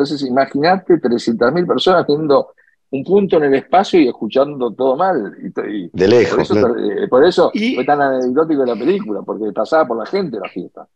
Entonces 0.00 0.26
imagínate 0.26 0.98
300.000 0.98 1.66
personas 1.66 2.06
viendo 2.06 2.54
un 2.90 3.04
punto 3.04 3.36
en 3.36 3.42
el 3.44 3.54
espacio 3.56 4.00
y 4.00 4.08
escuchando 4.08 4.72
todo 4.72 4.96
mal. 4.96 5.36
Y, 5.44 5.50
to- 5.50 5.66
y 5.66 5.90
De 5.92 6.08
lejos, 6.08 6.36
Por 6.36 6.40
eso, 6.42 6.54
claro. 6.54 6.78
eh, 6.78 7.08
por 7.08 7.24
eso 7.24 7.52
fue 7.74 7.84
tan 7.84 8.00
anecdótico 8.00 8.64
la 8.64 8.74
película, 8.76 9.20
porque 9.20 9.52
pasaba 9.52 9.86
por 9.86 9.98
la 9.98 10.06
gente 10.06 10.38
la 10.42 10.48
fiesta. 10.48 10.88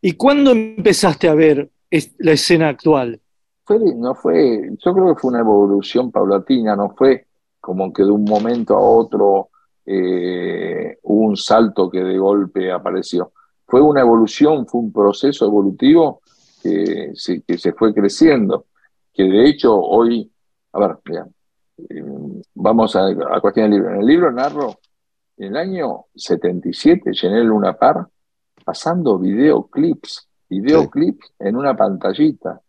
¿Y 0.00 0.12
cuándo 0.12 0.52
empezaste 0.52 1.28
a 1.28 1.34
ver 1.34 1.70
es- 1.90 2.14
la 2.18 2.30
escena 2.32 2.68
actual? 2.68 3.20
Fue, 3.64 3.80
no 3.96 4.14
fue, 4.14 4.70
yo 4.78 4.94
creo 4.94 5.12
que 5.12 5.20
fue 5.20 5.30
una 5.30 5.40
evolución 5.40 6.12
paulatina, 6.12 6.76
no 6.76 6.90
fue 6.96 7.26
como 7.60 7.92
que 7.92 8.04
de 8.04 8.12
un 8.12 8.22
momento 8.24 8.76
a 8.76 8.80
otro 8.80 9.48
eh, 9.84 10.98
hubo 11.02 11.26
un 11.26 11.36
salto 11.36 11.90
que 11.90 12.00
de 12.04 12.16
golpe 12.16 12.70
apareció. 12.70 13.32
Fue 13.66 13.80
una 13.80 14.02
evolución, 14.02 14.66
fue 14.68 14.80
un 14.82 14.92
proceso 14.92 15.46
evolutivo 15.46 16.21
que 16.62 17.12
se, 17.14 17.42
que 17.42 17.58
se 17.58 17.72
fue 17.72 17.92
creciendo, 17.92 18.66
que 19.12 19.24
de 19.24 19.48
hecho 19.48 19.78
hoy, 19.78 20.30
a 20.72 20.80
ver, 20.80 20.98
eh, 21.78 22.02
vamos 22.54 22.94
a, 22.96 23.06
a 23.08 23.40
cuestión 23.40 23.70
del 23.70 23.80
libro. 23.80 23.94
En 23.94 24.00
el 24.00 24.06
libro 24.06 24.32
narro, 24.32 24.78
en 25.36 25.48
el 25.48 25.56
año 25.56 26.06
77 26.14 27.10
llené 27.12 27.40
el 27.40 27.46
Luna 27.46 27.72
Par 27.74 28.06
pasando 28.64 29.18
videoclips, 29.18 30.28
videoclips 30.48 31.32
en 31.38 31.56
una 31.56 31.76
pantallita, 31.76 32.60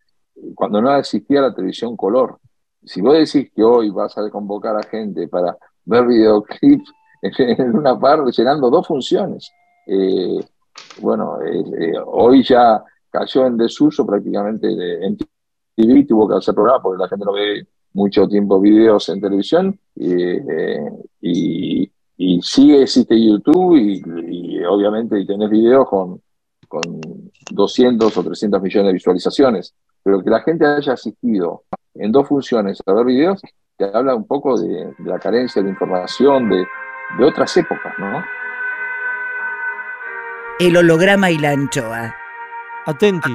cuando 0.55 0.81
no 0.81 0.95
existía 0.97 1.41
la 1.41 1.53
televisión 1.53 1.95
color. 1.95 2.39
Si 2.83 3.01
vos 3.01 3.13
decís 3.13 3.51
que 3.55 3.63
hoy 3.63 3.89
vas 3.89 4.17
a 4.17 4.29
convocar 4.29 4.75
a 4.75 4.83
gente 4.83 5.27
para 5.27 5.57
ver 5.85 6.05
videoclips 6.05 6.91
en 7.21 7.77
una 7.77 7.99
par 7.99 8.25
llenando 8.25 8.69
dos 8.69 8.87
funciones, 8.87 9.51
eh, 9.85 10.39
bueno, 10.99 11.41
eh, 11.41 11.63
eh, 11.79 11.93
hoy 12.05 12.43
ya 12.43 12.83
cayó 13.13 13.45
en 13.45 13.55
desuso 13.57 14.05
prácticamente 14.05 14.67
de- 14.67 15.05
en 15.05 15.17
TV, 15.75 16.03
tuvo 16.05 16.27
que 16.27 16.35
hacer 16.35 16.53
programa 16.55 16.81
porque 16.81 17.01
la 17.03 17.07
gente 17.07 17.25
no 17.25 17.33
ve 17.33 17.67
mucho 17.93 18.27
tiempo 18.27 18.59
videos 18.59 19.07
en 19.09 19.21
televisión 19.21 19.79
eh, 19.95 20.79
y, 21.21 21.89
y 22.17 22.41
sí 22.41 22.75
existe 22.75 23.15
YouTube 23.23 23.75
y, 23.77 24.01
y 24.27 24.63
obviamente 24.65 25.19
y 25.19 25.25
tenés 25.27 25.49
videos 25.49 25.87
con, 25.87 26.19
con 26.67 26.81
200 27.51 28.17
o 28.17 28.23
300 28.23 28.61
millones 28.61 28.87
de 28.87 28.93
visualizaciones, 28.93 29.75
pero 30.01 30.23
que 30.23 30.29
la 30.31 30.41
gente 30.41 30.65
haya 30.65 30.93
asistido 30.93 31.63
en 31.93 32.11
dos 32.11 32.27
funciones 32.27 32.79
a 32.85 32.93
ver 32.93 33.05
videos, 33.05 33.39
te 33.77 33.85
habla 33.85 34.15
un 34.15 34.25
poco 34.25 34.59
de, 34.59 34.67
de 34.97 35.09
la 35.09 35.19
carencia 35.19 35.61
de 35.61 35.69
información 35.69 36.49
de, 36.49 36.65
de 37.19 37.23
otras 37.25 37.55
épocas, 37.57 37.93
¿no? 37.99 38.23
El 40.59 40.77
holograma 40.77 41.29
y 41.31 41.37
la 41.37 41.51
anchoa. 41.51 42.15
Atenti. 42.85 43.33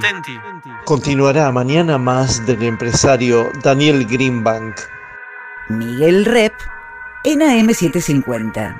Continuará 0.84 1.50
mañana 1.50 1.96
más 1.96 2.44
del 2.46 2.62
empresario 2.62 3.50
Daniel 3.62 4.06
Greenbank. 4.06 4.76
Miguel 5.70 6.26
Rep 6.26 6.52
en 7.24 7.40
AM750. 7.40 8.78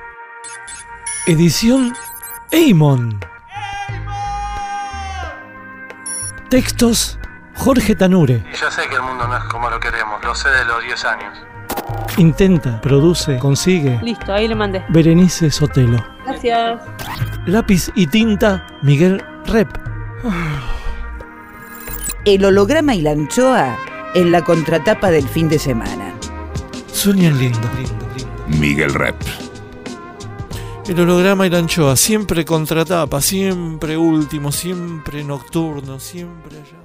Edición 1.25 1.95
Eimon. 2.51 3.19
Textos 6.49 7.19
Jorge 7.55 7.95
Tanure. 7.95 8.43
Y 8.53 8.55
yo 8.55 8.69
sé 8.69 8.87
que 8.89 8.95
el 8.95 9.01
mundo 9.01 9.27
no 9.27 9.37
es 9.37 9.43
como 9.45 9.69
lo 9.71 9.79
queremos, 9.79 10.23
lo 10.23 10.35
sé 10.35 10.49
de 10.49 10.65
los 10.65 10.83
10 10.83 11.05
años. 11.05 11.37
Intenta, 12.17 12.79
produce, 12.81 13.39
consigue. 13.39 13.99
Listo, 14.03 14.33
ahí 14.33 14.47
le 14.47 14.55
mandé. 14.55 14.85
Berenice 14.89 15.49
Sotelo. 15.49 16.05
Gracias. 16.25 16.81
Lápiz 17.45 17.91
y 17.95 18.05
tinta 18.05 18.67
Miguel 18.83 19.23
Rep. 19.45 19.88
El 22.25 22.45
holograma 22.45 22.95
y 22.95 23.01
la 23.01 23.11
anchoa 23.11 23.77
en 24.13 24.31
la 24.31 24.43
contratapa 24.43 25.11
del 25.11 25.27
fin 25.27 25.47
de 25.49 25.59
semana. 25.59 26.13
Sueñan 26.91 27.37
lindo. 27.39 27.69
Miguel 28.47 28.93
Rep. 28.93 29.15
El 30.87 30.99
holograma 30.99 31.45
y 31.45 31.49
la 31.51 31.59
anchoa, 31.59 31.95
siempre 31.95 32.43
contratapa, 32.43 33.21
siempre 33.21 33.95
último, 33.95 34.51
siempre 34.51 35.23
nocturno, 35.23 35.99
siempre 35.99 36.57
allá. 36.57 36.79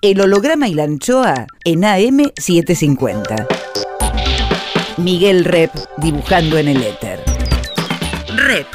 El 0.00 0.20
holograma 0.20 0.68
y 0.68 0.74
la 0.74 0.84
anchoa 0.84 1.46
en 1.64 1.82
AM750. 1.82 3.46
Miguel 4.96 5.44
Rep 5.44 5.72
dibujando 5.98 6.56
en 6.56 6.68
el 6.68 6.82
éter. 6.82 7.27
Rep. 8.46 8.66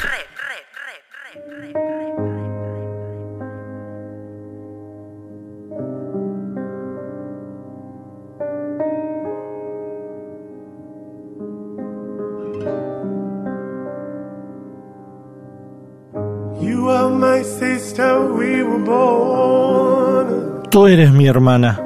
You 16.60 16.88
are 16.88 17.10
my 17.10 17.42
sister, 17.42 18.32
we 18.32 18.62
were 18.62 18.78
born 18.84 20.62
Tú 20.70 20.86
eres 20.86 21.10
mi 21.12 21.26
hermana. 21.26 21.80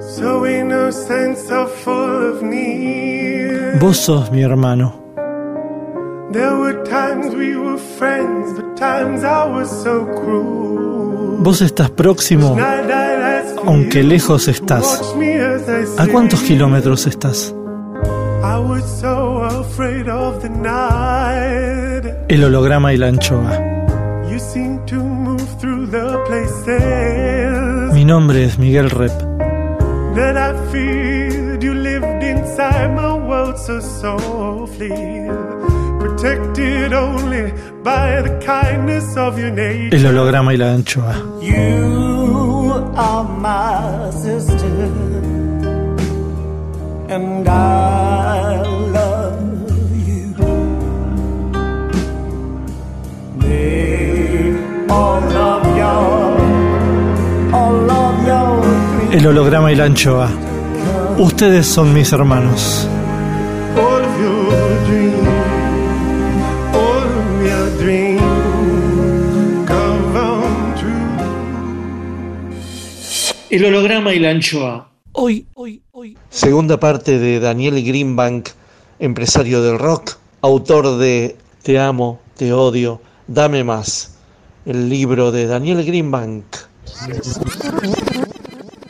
so 0.00 0.44
innocent, 0.46 1.36
so 1.38 1.66
full 1.66 2.30
of 2.30 2.42
need. 2.42 3.78
Vos 3.80 3.96
sos 3.98 4.30
mi 4.30 4.42
hermano. 4.42 5.05
Vos 11.38 11.60
estás 11.62 11.90
próximo, 11.90 12.56
aunque 13.64 14.02
lejos 14.02 14.48
estás. 14.48 15.14
¿A 15.98 16.06
cuántos 16.08 16.40
kilómetros 16.40 17.06
estás? 17.06 17.54
I 18.42 18.58
was 18.58 18.84
so 19.00 19.42
afraid 19.44 20.08
of 20.08 20.42
the 20.42 20.50
night. 20.50 22.04
El 22.28 22.44
holograma 22.44 22.92
y 22.92 22.96
la 22.96 23.08
anchoa. 23.08 23.58
You 24.30 24.38
seem 24.38 24.84
to 24.86 24.96
move 24.96 25.44
through 25.60 25.90
the 25.90 26.18
places 26.26 27.92
Mi 27.94 28.04
nombre 28.04 28.44
es 28.44 28.58
Miguel 28.58 28.90
Rep. 28.90 29.12
that 30.16 30.36
I 30.36 30.52
feared. 30.72 31.62
You 31.62 31.74
lived 31.74 32.22
inside 32.22 32.94
my 32.94 33.14
world 33.14 33.56
so 33.58 33.80
softly, 33.80 34.90
El 39.92 40.04
holograma 40.06 40.52
y 40.52 40.56
la 40.56 40.72
anchoa. 40.72 41.14
You 41.40 42.92
are 42.96 43.24
my 43.40 44.10
sister, 44.12 44.90
and 47.08 47.48
I 47.48 48.62
love 48.92 49.70
you. 50.06 50.34
All 54.90 55.36
of 55.36 55.76
your, 55.76 56.40
all 57.52 57.90
of 57.90 58.26
your 58.26 58.64
El 59.12 59.26
holograma 59.26 59.70
y 59.72 59.76
la 59.76 59.84
anchoa. 59.84 60.28
Ustedes 61.18 61.66
son 61.66 61.94
mis 61.94 62.12
hermanos. 62.12 62.88
El 73.56 73.64
holograma 73.64 74.12
y 74.12 74.18
la 74.18 74.32
anchoa. 74.32 74.90
Hoy, 75.12 75.46
hoy, 75.54 75.80
hoy. 75.92 76.14
Segunda 76.28 76.78
parte 76.78 77.18
de 77.18 77.40
Daniel 77.40 77.82
Greenbank, 77.82 78.50
empresario 78.98 79.62
del 79.62 79.78
rock, 79.78 80.18
autor 80.42 80.98
de 80.98 81.36
Te 81.62 81.78
amo, 81.78 82.20
te 82.36 82.52
odio, 82.52 83.00
dame 83.26 83.64
más. 83.64 84.18
El 84.66 84.90
libro 84.90 85.32
de 85.32 85.46
Daniel 85.46 85.86
Greenbank. 85.86 86.44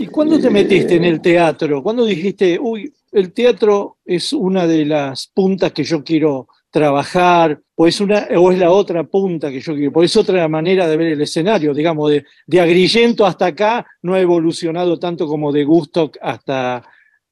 ¿Y 0.01 0.09
cuándo 0.09 0.41
te 0.41 0.51
metiste 0.51 0.97
en 0.97 1.05
el 1.05 1.21
teatro? 1.21 1.81
¿Cuándo 1.81 2.05
dijiste, 2.05 2.59
uy, 2.61 2.93
el 3.13 3.33
teatro 3.33 3.99
es 4.05 4.33
una 4.33 4.67
de 4.67 4.85
las 4.85 5.29
puntas 5.29 5.71
que 5.71 5.85
yo 5.85 6.03
quiero 6.03 6.49
trabajar, 6.71 7.61
o 7.75 7.87
es, 7.87 8.01
una, 8.01 8.27
o 8.39 8.51
es 8.53 8.59
la 8.59 8.71
otra 8.71 9.05
punta 9.05 9.51
que 9.51 9.61
yo 9.61 9.75
quiero, 9.75 9.93
porque 9.93 10.07
es 10.07 10.17
otra 10.17 10.47
manera 10.49 10.87
de 10.87 10.97
ver 10.97 11.09
el 11.09 11.21
escenario, 11.23 11.73
digamos, 11.75 12.11
de, 12.11 12.25
de 12.47 12.61
Agrigento 12.61 13.25
hasta 13.25 13.47
acá 13.47 13.87
no 14.03 14.15
ha 14.15 14.21
evolucionado 14.21 14.99
tanto 14.99 15.27
como 15.27 15.53
de 15.53 15.65
Gusto 15.65 16.11
hasta, 16.21 16.83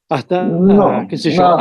hasta 0.09 0.45
No, 1.03 1.07
qué 1.09 1.17
sé 1.19 1.31
yo, 1.33 1.43
no. 1.43 1.59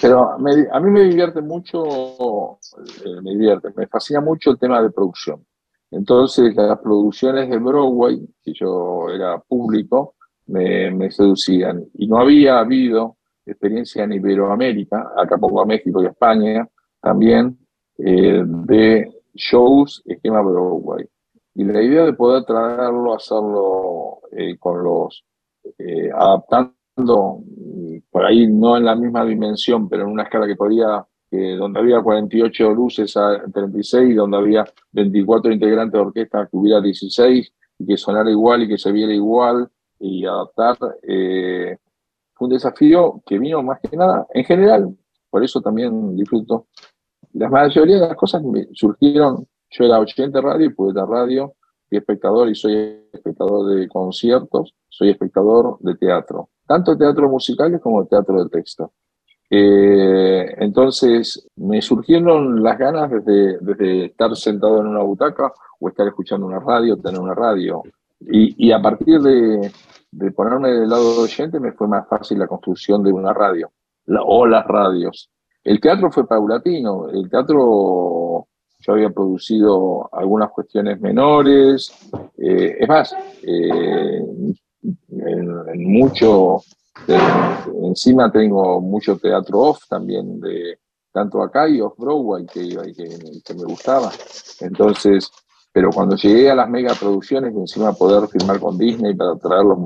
Pero 0.00 0.38
me- 0.38 0.66
a 0.72 0.80
mí 0.80 0.90
me 0.90 1.04
divierte 1.04 1.40
mucho, 1.40 2.58
eh, 3.04 3.20
me 3.22 3.30
divierte, 3.32 3.68
me 3.76 3.86
fascina 3.86 4.20
mucho 4.20 4.50
el 4.50 4.58
tema 4.58 4.80
de 4.82 4.90
producción. 4.90 5.44
Entonces, 5.90 6.54
las 6.54 6.78
producciones 6.80 7.48
de 7.48 7.58
Broadway, 7.58 8.20
que 8.44 8.52
yo 8.52 9.08
era 9.10 9.38
público, 9.40 10.14
me, 10.46 10.90
me 10.90 11.10
seducían. 11.10 11.84
Y 11.94 12.06
no 12.06 12.18
había 12.18 12.58
habido 12.58 13.16
experiencia 13.52 14.04
en 14.04 14.12
Iberoamérica, 14.12 15.12
acá 15.16 15.38
poco 15.38 15.60
a 15.60 15.66
México 15.66 16.02
y 16.02 16.06
España 16.06 16.68
también, 17.00 17.58
eh, 17.98 18.42
de 18.44 19.12
shows 19.34 20.02
esquema 20.06 20.40
Broadway. 20.42 21.06
Y 21.54 21.64
la 21.64 21.82
idea 21.82 22.04
de 22.04 22.12
poder 22.12 22.44
traerlo, 22.44 23.14
hacerlo 23.14 24.20
eh, 24.32 24.56
con 24.58 24.82
los, 24.82 25.24
eh, 25.78 26.10
adaptando, 26.14 27.40
mm, 27.44 27.96
por 28.10 28.24
ahí 28.24 28.46
no 28.46 28.76
en 28.76 28.84
la 28.84 28.94
misma 28.94 29.24
dimensión, 29.24 29.88
pero 29.88 30.04
en 30.04 30.10
una 30.10 30.24
escala 30.24 30.46
que 30.46 30.56
podía, 30.56 31.04
donde 31.30 31.78
había 31.78 32.00
48 32.00 32.70
luces 32.72 33.14
a 33.18 33.42
36, 33.52 34.16
donde 34.16 34.38
había 34.38 34.64
24 34.92 35.52
integrantes 35.52 35.92
de 35.92 35.98
orquesta, 35.98 36.48
que 36.50 36.56
hubiera 36.56 36.80
16, 36.80 37.52
y 37.80 37.86
que 37.86 37.96
sonara 37.98 38.30
igual 38.30 38.62
y 38.62 38.68
que 38.68 38.78
se 38.78 38.90
viera 38.92 39.12
igual, 39.12 39.68
y 40.00 40.24
adaptar, 40.24 40.76
eh, 41.02 41.76
fue 42.38 42.46
un 42.46 42.54
desafío 42.54 43.20
que 43.26 43.38
vino 43.38 43.62
más 43.62 43.80
que 43.80 43.96
nada, 43.96 44.26
en 44.32 44.44
general, 44.44 44.96
por 45.28 45.42
eso 45.42 45.60
también 45.60 46.16
disfruto. 46.16 46.68
La 47.32 47.48
mayoría 47.48 47.96
de 47.96 48.08
las 48.08 48.16
cosas 48.16 48.42
me 48.42 48.68
surgieron, 48.72 49.46
yo 49.70 49.84
era 49.84 49.98
80 49.98 50.40
radio 50.40 50.66
y 50.66 50.72
poeta 50.72 51.04
radio, 51.04 51.54
y 51.90 51.96
espectador 51.96 52.48
y 52.48 52.54
soy 52.54 53.06
espectador 53.12 53.74
de 53.74 53.88
conciertos, 53.88 54.74
soy 54.88 55.10
espectador 55.10 55.78
de 55.80 55.96
teatro, 55.96 56.50
tanto 56.66 56.96
teatro 56.96 57.28
musicales 57.28 57.80
como 57.80 58.06
teatro 58.06 58.44
de 58.44 58.50
texto. 58.50 58.92
Eh, 59.50 60.54
entonces 60.58 61.48
me 61.56 61.80
surgieron 61.80 62.62
las 62.62 62.78
ganas 62.78 63.10
desde, 63.10 63.58
desde 63.60 64.04
estar 64.06 64.36
sentado 64.36 64.80
en 64.80 64.88
una 64.88 65.02
butaca 65.02 65.52
o 65.80 65.88
estar 65.88 66.06
escuchando 66.06 66.46
una 66.46 66.60
radio, 66.60 66.98
tener 66.98 67.20
una 67.20 67.34
radio. 67.34 67.82
Y, 68.20 68.66
y 68.66 68.72
a 68.72 68.82
partir 68.82 69.20
de, 69.20 69.70
de 70.10 70.30
ponerme 70.32 70.70
del 70.70 70.88
lado 70.88 71.20
oyente 71.22 71.60
me 71.60 71.72
fue 71.72 71.86
más 71.88 72.08
fácil 72.08 72.38
la 72.38 72.46
construcción 72.46 73.02
de 73.02 73.12
una 73.12 73.32
radio 73.32 73.70
la- 74.06 74.22
o 74.22 74.46
las 74.46 74.66
radios. 74.66 75.30
El 75.62 75.80
teatro 75.80 76.10
fue 76.10 76.26
paulatino. 76.26 77.08
El 77.10 77.28
teatro, 77.28 78.46
yo 78.80 78.92
había 78.92 79.10
producido 79.10 80.08
algunas 80.14 80.50
cuestiones 80.50 80.98
menores. 81.00 81.92
eh, 82.38 82.76
es 82.80 82.88
más, 82.88 83.14
eh, 83.42 84.22
en, 85.10 85.84
mucho, 85.92 86.60
encima 87.82 88.30
tengo 88.32 88.80
mucho 88.80 89.18
teatro 89.18 89.58
off 89.60 89.82
también, 89.88 90.40
de 90.40 90.78
tanto 91.12 91.42
acá 91.42 91.68
y 91.68 91.80
off 91.80 91.94
Broadway, 91.98 92.46
que 92.46 93.54
me 93.54 93.64
gustaba. 93.64 94.10
Entonces, 94.60 95.30
pero 95.72 95.90
cuando 95.90 96.16
llegué 96.16 96.50
a 96.50 96.54
las 96.54 96.68
megaproducciones, 96.68 97.54
y 97.54 97.58
encima 97.58 97.92
poder 97.92 98.28
firmar 98.28 98.58
con 98.58 98.76
Disney 98.76 99.14
para 99.14 99.36
traer 99.36 99.64
los, 99.64 99.78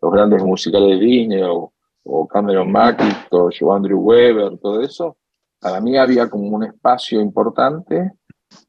los 0.00 0.12
grandes 0.12 0.42
musicales 0.42 1.00
de 1.00 1.04
Disney, 1.04 1.42
o, 1.42 1.72
o 2.04 2.28
Cameron 2.28 2.70
McIntosh, 2.70 3.62
o 3.62 3.72
Andrew 3.72 4.00
Weber, 4.00 4.58
todo 4.58 4.80
eso, 4.80 5.16
para 5.60 5.80
mí 5.80 5.96
había 5.96 6.28
como 6.28 6.48
un 6.48 6.64
espacio 6.64 7.20
importante, 7.20 8.12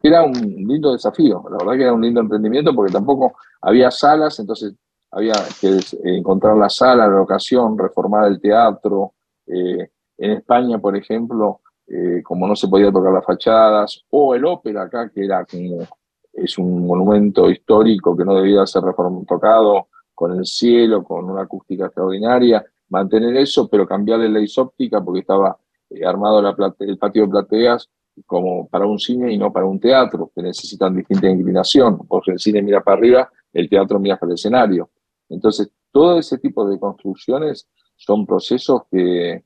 era 0.02 0.24
un 0.24 0.34
lindo 0.34 0.94
desafío, 0.94 1.44
la 1.50 1.58
verdad 1.58 1.74
que 1.74 1.84
era 1.84 1.94
un 1.94 2.02
lindo 2.02 2.22
emprendimiento, 2.22 2.74
porque 2.74 2.94
tampoco 2.94 3.36
había 3.62 3.92
salas, 3.92 4.40
entonces 4.40 4.74
había 5.12 5.34
que 5.62 5.80
encontrar 6.04 6.58
la 6.58 6.70
sala, 6.70 7.08
la 7.08 7.18
locación, 7.18 7.78
reformar 7.78 8.28
el 8.28 8.42
teatro. 8.42 9.14
Eh, 9.46 9.90
en 10.18 10.32
España, 10.32 10.80
por 10.80 10.96
ejemplo, 10.96 11.62
eh, 11.88 12.22
como 12.24 12.48
no 12.48 12.56
se 12.56 12.68
podía 12.68 12.92
tocar 12.92 13.14
las 13.14 13.26
fachadas, 13.26 14.04
o 14.10 14.34
el 14.34 14.46
ópera 14.46 14.84
acá, 14.84 15.10
que 15.10 15.26
era 15.26 15.46
como, 15.46 15.86
es 16.34 16.58
un 16.58 16.86
monumento 16.86 17.50
histórico 17.50 18.18
que 18.18 18.26
no 18.26 18.36
debía 18.36 18.66
ser 18.66 18.84
tocado, 19.28 19.88
con 20.14 20.38
el 20.38 20.46
cielo, 20.46 21.04
con 21.04 21.30
una 21.30 21.44
acústica 21.44 21.86
extraordinaria, 21.86 22.64
mantener 22.90 23.36
eso, 23.38 23.68
pero 23.68 23.88
cambiarle 23.88 24.30
la 24.30 24.40
isóptica 24.40 25.04
porque 25.04 25.22
estaba 25.22 25.58
eh, 25.90 26.06
armado 26.06 26.40
el 26.80 26.98
patio 26.98 27.24
de 27.24 27.30
plateas 27.30 27.90
como 28.26 28.68
para 28.68 28.86
un 28.86 29.00
cine 29.00 29.34
y 29.34 29.38
no 29.38 29.52
para 29.52 29.66
un 29.66 29.80
teatro, 29.80 30.32
que 30.36 30.44
necesitan 30.44 30.96
distinta 30.96 31.28
inclinación, 31.28 31.98
porque 32.08 32.32
el 32.32 32.40
cine 32.40 32.62
mira 32.62 32.82
para 32.84 32.98
arriba, 32.98 33.32
el 33.52 33.68
teatro 33.70 34.00
mira 34.00 34.18
para 34.18 34.32
el 34.32 34.36
escenario. 34.36 34.92
Entonces, 35.30 35.72
todo 35.92 36.20
ese 36.20 36.38
tipo 36.38 36.68
de 36.68 36.80
construcciones 36.80 37.68
son 37.96 38.26
procesos 38.26 38.84
que, 38.92 39.44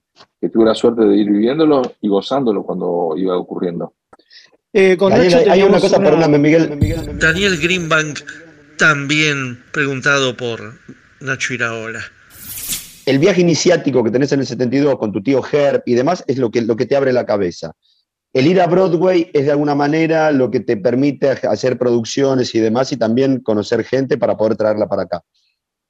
tuve 0.51 0.65
la 0.65 0.73
suerte 0.73 1.05
de 1.05 1.15
ir 1.15 1.29
viviéndolo 1.29 1.81
y 2.01 2.07
gozándolo 2.09 2.63
cuando 2.63 3.13
iba 3.15 3.37
ocurriendo. 3.37 3.93
Eh, 4.73 4.97
hay 5.49 5.63
una 5.63 5.79
cosa, 5.79 5.99
perdóname, 5.99 6.37
Miguel. 6.37 6.77
Daniel 7.19 7.57
Greenbank, 7.57 8.19
también 8.77 9.63
preguntado 9.71 10.35
por 10.35 10.75
Nacho 11.19 11.53
Iraola. 11.53 12.01
El 13.05 13.19
viaje 13.19 13.41
iniciático 13.41 14.03
que 14.03 14.11
tenés 14.11 14.33
en 14.33 14.41
el 14.41 14.45
72 14.45 14.97
con 14.97 15.13
tu 15.13 15.23
tío 15.23 15.41
Herb 15.49 15.81
y 15.85 15.93
demás 15.93 16.23
es 16.27 16.37
lo 16.37 16.51
que, 16.51 16.61
lo 16.61 16.75
que 16.75 16.85
te 16.85 16.95
abre 16.95 17.13
la 17.13 17.25
cabeza. 17.25 17.71
El 18.33 18.45
ir 18.47 18.59
a 18.59 18.67
Broadway 18.67 19.31
es 19.33 19.45
de 19.45 19.51
alguna 19.51 19.73
manera 19.73 20.31
lo 20.31 20.51
que 20.51 20.59
te 20.59 20.75
permite 20.75 21.29
hacer 21.29 21.77
producciones 21.77 22.53
y 22.53 22.59
demás 22.59 22.91
y 22.91 22.97
también 22.97 23.39
conocer 23.39 23.85
gente 23.85 24.17
para 24.17 24.35
poder 24.35 24.57
traerla 24.57 24.87
para 24.87 25.03
acá. 25.03 25.21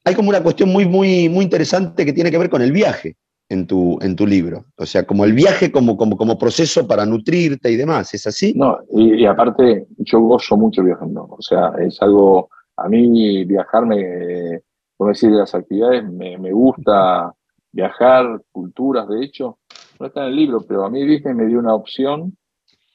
Hay 0.04 0.14
como 0.14 0.30
una 0.30 0.44
cuestión 0.44 0.70
muy, 0.70 0.86
muy, 0.86 1.28
muy 1.28 1.44
interesante 1.44 2.06
que 2.06 2.14
tiene 2.14 2.30
que 2.30 2.38
ver 2.38 2.50
con 2.50 2.62
el 2.62 2.72
viaje 2.72 3.18
en 3.50 3.68
tu, 3.68 3.98
en 4.02 4.16
tu 4.16 4.28
libro. 4.28 4.66
O 4.78 4.86
sea, 4.86 5.06
como 5.06 5.26
el 5.26 5.34
viaje 5.34 5.72
como, 5.72 5.96
como, 5.98 6.18
como 6.18 6.38
proceso 6.38 6.88
para 6.88 7.06
nutrirte 7.06 7.72
y 7.72 7.76
demás, 7.76 8.14
¿es 8.14 8.28
así? 8.28 8.54
No, 8.56 8.80
y, 8.92 9.26
aparte 9.26 9.88
yo 9.98 10.20
gozo 10.20 10.58
mucho 10.58 10.84
viajando. 10.84 11.28
O 11.30 11.42
sea, 11.42 11.74
es 11.80 12.02
algo, 12.02 12.50
a 12.76 12.88
mí 12.90 13.46
viajar 13.46 13.86
me, 13.86 14.62
como 14.98 15.10
decir, 15.10 15.32
de 15.32 15.38
las 15.38 15.56
actividades, 15.56 16.04
me, 16.04 16.38
me 16.38 16.52
gusta 16.52 17.34
viajar, 17.72 18.42
culturas, 18.52 19.08
de 19.08 19.24
hecho, 19.24 19.60
no 20.00 20.08
está 20.08 20.22
en 20.22 20.30
el 20.30 20.36
libro, 20.36 20.66
pero 20.68 20.86
a 20.86 20.90
mí 20.90 21.06
Disney 21.06 21.34
me 21.34 21.46
dio 21.46 21.60
una 21.60 21.76
opción, 21.76 22.36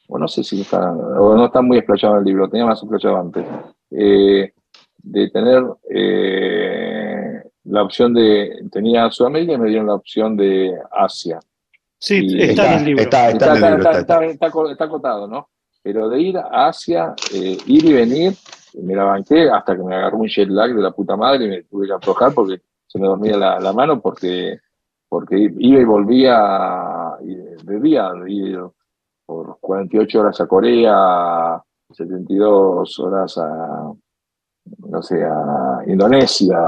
o 0.08 0.18
no 0.18 0.28
sé 0.28 0.42
si 0.42 0.60
está, 0.60 0.92
o 0.92 1.36
no 1.36 1.46
está 1.46 1.62
muy 1.62 1.78
explayado 1.78 2.14
en 2.14 2.20
el 2.20 2.26
libro, 2.26 2.48
tenía 2.48 2.66
más 2.66 2.82
explayado 2.82 3.20
antes, 3.20 3.46
eh, 3.90 4.52
de 4.98 5.30
tener 5.30 5.64
eh, 5.90 7.01
la 7.64 7.82
opción 7.82 8.12
de, 8.14 8.64
tenía 8.70 9.10
Sudamérica 9.10 9.52
y 9.52 9.58
me 9.58 9.68
dieron 9.68 9.86
la 9.86 9.94
opción 9.94 10.36
de 10.36 10.74
Asia. 10.90 11.38
Sí, 11.98 12.26
está, 12.38 12.72
en 12.72 12.78
el 12.80 12.84
libro. 12.84 13.02
Está, 13.02 13.30
está, 13.30 14.84
acotado, 14.84 15.28
¿no? 15.28 15.48
Pero 15.82 16.08
de 16.08 16.20
ir 16.20 16.38
a 16.38 16.66
Asia, 16.66 17.14
eh, 17.32 17.56
ir 17.66 17.84
y 17.84 17.92
venir, 17.92 18.34
me 18.82 18.94
la 18.94 19.04
banqué 19.04 19.48
hasta 19.48 19.76
que 19.76 19.82
me 19.82 19.94
agarró 19.94 20.18
un 20.18 20.28
jet 20.28 20.48
lag 20.48 20.74
de 20.74 20.82
la 20.82 20.90
puta 20.90 21.16
madre 21.16 21.44
y 21.44 21.48
me 21.48 21.62
tuve 21.64 21.86
que 21.86 21.92
aflojar 21.92 22.32
porque 22.34 22.62
se 22.86 22.98
me 22.98 23.06
dormía 23.06 23.36
la, 23.36 23.60
la 23.60 23.72
mano 23.72 24.00
porque, 24.00 24.58
porque 25.08 25.36
iba 25.58 25.80
y 25.80 25.84
volvía 25.84 27.16
de 27.20 27.80
día, 27.80 28.10
por 29.24 29.58
48 29.60 30.20
horas 30.20 30.40
a 30.40 30.46
Corea, 30.46 31.62
72 31.90 32.98
horas 32.98 33.38
a, 33.38 33.92
no 34.88 35.02
sé, 35.02 35.22
a 35.24 35.82
Indonesia, 35.86 36.58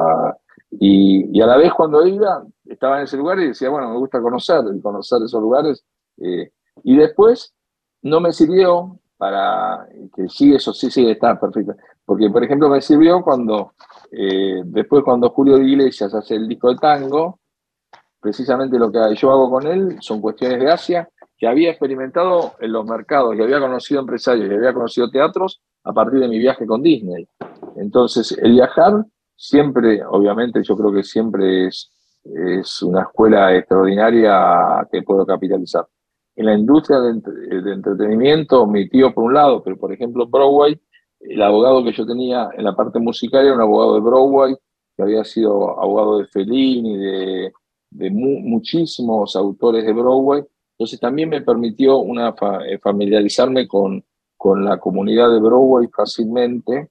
y, 0.81 1.41
a 1.41 1.47
la 1.47 1.57
vez 1.57 1.73
cuando 1.73 2.07
iba, 2.07 2.45
estaba 2.65 2.99
en 2.99 3.05
ese 3.05 3.17
lugar 3.17 3.39
y 3.41 3.49
decía, 3.49 3.69
bueno, 3.69 3.91
me 3.91 3.99
gusta 3.99 4.21
conocer, 4.21 4.63
conocer 4.83 5.23
esos 5.23 5.41
lugares. 5.41 5.85
Eh, 6.19 6.51
y 6.83 6.97
después 6.97 7.55
no 8.03 8.21
me 8.21 8.33
sirvió 8.33 8.99
para 9.17 9.87
que 10.15 10.29
sí, 10.29 10.55
eso 10.55 10.73
sí, 10.73 10.91
sí, 10.91 11.09
está 11.09 11.39
perfecto. 11.39 11.75
Porque, 12.05 12.29
por 12.31 12.45
ejemplo, 12.45 12.69
me 12.69 12.81
sirvió 12.81 13.23
cuando, 13.23 13.73
eh, 14.11 14.63
después 14.65 15.05
cuando 15.05 15.31
Julio 15.31 15.57
de 15.57 15.65
Iglesias 15.65 16.15
hace 16.15 16.35
el 16.35 16.49
disco 16.49 16.71
de 16.71 16.77
tango, 16.77 17.39
precisamente 18.21 18.79
lo 18.79 18.91
que 18.91 18.99
yo 19.15 19.31
hago 19.31 19.51
con 19.51 19.67
él 19.67 19.97
son 20.01 20.21
cuestiones 20.21 20.59
de 20.59 20.71
Asia, 20.71 21.09
que 21.37 21.47
había 21.47 21.71
experimentado 21.71 22.55
en 22.61 22.73
los 22.73 22.85
mercados, 22.85 23.37
y 23.37 23.43
había 23.43 23.61
conocido 23.61 24.01
empresarios, 24.01 24.51
y 24.51 24.55
había 24.55 24.73
conocido 24.73 25.11
teatros 25.11 25.61
a 25.85 25.93
partir 25.93 26.21
de 26.21 26.29
mi 26.29 26.39
viaje 26.39 26.67
con 26.67 26.83
Disney. 26.83 27.29
Entonces, 27.77 28.33
el 28.33 28.53
viajar 28.53 29.05
siempre, 29.37 30.05
obviamente, 30.05 30.63
yo 30.63 30.77
creo 30.77 30.93
que 30.93 31.03
siempre 31.03 31.67
es, 31.67 31.91
es 32.25 32.83
una 32.83 33.03
escuela 33.03 33.55
extraordinaria 33.55 34.87
que 34.91 35.03
puedo 35.03 35.27
capitalizar. 35.27 35.87
En 36.37 36.47
la 36.47 36.55
industria 36.55 36.99
de, 37.01 37.73
entretenimiento, 37.73 38.67
mi 38.67 38.89
tío 38.89 39.15
por 39.15 39.25
un 39.25 39.35
lado, 39.35 39.63
pero 39.63 39.77
por 39.77 39.93
ejemplo 39.93 40.27
Broadway, 40.27 40.81
el 41.21 41.41
abogado 41.41 41.85
que 41.85 41.93
yo 41.93 42.05
tenía 42.05 42.51
en 42.57 42.65
la 42.65 42.75
parte 42.75 42.99
musical 42.99 43.45
era 43.45 43.55
un 43.55 43.61
abogado 43.61 43.95
de 43.95 44.01
Broadway, 44.01 44.57
que 44.97 45.03
había 45.03 45.25
sido 45.25 45.81
abogado 45.81 46.19
de 46.19 46.27
Fellini, 46.27 46.97
de, 46.97 47.53
de 47.91 48.11
muchísimos 48.11 49.37
autores 49.37 49.85
de 49.85 49.93
Broadway. 49.93 50.43
Entonces 50.73 50.99
también 50.99 51.29
me 51.29 51.41
permitió 51.41 51.99
una 51.99 52.35
eh, 52.67 52.79
familiarizarme 52.79 53.69
con, 53.69 54.05
con 54.37 54.65
la 54.65 54.79
comunidad 54.79 55.31
de 55.31 55.41
Broadway 55.41 55.89
fácilmente 55.95 56.91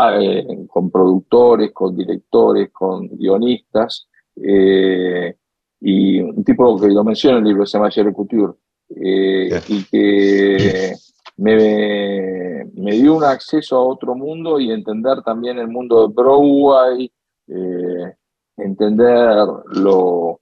eh, 0.00 0.46
con 0.68 0.90
productores, 0.90 1.72
con 1.72 1.96
directores, 1.96 2.70
con 2.70 3.08
guionistas, 3.08 4.08
eh, 4.36 5.34
y 5.80 6.20
un 6.20 6.44
tipo 6.44 6.78
que 6.80 6.88
lo 6.88 7.02
menciona 7.02 7.38
en 7.38 7.44
el 7.44 7.48
libro, 7.48 7.66
se 7.66 7.78
llama 7.78 7.90
Jerry 7.90 8.12
Couture, 8.12 8.52
eh, 8.90 9.60
y 9.66 9.84
que 9.84 10.94
me, 11.36 12.64
me, 12.74 12.92
dio 12.92 13.16
un 13.16 13.24
acceso 13.24 13.76
a 13.76 13.82
otro 13.82 14.14
mundo 14.14 14.60
y 14.60 14.70
entender 14.70 15.22
también 15.22 15.58
el 15.58 15.66
mundo 15.66 16.06
de 16.06 16.14
Broadway, 16.14 17.12
entender 18.56 19.36
lo, 19.72 20.40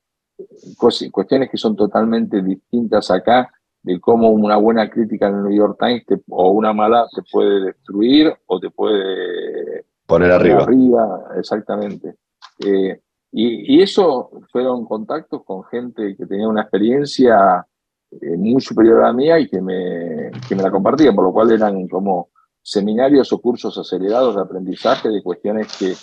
cuestiones 1.11 1.51
que 1.51 1.57
son 1.57 1.75
totalmente 1.77 2.43
distintas 2.43 3.11
acá 3.11 3.51
de 3.87 4.01
cómo 4.01 4.31
una 4.31 4.57
buena 4.57 4.91
crítica 4.91 5.29
en 5.29 5.37
el 5.37 5.43
New 5.45 5.57
York 5.57 5.79
Times 5.79 6.03
o 6.29 6.51
una 6.51 6.73
mala 6.73 7.07
te 7.15 7.23
puede 7.31 7.67
destruir 7.67 8.35
o 8.47 8.59
te 8.59 8.69
puede 8.71 9.87
poner 10.07 10.33
arriba. 10.33 10.65
arriba 10.65 11.21
exactamente. 11.39 12.17
Eh, 12.59 13.01
y, 13.31 13.81
eso 13.81 14.31
fueron 14.51 14.87
contactos 14.87 15.45
con 15.45 15.63
gente 15.65 16.17
que 16.17 16.27
tenía 16.27 16.49
una 16.49 16.63
experiencia 16.63 17.65
eh, 18.11 18.37
muy 18.37 18.61
superior 18.61 19.05
a 19.05 19.07
la 19.07 19.13
mía 19.13 19.39
y 19.39 19.49
que 19.49 19.61
me, 19.61 20.33
que 20.49 20.57
me 20.57 20.65
la 20.65 20.71
compartía, 20.73 21.13
por 21.13 21.25
lo 21.25 21.33
cual 21.33 21.53
eran 21.53 21.87
como 21.87 22.31
seminarios 22.61 23.33
o 23.33 23.39
cursos 23.41 23.79
acelerados 23.79 24.35
de 24.35 24.43
aprendizaje 24.43 25.11
de 25.11 25.23
cuestiones 25.23 25.69
que 25.77 25.95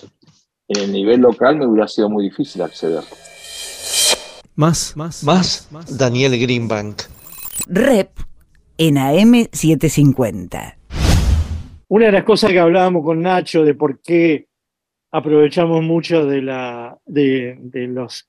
en 0.70 0.84
el 0.84 0.92
nivel 0.94 1.20
local 1.20 1.58
me 1.58 1.68
hubiera 1.68 1.90
sido 1.90 2.10
muy 2.10 2.24
difícil 2.24 2.62
acceder. 2.62 3.04
Más, 4.56 4.96
más, 4.96 5.24
más, 5.26 5.68
más. 5.70 5.98
Daniel 5.98 6.40
Greenbank. 6.40 7.02
Rep 7.68 8.12
en 8.78 8.96
AM750. 8.96 10.76
Una 11.90 12.06
de 12.08 12.12
las 12.12 12.24
cosas 12.24 12.52
que 12.52 12.60
hablábamos 12.60 13.04
con 13.04 13.22
Nacho 13.22 13.64
de 13.64 13.76
por 13.76 14.02
qué 14.02 14.48
aprovechamos 15.12 15.84
mucho 15.84 16.26
de, 16.26 16.42
la, 16.42 16.98
de, 17.06 17.60
los 17.88 18.28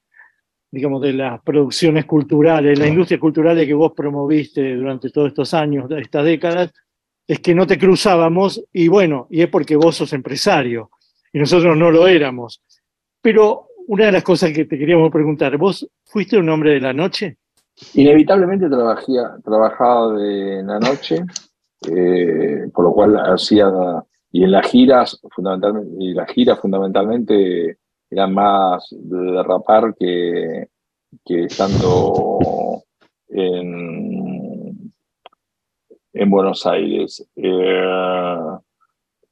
digamos, 0.70 1.00
de 1.00 1.14
las 1.14 1.40
producciones 1.42 2.04
culturales, 2.04 2.78
la 2.78 2.86
industria 2.86 3.18
cultural 3.18 3.56
que 3.64 3.72
vos 3.72 3.92
promoviste 3.96 4.74
durante 4.74 5.10
todos 5.10 5.28
estos 5.28 5.54
años, 5.54 5.90
estas 5.90 6.24
décadas, 6.24 6.72
es 7.26 7.40
que 7.40 7.54
no 7.54 7.66
te 7.66 7.78
cruzábamos 7.78 8.62
y 8.72 8.88
bueno, 8.88 9.26
y 9.30 9.40
es 9.40 9.48
porque 9.48 9.76
vos 9.76 9.96
sos 9.96 10.12
empresario 10.12 10.90
y 11.32 11.38
nosotros 11.38 11.76
no 11.76 11.90
lo 11.90 12.06
éramos. 12.06 12.62
Pero 13.22 13.68
una 13.86 14.06
de 14.06 14.12
las 14.12 14.22
cosas 14.22 14.52
que 14.52 14.66
te 14.66 14.78
queríamos 14.78 15.10
preguntar, 15.10 15.56
¿vos 15.56 15.88
fuiste 16.04 16.36
un 16.36 16.48
hombre 16.50 16.72
de 16.72 16.80
la 16.80 16.92
noche? 16.92 17.38
Inevitablemente 17.94 18.68
trabajaba 18.68 20.14
de 20.14 20.62
la 20.62 20.78
noche, 20.78 21.24
eh, 21.90 22.68
por 22.72 22.84
lo 22.84 22.92
cual 22.92 23.16
hacía, 23.16 23.70
y 24.30 24.44
en 24.44 24.52
las 24.52 24.66
giras, 24.68 25.20
fundamentalmente, 25.30 25.96
y 25.98 26.14
las 26.14 26.30
giras 26.30 26.60
fundamentalmente 26.60 27.78
eran 28.10 28.32
más 28.32 28.88
de 28.90 29.32
derrapar 29.32 29.94
que, 29.98 30.68
que 31.24 31.44
estando 31.44 32.82
en, 33.28 34.92
en 36.12 36.30
Buenos 36.30 36.64
Aires. 36.66 37.28
Eh, 37.34 38.58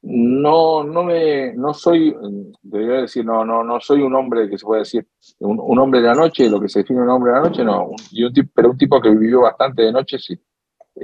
no, 0.02 0.82
no 0.82 1.04
me, 1.04 1.54
no 1.54 1.72
soy, 1.72 2.14
debería 2.60 3.02
decir, 3.02 3.24
no, 3.24 3.44
no, 3.44 3.62
no 3.62 3.80
soy 3.80 4.02
un 4.02 4.14
hombre 4.14 4.48
que 4.50 4.58
se 4.58 4.64
puede 4.66 4.80
decir, 4.80 5.06
un, 5.38 5.78
hombre 5.78 6.00
de 6.00 6.08
la 6.08 6.14
noche, 6.14 6.50
lo 6.50 6.60
que 6.60 6.68
se 6.68 6.80
define 6.80 7.02
un 7.02 7.10
hombre 7.10 7.32
de 7.32 7.38
la 7.38 7.44
noche, 7.44 7.64
no, 7.64 7.90
y 8.10 8.24
un 8.24 8.32
pero 8.52 8.70
un 8.70 8.78
tipo 8.78 9.00
que 9.00 9.10
vivió 9.10 9.42
bastante 9.42 9.82
de 9.82 9.92
noche, 9.92 10.18
sí. 10.18 10.38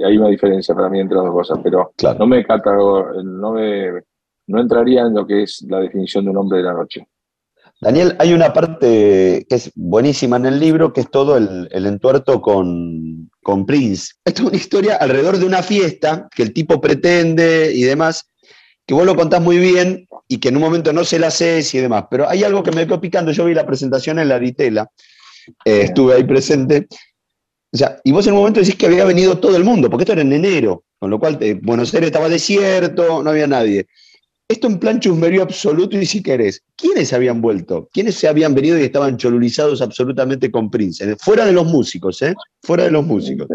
Hay 0.05 0.17
una 0.17 0.29
diferencia 0.29 0.75
para 0.75 0.89
mí 0.89 0.99
entre 0.99 1.15
las 1.15 1.25
dos 1.25 1.33
cosas, 1.33 1.59
pero 1.63 1.93
no 2.19 2.27
me 2.27 2.45
no 3.23 3.53
me, 3.53 4.03
no 4.47 4.61
entraría 4.61 5.01
en 5.01 5.15
lo 5.15 5.25
que 5.25 5.43
es 5.43 5.65
la 5.67 5.79
definición 5.79 6.25
de 6.25 6.31
un 6.31 6.37
hombre 6.37 6.59
de 6.59 6.65
la 6.65 6.73
noche. 6.73 7.07
Daniel, 7.81 8.15
hay 8.19 8.33
una 8.33 8.53
parte 8.53 9.45
que 9.49 9.55
es 9.55 9.71
buenísima 9.73 10.35
en 10.35 10.45
el 10.45 10.59
libro, 10.59 10.91
que 10.93 11.01
es 11.01 11.09
todo 11.09 11.37
el, 11.37 11.69
el 11.71 11.85
entuerto 11.85 12.41
con, 12.41 13.31
con 13.41 13.65
Prince. 13.65 14.13
Esto 14.25 14.43
es 14.43 14.47
una 14.49 14.57
historia 14.57 14.95
alrededor 14.97 15.37
de 15.37 15.45
una 15.45 15.63
fiesta 15.63 16.27
que 16.35 16.43
el 16.43 16.53
tipo 16.53 16.81
pretende 16.81 17.71
y 17.73 17.83
demás, 17.83 18.28
que 18.89 18.95
vos 18.95 19.05
lo 19.05 19.15
contás 19.15 19.39
muy 19.39 19.59
bien 19.59 20.07
y 20.27 20.39
que 20.39 20.49
en 20.49 20.55
un 20.55 20.63
momento 20.63 20.91
no 20.91 21.03
se 21.03 21.19
la 21.19 21.27
haces 21.27 21.75
y 21.75 21.77
demás. 21.77 22.05
Pero 22.09 22.27
hay 22.27 22.43
algo 22.43 22.63
que 22.63 22.71
me 22.71 22.87
quedó 22.87 22.99
picando. 22.99 23.31
Yo 23.31 23.45
vi 23.45 23.53
la 23.53 23.67
presentación 23.67 24.17
en 24.17 24.27
la 24.27 24.39
Ditela, 24.39 24.89
eh, 25.63 25.81
estuve 25.83 26.15
ahí 26.15 26.23
presente. 26.23 26.87
O 27.71 27.77
sea, 27.77 28.01
y 28.03 28.11
vos 28.11 28.25
en 28.25 28.33
un 28.33 28.39
momento 28.39 28.61
decís 28.61 28.75
que 28.77 28.87
había 28.87 29.05
venido 29.05 29.37
todo 29.37 29.55
el 29.55 29.63
mundo, 29.63 29.91
porque 29.91 30.05
esto 30.05 30.13
era 30.13 30.23
en 30.23 30.33
enero, 30.33 30.85
con 30.97 31.11
lo 31.11 31.19
cual 31.19 31.37
eh, 31.39 31.59
Buenos 31.61 31.93
Aires 31.93 32.07
estaba 32.07 32.29
desierto, 32.29 33.21
no 33.21 33.29
había 33.29 33.45
nadie. 33.45 33.85
Esto 34.47 34.65
en 34.65 34.79
plan 34.79 34.99
chusmerío 34.99 35.43
absoluto 35.43 35.95
y 35.95 36.07
si 36.07 36.23
querés, 36.23 36.63
¿quiénes 36.75 37.13
habían 37.13 37.41
vuelto? 37.41 37.89
¿Quiénes 37.93 38.15
se 38.15 38.27
habían 38.27 38.55
venido 38.55 38.75
y 38.79 38.81
estaban 38.81 39.17
cholulizados 39.17 39.83
absolutamente 39.83 40.49
con 40.49 40.71
Prince? 40.71 41.15
Fuera 41.17 41.45
de 41.45 41.51
los 41.51 41.67
músicos, 41.67 42.23
¿eh? 42.23 42.33
Fuera 42.63 42.85
de 42.85 42.91
los 42.91 43.05
músicos. 43.05 43.47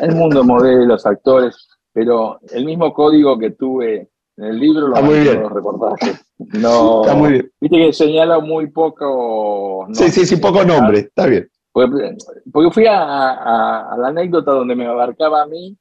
El 0.00 0.16
mundo 0.16 0.42
modelos, 0.42 1.06
actores, 1.06 1.54
pero 1.92 2.40
el 2.50 2.64
mismo 2.64 2.92
código 2.92 3.38
que 3.38 3.50
tuve 3.52 4.08
en 4.36 4.44
el 4.44 4.58
libro 4.58 4.88
lo 4.88 5.02
muy 5.02 5.20
bien. 5.20 5.42
los 5.42 5.52
reportajes. 5.52 6.24
No, 6.54 7.02
Está 7.02 7.14
muy 7.16 7.30
bien. 7.32 7.52
Viste 7.60 7.76
que 7.76 7.92
señala 7.92 8.40
muy 8.40 8.66
poco. 8.70 9.86
Sí, 9.92 10.08
sí, 10.10 10.26
sí, 10.26 10.36
poco 10.38 10.64
nombre, 10.64 10.98
está 10.98 11.26
bien. 11.26 11.48
Porque, 11.70 12.16
porque 12.52 12.70
fui 12.72 12.86
a, 12.86 13.00
a- 13.00 13.92
a 13.94 13.96
la 13.96 14.08
anécdota 14.08 14.50
donde 14.52 14.74
me 14.74 14.86
abarcaba 14.86 15.42
a 15.42 15.46
mí 15.46 15.76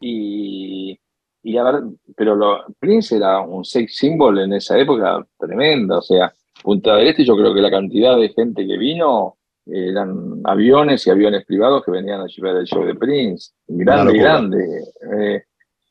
y, 0.00 0.98
y 1.42 1.56
a 1.56 1.62
ver, 1.64 1.82
pero 2.16 2.34
lo, 2.34 2.64
Prince 2.78 3.16
era 3.16 3.40
un 3.40 3.64
sex 3.64 3.96
symbol 3.96 4.38
en 4.40 4.52
esa 4.52 4.78
época 4.78 5.24
tremenda, 5.38 5.98
o 5.98 6.02
sea, 6.02 6.32
Punta 6.62 6.96
del 6.96 7.08
Este 7.08 7.24
yo 7.24 7.36
creo 7.36 7.52
que 7.52 7.60
la 7.60 7.70
cantidad 7.70 8.16
de 8.16 8.28
gente 8.30 8.66
que 8.66 8.78
vino 8.78 9.36
eran 9.66 10.40
aviones 10.44 11.06
y 11.06 11.10
aviones 11.10 11.44
privados 11.44 11.82
que 11.84 11.90
venían 11.90 12.20
a 12.20 12.26
llevar 12.26 12.56
el 12.56 12.64
show 12.66 12.84
de 12.84 12.94
Prince, 12.94 13.52
grande 13.66 14.18
grande. 14.18 14.84
Eh, 15.18 15.42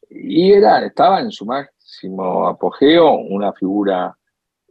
y 0.10 0.52
era, 0.54 0.86
estaba 0.86 1.20
en 1.20 1.32
su 1.32 1.46
máximo 2.10 2.48
apogeo, 2.48 3.14
una 3.30 3.54
figura 3.54 4.16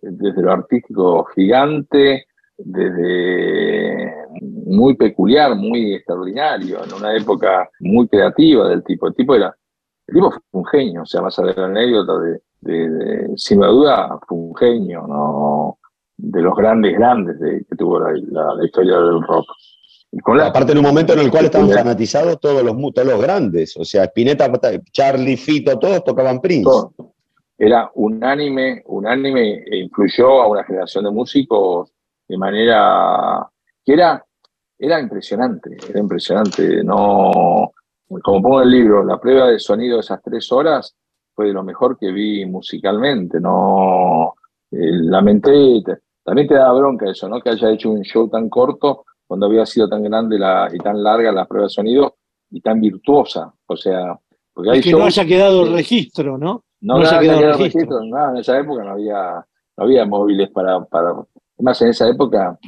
desde 0.01 0.43
lo 0.43 0.53
artístico 0.53 1.24
gigante, 1.35 2.26
desde 2.59 4.12
muy 4.66 4.97
peculiar, 4.97 5.55
muy 5.55 5.95
extraordinario, 5.95 6.85
en 6.85 6.93
una 6.93 7.16
época 7.16 7.68
muy 7.80 8.09
creativa 8.09 8.68
del 8.68 8.83
tipo. 8.85 9.07
El 9.07 9.14
tipo 9.14 9.35
era, 9.35 9.55
el 10.09 10.14
tipo 10.14 10.30
fue 10.30 10.41
un 10.53 10.64
genio, 10.66 11.03
o 11.03 11.07
sea, 11.07 11.20
vas 11.20 11.39
a 11.39 11.43
ver 11.43 11.57
la 11.59 11.66
anécdota 11.66 12.18
de, 12.18 12.41
de- 12.61 12.89
de- 12.91 13.28
sin 13.37 13.61
duda, 13.61 14.18
fue 14.26 14.39
un 14.39 14.55
genio, 14.57 15.07
¿no? 15.07 15.78
De 16.16 16.41
los 16.43 16.55
grandes, 16.55 16.95
grandes 16.97 17.39
de- 17.41 17.64
que 17.68 17.76
tuvo 17.76 17.99
la, 18.01 18.12
la- 18.30 18.55
la 18.55 18.64
historia 18.64 18.97
del 18.99 19.22
rock. 19.22 19.47
Y 20.12 20.18
con 20.20 20.37
la- 20.37 20.49
Aparte 20.49 20.72
en 20.72 20.78
un 20.78 20.85
momento 20.85 21.12
en 21.14 21.20
el 21.20 21.30
cual 21.30 21.47
estaban 21.47 21.68
fanatizados 21.70 22.39
todos 22.41 22.62
los, 22.62 22.76
todos 22.93 23.09
los 23.09 23.20
grandes, 23.22 23.76
o 23.76 23.85
sea, 23.85 24.05
Spinetta, 24.05 24.51
Charlie, 24.93 25.37
Fito, 25.37 25.78
todos 25.78 26.05
tocaban 26.05 26.41
Prince. 26.41 26.68
Era 27.64 27.88
unánime, 27.94 28.82
unánime 28.86 29.62
e 29.64 29.76
influyó 29.76 30.42
a 30.42 30.48
una 30.48 30.64
generación 30.64 31.04
de 31.04 31.12
músicos 31.12 31.92
de 32.26 32.36
manera 32.36 33.48
que 33.84 33.92
era, 33.92 34.24
era 34.76 34.98
impresionante, 35.00 35.76
era 35.88 36.00
impresionante. 36.00 36.82
No, 36.82 37.70
como 38.20 38.42
pongo 38.42 38.60
en 38.62 38.66
el 38.66 38.72
libro, 38.72 39.04
la 39.04 39.20
prueba 39.20 39.46
de 39.46 39.60
sonido 39.60 39.94
de 39.98 40.00
esas 40.00 40.20
tres 40.20 40.50
horas 40.50 40.96
fue 41.32 41.46
de 41.46 41.52
lo 41.52 41.62
mejor 41.62 41.96
que 41.96 42.10
vi 42.10 42.44
musicalmente. 42.46 43.38
No 43.38 44.34
eh, 44.72 44.78
lamenté, 45.04 45.84
también 46.24 46.48
te 46.48 46.54
da 46.54 46.72
bronca 46.72 47.08
eso, 47.08 47.28
¿no? 47.28 47.40
Que 47.40 47.50
haya 47.50 47.70
hecho 47.70 47.92
un 47.92 48.02
show 48.02 48.28
tan 48.28 48.48
corto 48.48 49.04
cuando 49.24 49.46
había 49.46 49.66
sido 49.66 49.88
tan 49.88 50.02
grande 50.02 50.36
la, 50.36 50.68
y 50.72 50.78
tan 50.78 51.00
larga 51.00 51.30
la 51.30 51.46
prueba 51.46 51.66
de 51.66 51.70
sonido 51.70 52.16
y 52.50 52.60
tan 52.60 52.80
virtuosa. 52.80 53.54
O 53.66 53.76
sea, 53.76 54.18
porque 54.52 54.70
hay 54.72 54.78
Es 54.80 54.84
que 54.84 54.90
no 54.90 55.04
haya 55.04 55.24
quedado 55.24 55.62
que- 55.62 55.70
registro, 55.70 56.36
¿no? 56.36 56.64
No, 56.83 56.99
No 56.99 57.03
quedado 57.03 57.20
quedado 57.41 57.59
registro. 57.59 58.01
en 58.03 58.37
esa 58.37 58.59
época 58.59 58.85
no 58.85 58.91
había, 58.93 59.47
no 59.76 59.85
había 59.85 60.05
móviles 60.05 60.51
para, 60.51 60.85
para. 60.85 61.14
Además, 61.57 61.83
en 61.83 61.89
esa 61.89 62.09
época 62.09 62.59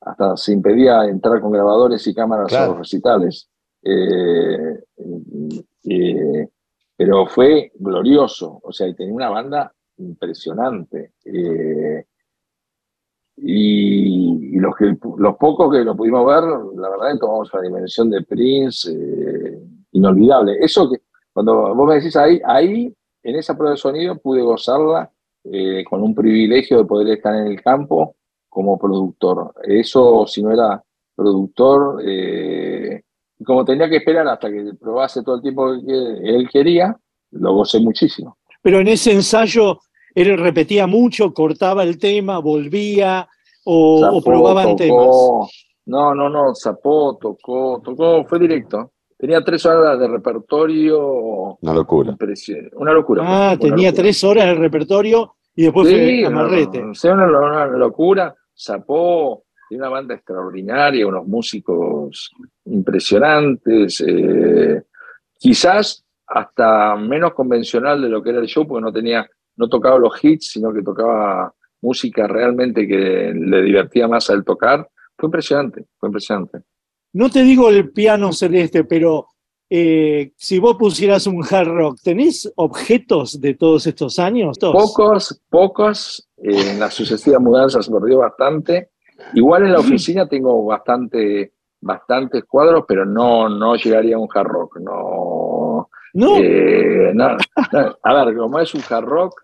hasta 0.00 0.36
se 0.36 0.52
impedía 0.52 1.04
entrar 1.06 1.40
con 1.40 1.50
grabadores 1.50 2.06
y 2.06 2.14
cámaras 2.14 2.46
a 2.46 2.48
Claro. 2.48 2.70
los 2.72 2.78
recitales. 2.80 3.50
Eh, 3.82 4.80
eh, 5.84 6.48
pero 6.96 7.26
fue 7.26 7.72
glorioso, 7.74 8.60
o 8.62 8.72
sea, 8.72 8.86
y 8.86 8.94
tenía 8.94 9.14
una 9.14 9.30
banda 9.30 9.72
impresionante. 9.96 11.12
Eh, 11.24 12.04
y, 13.36 14.56
y 14.56 14.58
los, 14.60 14.76
que, 14.76 14.96
los 15.18 15.36
pocos 15.36 15.72
que 15.74 15.82
lo 15.84 15.96
pudimos 15.96 16.24
ver, 16.26 16.44
la 16.76 16.88
verdad 16.90 17.12
que 17.12 17.18
tomamos 17.18 17.52
una 17.52 17.62
dimensión 17.62 18.10
de 18.10 18.22
Prince 18.22 18.90
eh, 18.92 19.58
inolvidable. 19.92 20.56
Eso 20.60 20.88
que 20.88 20.98
cuando 21.32 21.74
vos 21.74 21.88
me 21.88 21.96
decís 21.96 22.14
ahí, 22.16 22.40
ahí 22.44 22.94
en 23.24 23.36
esa 23.36 23.56
prueba 23.56 23.72
de 23.72 23.78
sonido 23.78 24.18
pude 24.18 24.42
gozarla 24.42 25.10
eh, 25.44 25.82
con 25.84 26.02
un 26.02 26.14
privilegio 26.14 26.78
de 26.78 26.84
poder 26.84 27.16
estar 27.16 27.34
en 27.34 27.48
el 27.48 27.62
campo 27.62 28.14
como 28.48 28.78
productor. 28.78 29.52
Eso, 29.64 30.26
si 30.26 30.42
no 30.42 30.52
era 30.52 30.82
productor, 31.16 32.02
eh, 32.06 33.02
como 33.44 33.64
tenía 33.64 33.88
que 33.88 33.96
esperar 33.96 34.28
hasta 34.28 34.50
que 34.50 34.72
probase 34.78 35.22
todo 35.22 35.36
el 35.36 35.42
tiempo 35.42 35.72
que 35.84 36.36
él 36.36 36.48
quería, 36.50 36.96
lo 37.32 37.54
gocé 37.54 37.80
muchísimo. 37.80 38.36
Pero 38.62 38.80
en 38.80 38.88
ese 38.88 39.12
ensayo 39.12 39.80
él 40.14 40.38
repetía 40.38 40.86
mucho, 40.86 41.32
cortaba 41.32 41.82
el 41.82 41.98
tema, 41.98 42.38
volvía 42.38 43.26
o, 43.64 43.96
o 43.96 44.00
Zapó, 44.00 44.22
probaban 44.22 44.76
temas. 44.76 45.06
No, 45.86 46.14
no, 46.14 46.30
no, 46.30 46.54
zapó, 46.54 47.18
tocó, 47.20 47.82
tocó, 47.84 48.24
fue 48.24 48.38
directo. 48.38 48.92
Tenía 49.16 49.42
tres 49.42 49.64
horas 49.64 49.98
de 49.98 50.08
repertorio. 50.08 51.56
Una 51.60 51.74
locura. 51.74 52.16
Una 52.76 52.92
locura. 52.92 53.22
Ah, 53.24 53.48
una 53.52 53.58
tenía 53.58 53.88
locura. 53.90 54.02
tres 54.02 54.24
horas 54.24 54.44
de 54.46 54.54
repertorio 54.54 55.36
y 55.54 55.62
después 55.64 55.88
Sí, 55.88 55.94
fue 55.94 56.20
no, 56.22 56.40
amarrete. 56.40 56.80
no, 56.82 56.90
o 56.90 56.94
sea, 56.94 57.14
una, 57.14 57.26
una 57.26 57.66
locura. 57.66 58.34
Zapó, 58.56 59.44
tiene 59.68 59.82
una 59.82 59.90
banda 59.90 60.14
extraordinaria, 60.14 61.06
unos 61.06 61.26
músicos 61.26 62.30
impresionantes. 62.66 64.02
eh, 64.06 64.82
quizás 65.38 66.04
hasta 66.26 66.96
menos 66.96 67.34
convencional 67.34 68.00
de 68.02 68.08
lo 68.08 68.22
que 68.22 68.30
era 68.30 68.38
el 68.40 68.46
show, 68.46 68.66
porque 68.66 68.82
no 68.82 68.92
tenía, 68.92 69.28
no 69.56 69.68
tocaba 69.68 69.98
los 69.98 70.22
hits, 70.22 70.48
sino 70.52 70.72
que 70.72 70.82
tocaba 70.82 71.52
música 71.82 72.26
realmente 72.26 72.86
que 72.88 73.32
le 73.34 73.62
divertía 73.62 74.08
más 74.08 74.30
al 74.30 74.44
tocar. 74.44 74.88
Fue 75.18 75.26
impresionante, 75.28 75.84
fue 75.98 76.08
impresionante. 76.08 76.60
No 77.14 77.30
te 77.30 77.42
digo 77.42 77.70
el 77.70 77.90
piano 77.90 78.32
celeste, 78.32 78.84
pero 78.84 79.28
eh, 79.70 80.32
si 80.36 80.58
vos 80.58 80.76
pusieras 80.76 81.26
un 81.26 81.44
hard 81.48 81.68
rock, 81.68 81.98
¿tenés 82.02 82.52
objetos 82.56 83.40
de 83.40 83.54
todos 83.54 83.86
estos 83.86 84.18
años? 84.18 84.58
Pocos, 84.58 85.40
pocos. 85.48 86.28
eh, 86.36 86.72
en 86.72 86.80
las 86.80 86.92
sucesivas 86.92 87.40
mudanzas 87.40 87.88
perdió 87.88 88.18
bastante. 88.18 88.90
Igual 89.34 89.64
en 89.64 89.72
la 89.72 89.78
oficina 89.78 90.28
tengo 90.28 90.64
bastante, 90.64 91.54
bastantes 91.80 92.44
cuadros, 92.44 92.84
pero 92.86 93.06
no, 93.06 93.48
no 93.48 93.76
llegaría 93.76 94.16
a 94.16 94.18
un 94.18 94.28
hard 94.34 94.46
rock. 94.48 94.78
No. 94.80 95.88
No. 96.14 96.36
Eh, 96.36 97.12
no, 97.14 97.36
no. 97.72 97.96
A 98.02 98.24
ver, 98.24 98.36
como 98.36 98.58
es 98.58 98.74
un 98.74 98.82
hard 98.88 99.04
rock. 99.04 99.40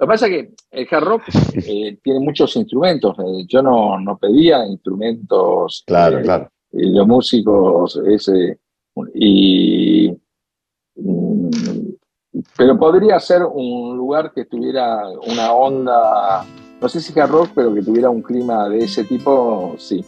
Lo 0.00 0.06
que 0.06 0.10
pasa 0.12 0.26
es 0.28 0.32
que 0.32 0.54
el 0.70 0.88
hard 0.90 1.04
rock 1.04 1.22
eh, 1.66 1.98
tiene 2.02 2.20
muchos 2.20 2.56
instrumentos. 2.56 3.18
eh, 3.18 3.44
yo 3.46 3.62
no, 3.62 4.00
no 4.00 4.16
pedía 4.16 4.66
instrumentos. 4.66 5.84
Claro, 5.86 6.18
eh, 6.18 6.22
claro. 6.22 6.50
y 6.72 6.90
los 6.90 7.06
músicos 7.06 8.00
ese 8.06 8.58
y 9.14 10.10
mm, 10.96 11.50
pero 12.56 12.78
podría 12.78 13.20
ser 13.20 13.42
un 13.44 13.96
lugar 13.96 14.32
que 14.32 14.46
tuviera 14.46 15.08
una 15.26 15.52
onda 15.52 16.44
no 16.80 16.88
sé 16.88 17.00
si 17.00 17.18
hard 17.18 17.30
rock 17.30 17.50
pero 17.54 17.74
que 17.74 17.82
tuviera 17.82 18.10
un 18.10 18.22
clima 18.22 18.68
de 18.68 18.84
ese 18.84 19.04
tipo 19.04 19.74
sí 19.78 20.04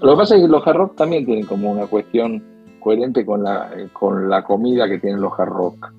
lo 0.00 0.12
que 0.12 0.16
pasa 0.16 0.36
es 0.36 0.42
que 0.42 0.48
los 0.48 0.66
hard 0.66 0.76
rock 0.76 0.96
también 0.96 1.26
tienen 1.26 1.46
como 1.46 1.70
una 1.70 1.86
cuestión 1.86 2.42
coherente 2.80 3.26
con 3.26 3.42
la 3.42 3.70
con 3.92 4.28
la 4.30 4.44
comida 4.44 4.88
que 4.88 4.98
tienen 4.98 5.20
los 5.20 5.32
hard 5.38 5.50
rock 5.50 5.92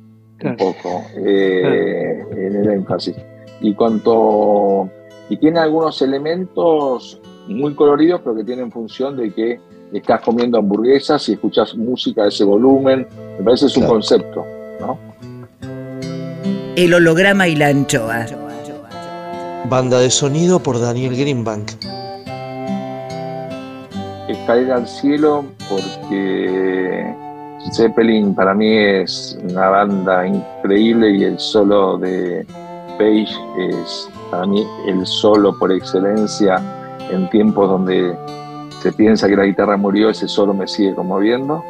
un 0.43 0.57
poco 0.57 1.05
eh, 1.15 2.25
en 2.31 2.55
el 2.55 2.69
énfasis 2.69 3.15
y 3.61 3.73
cuanto 3.73 4.89
y 5.29 5.37
tiene 5.37 5.59
algunos 5.59 6.01
elementos 6.01 7.19
muy 7.47 7.73
coloridos 7.75 8.21
pero 8.23 8.35
que 8.35 8.43
tienen 8.43 8.71
función 8.71 9.17
de 9.17 9.33
que 9.33 9.59
estás 9.93 10.21
comiendo 10.21 10.57
hamburguesas 10.57 11.27
y 11.29 11.33
escuchas 11.33 11.75
música 11.75 12.23
de 12.23 12.29
ese 12.29 12.43
volumen 12.43 13.07
me 13.37 13.43
parece 13.43 13.67
es 13.67 13.77
un 13.77 13.85
concepto 13.85 14.45
¿no? 14.79 14.97
El 16.75 16.91
holograma 16.95 17.47
y 17.47 17.55
la 17.55 17.67
anchoa. 17.67 18.25
Banda 19.69 19.99
de 19.99 20.09
sonido 20.09 20.59
por 20.59 20.81
Daniel 20.81 21.15
Greenbank. 21.15 21.69
Escalera 24.27 24.77
al 24.77 24.87
cielo 24.87 25.45
porque 25.69 27.15
Zeppelin 27.71 28.35
para 28.35 28.53
mí 28.53 28.67
es 28.67 29.37
una 29.49 29.69
banda 29.69 30.27
increíble 30.27 31.11
y 31.11 31.23
el 31.23 31.39
solo 31.39 31.97
de 31.97 32.45
Page 32.97 33.33
es 33.57 34.09
para 34.29 34.45
mí 34.45 34.65
el 34.87 35.05
solo 35.05 35.57
por 35.57 35.71
excelencia 35.71 36.61
en 37.09 37.29
tiempos 37.29 37.69
donde 37.69 38.15
se 38.81 38.91
piensa 38.91 39.27
que 39.27 39.35
la 39.35 39.45
guitarra 39.45 39.77
murió, 39.77 40.09
ese 40.09 40.27
solo 40.27 40.53
me 40.53 40.67
sigue 40.67 40.93
conmoviendo. 40.93 41.63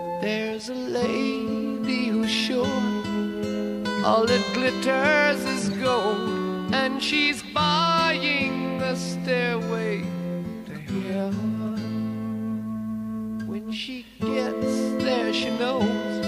When 13.45 13.71
she 13.71 14.05
gets 14.19 14.82
there, 15.13 15.33
she 15.33 15.49
knows 15.57 16.25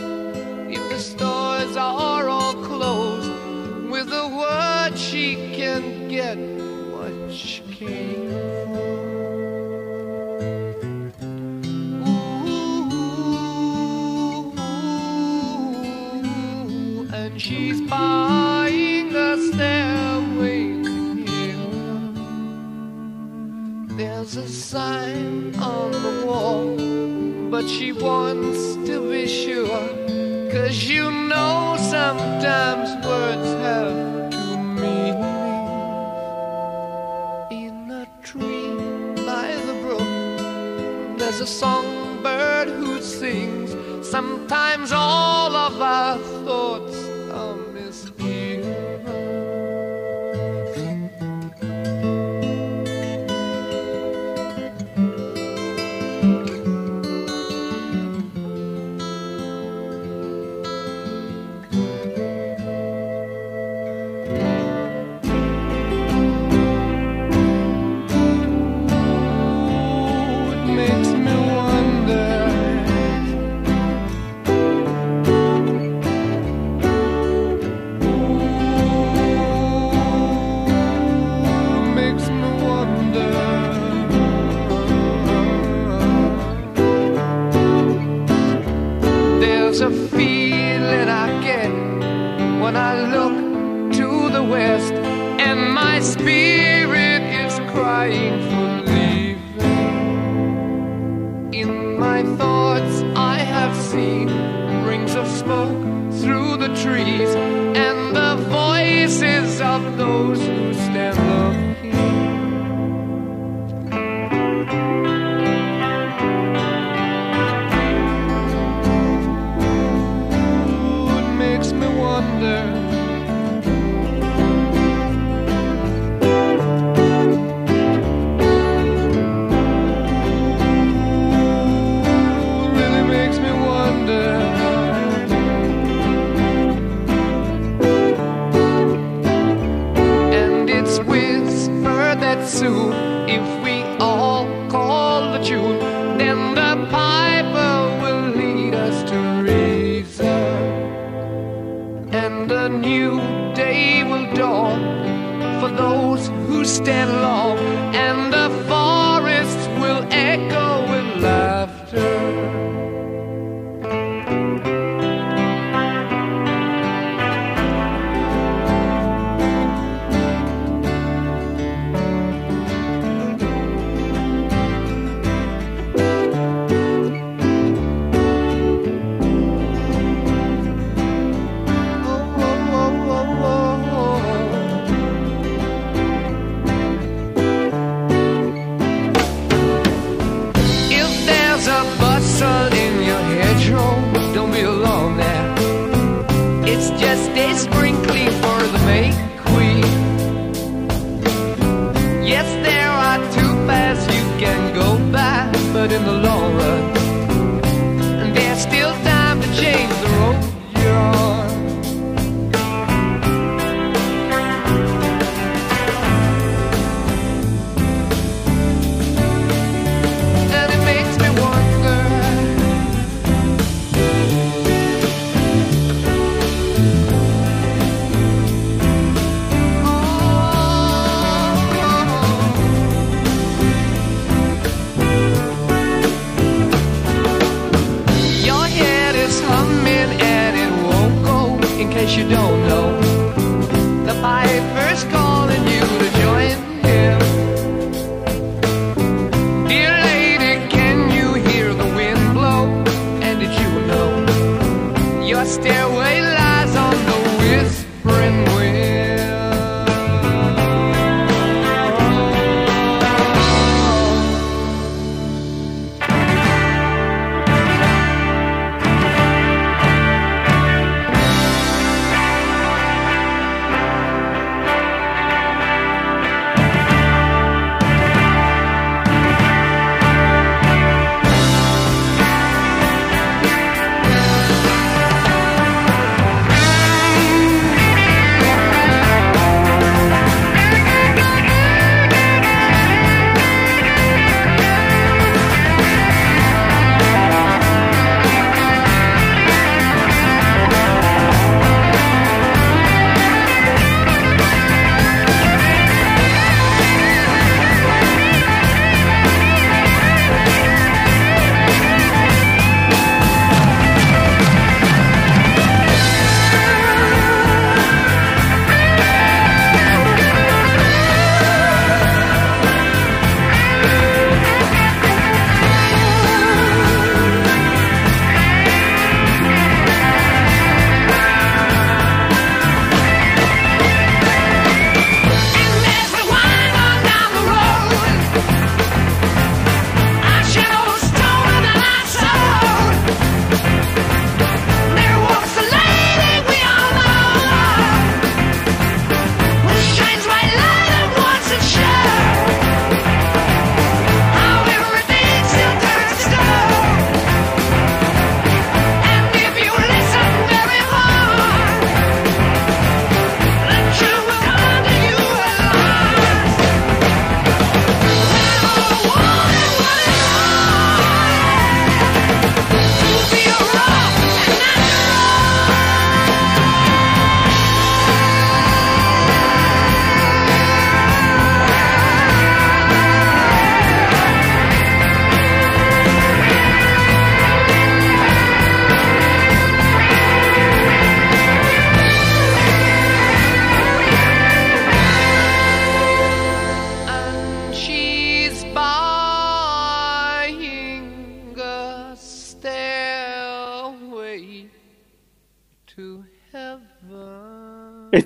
if 0.70 0.84
the 0.90 1.00
stores 1.00 1.76
are 1.78 2.28
all 2.30 2.54
closed, 2.54 3.32
with 3.90 4.10
a 4.12 4.28
word 4.28 4.98
she 4.98 5.36
can 5.58 6.08
get 6.08 6.38
what 6.94 7.32
she 7.32 7.62
came 7.74 8.32
Ooh, 16.08 17.08
and 17.14 17.42
she's 17.42 17.82
buying 17.82 19.16
a 19.16 19.38
stairway 19.52 20.68
heaven. 21.26 22.28
There's 23.98 24.36
a 24.36 24.48
sign 24.48 25.56
on 25.56 25.92
the 25.92 26.26
wall, 26.26 26.78
but 27.52 27.68
she 27.68 27.92
wants 27.92 28.76
to 28.88 29.10
be 29.10 29.28
sure. 29.28 29.88
Cause 30.52 30.84
you 30.84 31.12
know 31.12 31.76
sometimes 31.80 32.88
words 33.06 33.50
have 33.66 34.32
two 34.32 34.58
meanings. 34.58 35.26
In 37.52 37.92
a 37.92 38.08
tree 38.24 38.70
by 39.26 39.48
the 39.68 39.76
brook, 39.84 41.18
there's 41.18 41.42
a 41.42 41.48
songbird 41.48 42.68
who 42.70 43.02
sings. 43.02 43.76
Sometimes 44.08 44.92
all 44.92 45.56
of 45.56 45.82
our 45.82 46.18
thoughts 46.46 46.95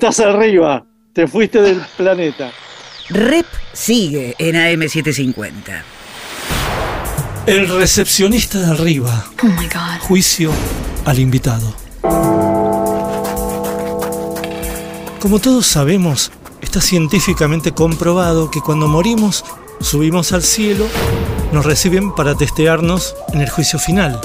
Estás 0.01 0.21
arriba, 0.21 0.85
te 1.11 1.27
fuiste 1.27 1.61
del 1.61 1.81
planeta. 1.97 2.53
Rep 3.09 3.45
sigue 3.73 4.33
en 4.39 4.55
AM750. 4.55 5.81
El 7.45 7.67
recepcionista 7.67 8.59
de 8.59 8.65
arriba. 8.67 9.25
Juicio 9.99 10.53
al 11.03 11.19
invitado. 11.19 11.75
Como 15.19 15.39
todos 15.39 15.67
sabemos, 15.67 16.31
está 16.61 16.79
científicamente 16.79 17.73
comprobado 17.73 18.49
que 18.49 18.61
cuando 18.61 18.87
morimos, 18.87 19.43
subimos 19.81 20.31
al 20.31 20.43
cielo, 20.43 20.87
nos 21.51 21.65
reciben 21.65 22.15
para 22.15 22.35
testearnos 22.35 23.17
en 23.33 23.41
el 23.41 23.49
juicio 23.49 23.77
final. 23.79 24.21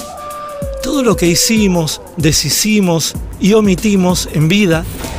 Todo 0.81 1.03
lo 1.03 1.17
que 1.17 1.27
hicimos, 1.27 2.01
deshicimos 2.15 3.13
y 3.41 3.51
omitimos 3.55 4.29
en 4.31 4.47
vida 4.47 4.85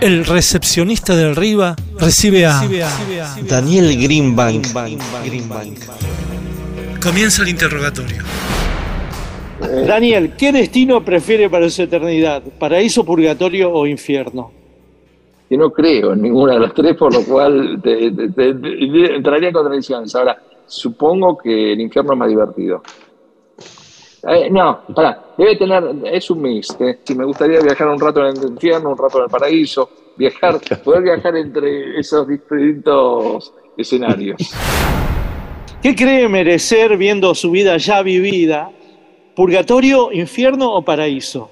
El 0.00 0.24
recepcionista 0.24 1.14
de 1.14 1.30
arriba 1.30 1.76
recibe 1.98 2.46
a 2.46 2.60
Daniel 3.48 3.96
Greenbank. 4.00 4.66
Comienza 7.02 7.42
el 7.42 7.48
interrogatorio. 7.50 8.22
Daniel, 9.86 10.32
¿qué 10.38 10.52
destino 10.52 11.04
prefiere 11.04 11.50
para 11.50 11.68
su 11.68 11.82
eternidad? 11.82 12.42
¿Paraíso, 12.58 13.04
purgatorio 13.04 13.70
o 13.72 13.86
infierno? 13.86 14.50
Que 15.48 15.56
no 15.58 15.70
creo 15.70 16.14
en 16.14 16.22
ninguna 16.22 16.54
de 16.54 16.60
las 16.60 16.72
tres, 16.74 16.96
por 16.96 17.12
lo 17.12 17.22
cual 17.24 17.78
te- 17.82 18.10
te- 18.12 18.28
te- 18.30 18.54
te- 18.54 19.16
entraría 19.16 19.48
en 19.48 19.54
contradicciones. 19.54 20.14
Ahora, 20.14 20.38
supongo 20.66 21.36
que 21.36 21.72
el 21.72 21.80
infierno 21.80 22.12
es 22.14 22.18
más 22.18 22.28
divertido. 22.28 22.82
Eh, 24.22 24.50
no, 24.50 24.80
pará, 24.94 25.22
debe 25.36 25.56
tener, 25.56 25.82
es 26.04 26.30
un 26.30 26.42
mix. 26.42 26.76
¿eh? 26.80 26.98
Si 27.04 27.14
me 27.14 27.24
gustaría 27.24 27.60
viajar 27.60 27.88
un 27.88 27.98
rato 27.98 28.26
en 28.26 28.36
el 28.36 28.50
infierno, 28.50 28.90
un 28.90 28.98
rato 28.98 29.18
en 29.18 29.24
el 29.24 29.30
paraíso, 29.30 29.90
viajar, 30.16 30.60
poder 30.84 31.02
viajar 31.02 31.36
entre 31.36 31.98
esos 31.98 32.28
distintos 32.28 33.52
escenarios. 33.76 34.52
¿Qué 35.82 35.94
cree 35.94 36.28
merecer 36.28 36.98
viendo 36.98 37.34
su 37.34 37.50
vida 37.50 37.78
ya 37.78 38.02
vivida? 38.02 38.70
¿Purgatorio, 39.34 40.12
infierno 40.12 40.74
o 40.74 40.82
paraíso? 40.82 41.50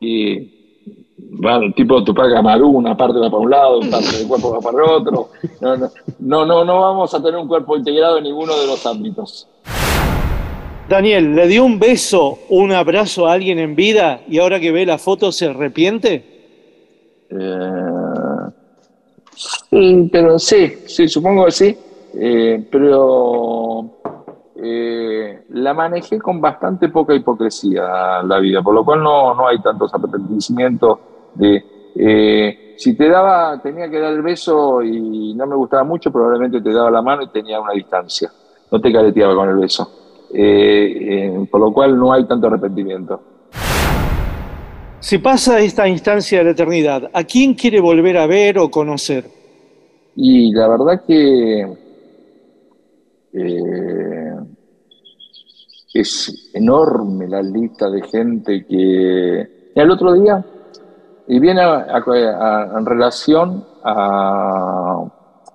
Y 0.00 0.52
bueno, 1.16 1.72
tipo 1.74 2.04
Tupac 2.04 2.34
Amaru, 2.34 2.68
una 2.68 2.94
parte 2.94 3.18
va 3.18 3.30
para 3.30 3.42
un 3.42 3.50
lado, 3.50 3.78
una 3.78 3.92
parte 3.92 4.18
del 4.18 4.28
cuerpo 4.28 4.50
va 4.52 4.60
para 4.60 4.76
el 4.76 4.90
otro. 4.90 5.30
No, 5.62 5.76
no, 5.76 5.90
no, 6.18 6.44
no, 6.44 6.64
no 6.64 6.80
vamos 6.80 7.14
a 7.14 7.22
tener 7.22 7.40
un 7.40 7.48
cuerpo 7.48 7.78
integrado 7.78 8.18
en 8.18 8.24
ninguno 8.24 8.54
de 8.58 8.66
los 8.66 8.84
ámbitos. 8.84 9.48
Daniel, 10.88 11.34
¿le 11.34 11.46
dio 11.46 11.64
un 11.64 11.78
beso, 11.78 12.40
un 12.50 12.70
abrazo 12.70 13.26
a 13.26 13.32
alguien 13.32 13.58
en 13.58 13.74
vida 13.74 14.20
y 14.28 14.38
ahora 14.38 14.60
que 14.60 14.70
ve 14.70 14.84
la 14.84 14.98
foto 14.98 15.32
se 15.32 15.46
arrepiente? 15.46 16.22
Eh, 17.30 17.68
pero 20.12 20.38
sí, 20.38 20.74
sí, 20.86 21.08
supongo 21.08 21.46
que 21.46 21.50
sí. 21.52 21.78
Eh, 22.16 22.68
pero 22.70 23.98
eh, 24.56 25.44
la 25.48 25.72
manejé 25.72 26.18
con 26.18 26.38
bastante 26.40 26.90
poca 26.90 27.14
hipocresía 27.14 28.22
la 28.22 28.38
vida, 28.38 28.62
por 28.62 28.74
lo 28.74 28.84
cual 28.84 29.02
no, 29.02 29.34
no 29.34 29.48
hay 29.48 29.62
tantos 29.62 29.92
arrepentimientos 29.94 30.98
de 31.34 31.64
si 32.76 32.94
te 32.94 33.08
daba, 33.08 33.62
tenía 33.62 33.88
que 33.88 34.00
dar 34.00 34.12
el 34.12 34.22
beso 34.22 34.82
y 34.82 35.32
no 35.34 35.46
me 35.46 35.56
gustaba 35.56 35.84
mucho, 35.84 36.12
probablemente 36.12 36.60
te 36.60 36.72
daba 36.72 36.90
la 36.90 37.00
mano 37.00 37.22
y 37.22 37.28
tenía 37.28 37.58
una 37.58 37.72
distancia. 37.72 38.30
No 38.70 38.80
te 38.80 38.92
careteaba 38.92 39.34
con 39.34 39.48
el 39.48 39.56
beso. 39.56 40.03
Eh, 40.36 41.26
eh, 41.28 41.46
por 41.48 41.60
lo 41.60 41.72
cual 41.72 41.96
no 41.96 42.12
hay 42.12 42.24
tanto 42.26 42.48
arrepentimiento. 42.48 43.20
Si 44.98 45.18
pasa 45.18 45.60
esta 45.60 45.86
instancia 45.86 46.38
de 46.38 46.44
la 46.44 46.50
eternidad, 46.50 47.08
¿a 47.12 47.22
quién 47.24 47.54
quiere 47.54 47.80
volver 47.80 48.16
a 48.16 48.26
ver 48.26 48.58
o 48.58 48.68
conocer? 48.70 49.26
Y 50.16 50.50
la 50.52 50.66
verdad 50.66 51.02
que 51.06 51.60
eh, 53.34 54.34
es 55.92 56.50
enorme 56.54 57.28
la 57.28 57.42
lista 57.42 57.88
de 57.90 58.02
gente 58.02 58.64
que... 58.66 59.70
El 59.74 59.90
otro 59.90 60.12
día, 60.14 60.44
y 61.28 61.38
viene 61.38 61.60
a- 61.60 61.86
a- 61.96 62.02
a- 62.74 62.78
en 62.78 62.86
relación 62.86 63.64
a, 63.84 65.04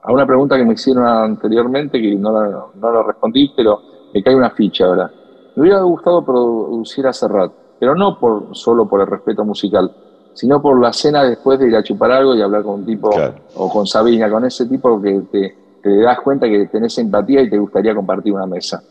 a 0.03 0.11
una 0.13 0.25
pregunta 0.25 0.57
que 0.57 0.63
me 0.65 0.73
hicieron 0.73 1.05
anteriormente, 1.05 2.01
que 2.01 2.15
no 2.15 2.31
la, 2.31 2.65
no 2.75 2.91
la 2.93 3.03
respondí, 3.03 3.51
pero 3.55 3.81
me 4.13 4.23
cae 4.23 4.35
una 4.35 4.51
ficha 4.51 4.85
ahora. 4.85 5.11
Me 5.55 5.61
hubiera 5.63 5.81
gustado 5.81 6.25
producir 6.25 7.07
a 7.07 7.13
Serrat, 7.13 7.51
pero 7.79 7.95
no 7.95 8.19
por, 8.19 8.55
solo 8.55 8.87
por 8.87 9.01
el 9.01 9.07
respeto 9.07 9.43
musical, 9.43 9.91
sino 10.33 10.61
por 10.61 10.79
la 10.79 10.93
cena 10.93 11.23
después 11.23 11.59
de 11.59 11.67
ir 11.67 11.75
a 11.75 11.83
chupar 11.83 12.11
algo 12.11 12.35
y 12.35 12.41
hablar 12.41 12.63
con 12.63 12.75
un 12.75 12.85
tipo, 12.85 13.09
o 13.55 13.69
con 13.69 13.85
Sabina, 13.85 14.29
con 14.29 14.45
ese 14.45 14.65
tipo 14.67 15.01
que 15.01 15.21
te, 15.31 15.55
te 15.81 16.01
das 16.01 16.19
cuenta 16.21 16.47
que 16.47 16.67
tenés 16.67 16.97
empatía 16.97 17.41
y 17.41 17.49
te 17.49 17.57
gustaría 17.57 17.95
compartir 17.95 18.33
una 18.33 18.45
mesa. 18.45 18.81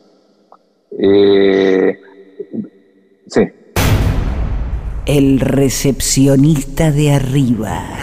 Eh, 0.98 2.00
sí, 3.26 3.42
El 5.06 5.40
recepcionista 5.40 6.90
de 6.90 7.12
arriba. 7.12 7.98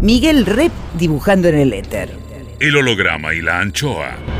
Miguel 0.00 0.46
Rep 0.46 0.72
dibujando 0.98 1.48
en 1.48 1.56
el 1.56 1.72
éter. 1.72 2.10
El 2.60 2.76
holograma 2.76 3.34
y 3.34 3.42
la 3.42 3.60
anchoa. 3.60 4.35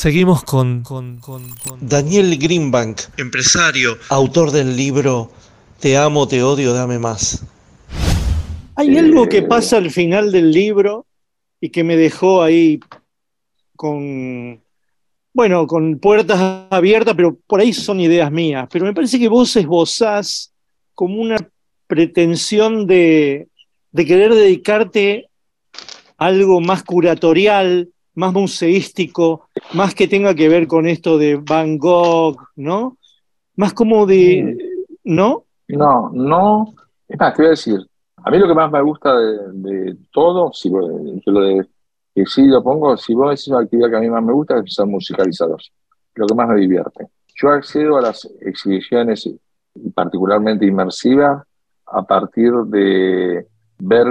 Seguimos 0.00 0.44
con, 0.44 0.82
con- 0.82 1.20
con- 1.20 1.48
con- 1.64 1.78
Daniel 1.88 2.36
Greenbank, 2.38 3.00
empresario, 3.16 3.96
autor 4.10 4.50
del 4.50 4.76
libro 4.76 5.30
Te 5.80 5.96
amo, 5.96 6.28
te 6.28 6.42
odio, 6.42 6.74
dame 6.74 6.98
más. 6.98 7.42
Hay 8.74 8.96
algo 8.98 9.26
que 9.26 9.40
pasa 9.42 9.78
al 9.78 9.90
final 9.90 10.30
del 10.32 10.50
libro 10.52 11.06
y 11.62 11.70
que 11.70 11.82
me 11.82 11.96
dejó 11.96 12.42
ahí 12.42 12.78
con, 13.74 14.60
bueno, 15.32 15.66
con 15.66 15.98
puertas 15.98 16.66
abiertas, 16.70 17.14
pero 17.16 17.38
por 17.46 17.60
ahí 17.60 17.72
son 17.72 17.98
ideas 18.00 18.30
mías. 18.30 18.68
Pero 18.70 18.84
me 18.84 18.92
parece 18.92 19.18
que 19.18 19.28
vos 19.28 19.56
esbozás 19.56 20.52
como 20.94 21.22
una 21.22 21.36
pretensión 21.86 22.86
de, 22.86 23.48
de 23.92 24.04
querer 24.04 24.34
dedicarte 24.34 25.30
a 26.18 26.26
algo 26.26 26.60
más 26.60 26.82
curatorial, 26.82 27.88
más 28.16 28.32
museístico, 28.32 29.48
más 29.74 29.94
que 29.94 30.08
tenga 30.08 30.34
que 30.34 30.48
ver 30.48 30.66
con 30.66 30.86
esto 30.86 31.16
de 31.18 31.36
Van 31.36 31.78
Gogh, 31.78 32.36
¿no? 32.56 32.96
Más 33.56 33.72
como 33.72 34.04
de, 34.06 34.58
¿no? 35.04 35.44
No, 35.68 36.10
no. 36.12 36.74
Es 37.08 37.18
más, 37.18 37.34
te 37.34 37.42
voy 37.42 37.46
a 37.46 37.50
decir, 37.50 37.78
a 38.16 38.30
mí 38.30 38.38
lo 38.38 38.48
que 38.48 38.54
más 38.54 38.70
me 38.72 38.82
gusta 38.82 39.16
de, 39.16 39.38
de 39.52 39.96
todo, 40.12 40.52
si 40.52 40.68
vos- 40.68 40.90
yo 41.24 41.32
lo 41.32 41.40
de 41.42 41.66
que 42.14 42.24
sí 42.26 42.46
lo 42.46 42.62
pongo, 42.62 42.96
si 42.96 43.14
vos 43.14 43.30
decís 43.30 43.48
una 43.48 43.60
actividad 43.60 43.90
que 43.90 43.96
a 43.96 44.00
mí 44.00 44.08
más 44.08 44.24
me 44.24 44.32
gusta, 44.32 44.58
es 44.58 44.74
ser 44.74 44.86
musicalizador. 44.86 45.60
Lo 46.14 46.26
que 46.26 46.34
más 46.34 46.48
me 46.48 46.58
divierte. 46.60 47.08
Yo 47.34 47.50
accedo 47.50 47.98
a 47.98 48.00
las 48.00 48.26
exhibiciones, 48.40 49.28
particularmente 49.94 50.64
inmersivas, 50.64 51.42
a 51.84 52.02
partir 52.02 52.52
de 52.68 53.46
ver 53.78 54.06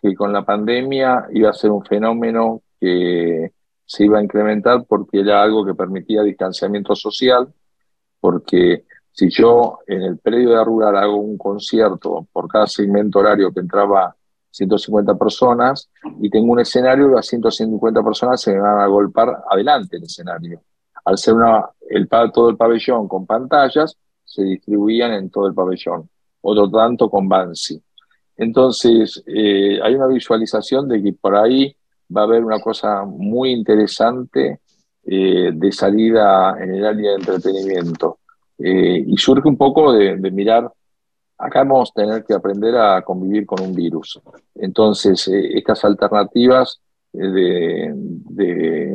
que 0.00 0.14
con 0.14 0.32
la 0.32 0.44
pandemia 0.44 1.26
iba 1.32 1.50
a 1.50 1.52
ser 1.52 1.72
un 1.72 1.84
fenómeno 1.84 2.62
que 2.80 3.52
se 3.84 4.04
iba 4.04 4.18
a 4.18 4.22
incrementar 4.22 4.84
porque 4.86 5.20
era 5.20 5.42
algo 5.42 5.64
que 5.64 5.74
permitía 5.74 6.22
distanciamiento 6.22 6.94
social, 6.94 7.52
porque 8.20 8.84
si 9.10 9.30
yo 9.30 9.78
en 9.86 10.02
el 10.02 10.18
predio 10.18 10.50
de 10.50 10.64
Rural 10.64 10.96
hago 10.96 11.16
un 11.16 11.38
concierto 11.38 12.28
por 12.32 12.48
cada 12.48 12.66
segmento 12.66 13.18
horario 13.18 13.52
que 13.52 13.60
entraba 13.60 14.14
150 14.50 15.16
personas 15.16 15.90
y 16.20 16.30
tengo 16.30 16.52
un 16.52 16.60
escenario, 16.60 17.08
las 17.08 17.26
150 17.26 18.02
personas 18.02 18.40
se 18.40 18.56
van 18.58 18.80
a 18.80 18.86
golpar 18.86 19.44
adelante 19.50 19.96
el 19.96 20.04
escenario. 20.04 20.62
Al 21.04 21.16
ser 21.16 21.34
una, 21.34 21.68
el, 21.88 22.08
todo 22.32 22.50
el 22.50 22.56
pabellón 22.56 23.08
con 23.08 23.26
pantallas, 23.26 23.96
se 24.24 24.42
distribuían 24.42 25.12
en 25.12 25.30
todo 25.30 25.46
el 25.46 25.54
pabellón. 25.54 26.08
Otro 26.42 26.70
tanto 26.70 27.08
con 27.08 27.28
Bansi. 27.28 27.82
Entonces, 28.36 29.22
eh, 29.26 29.80
hay 29.82 29.94
una 29.94 30.06
visualización 30.06 30.88
de 30.88 31.02
que 31.02 31.12
por 31.14 31.34
ahí 31.34 31.74
va 32.14 32.22
a 32.22 32.24
haber 32.24 32.44
una 32.44 32.60
cosa 32.60 33.04
muy 33.04 33.50
interesante 33.50 34.60
eh, 35.04 35.52
de 35.54 35.72
salida 35.72 36.56
en 36.60 36.74
el 36.74 36.84
área 36.84 37.10
de 37.12 37.16
entretenimiento. 37.16 38.18
Eh, 38.58 39.04
y 39.06 39.16
surge 39.16 39.48
un 39.48 39.56
poco 39.56 39.92
de, 39.92 40.16
mirar, 40.30 40.70
acá 41.38 41.60
vamos 41.60 41.90
a 41.90 42.00
tener 42.02 42.24
que 42.24 42.34
aprender 42.34 42.76
a 42.76 43.02
convivir 43.02 43.46
con 43.46 43.62
un 43.62 43.74
virus. 43.74 44.20
Entonces, 44.54 45.28
eh, 45.28 45.56
estas 45.56 45.84
alternativas 45.84 46.80
de, 47.10 47.86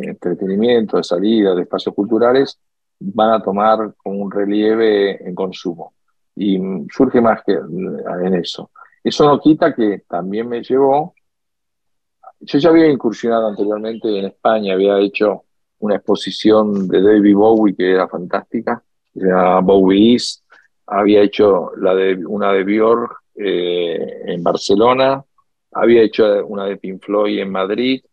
entretenimiento, 0.04 0.98
de 0.98 1.04
salida, 1.04 1.56
de 1.56 1.64
espacios 1.64 1.96
culturales, 1.96 2.60
van 3.00 3.32
a 3.32 3.42
tomar 3.42 3.96
como 3.98 4.20
un 4.20 4.32
relieve 4.32 5.28
en 5.28 5.34
consumo. 5.34 5.94
Y 6.36 6.60
surge 6.92 7.22
más 7.22 7.42
que 7.44 7.54
en 7.54 8.36
eso. 8.36 8.70
Eso 9.04 9.26
no 9.26 9.40
quita 9.40 9.74
que 9.74 10.04
también 10.08 10.48
me 10.48 10.62
llevó, 10.62 11.14
yo 12.46 12.60
ya 12.60 12.70
había 12.70 12.90
incursionado 12.90 13.48
anteriormente 13.48 14.20
en 14.20 14.26
España, 14.26 14.74
había 14.74 15.00
hecho 15.00 15.44
una 15.80 15.96
exposición 15.96 16.88
de 16.88 17.02
David 17.02 17.36
Bowie 17.36 17.76
que 17.76 17.92
era 17.92 18.08
fantástica, 18.08 18.84
que 19.14 19.22
se 19.22 19.28
llamaba 19.28 19.62
Bowie 19.62 20.14
East, 20.14 20.44
había 20.88 21.22
hecho 21.22 21.72
la 21.78 21.96
de, 21.96 22.26
una 22.26 22.52
de 22.52 22.64
Björk 22.64 23.18
eh, 23.36 24.24
en 24.28 24.44
Barcelona, 24.44 25.24
había 25.72 26.02
hecho 26.02 26.46
una 26.46 26.66
de 26.66 26.78
Pink 26.78 27.04
Floyd 27.04 27.40
en 27.40 27.50
Madrid, 27.50 28.04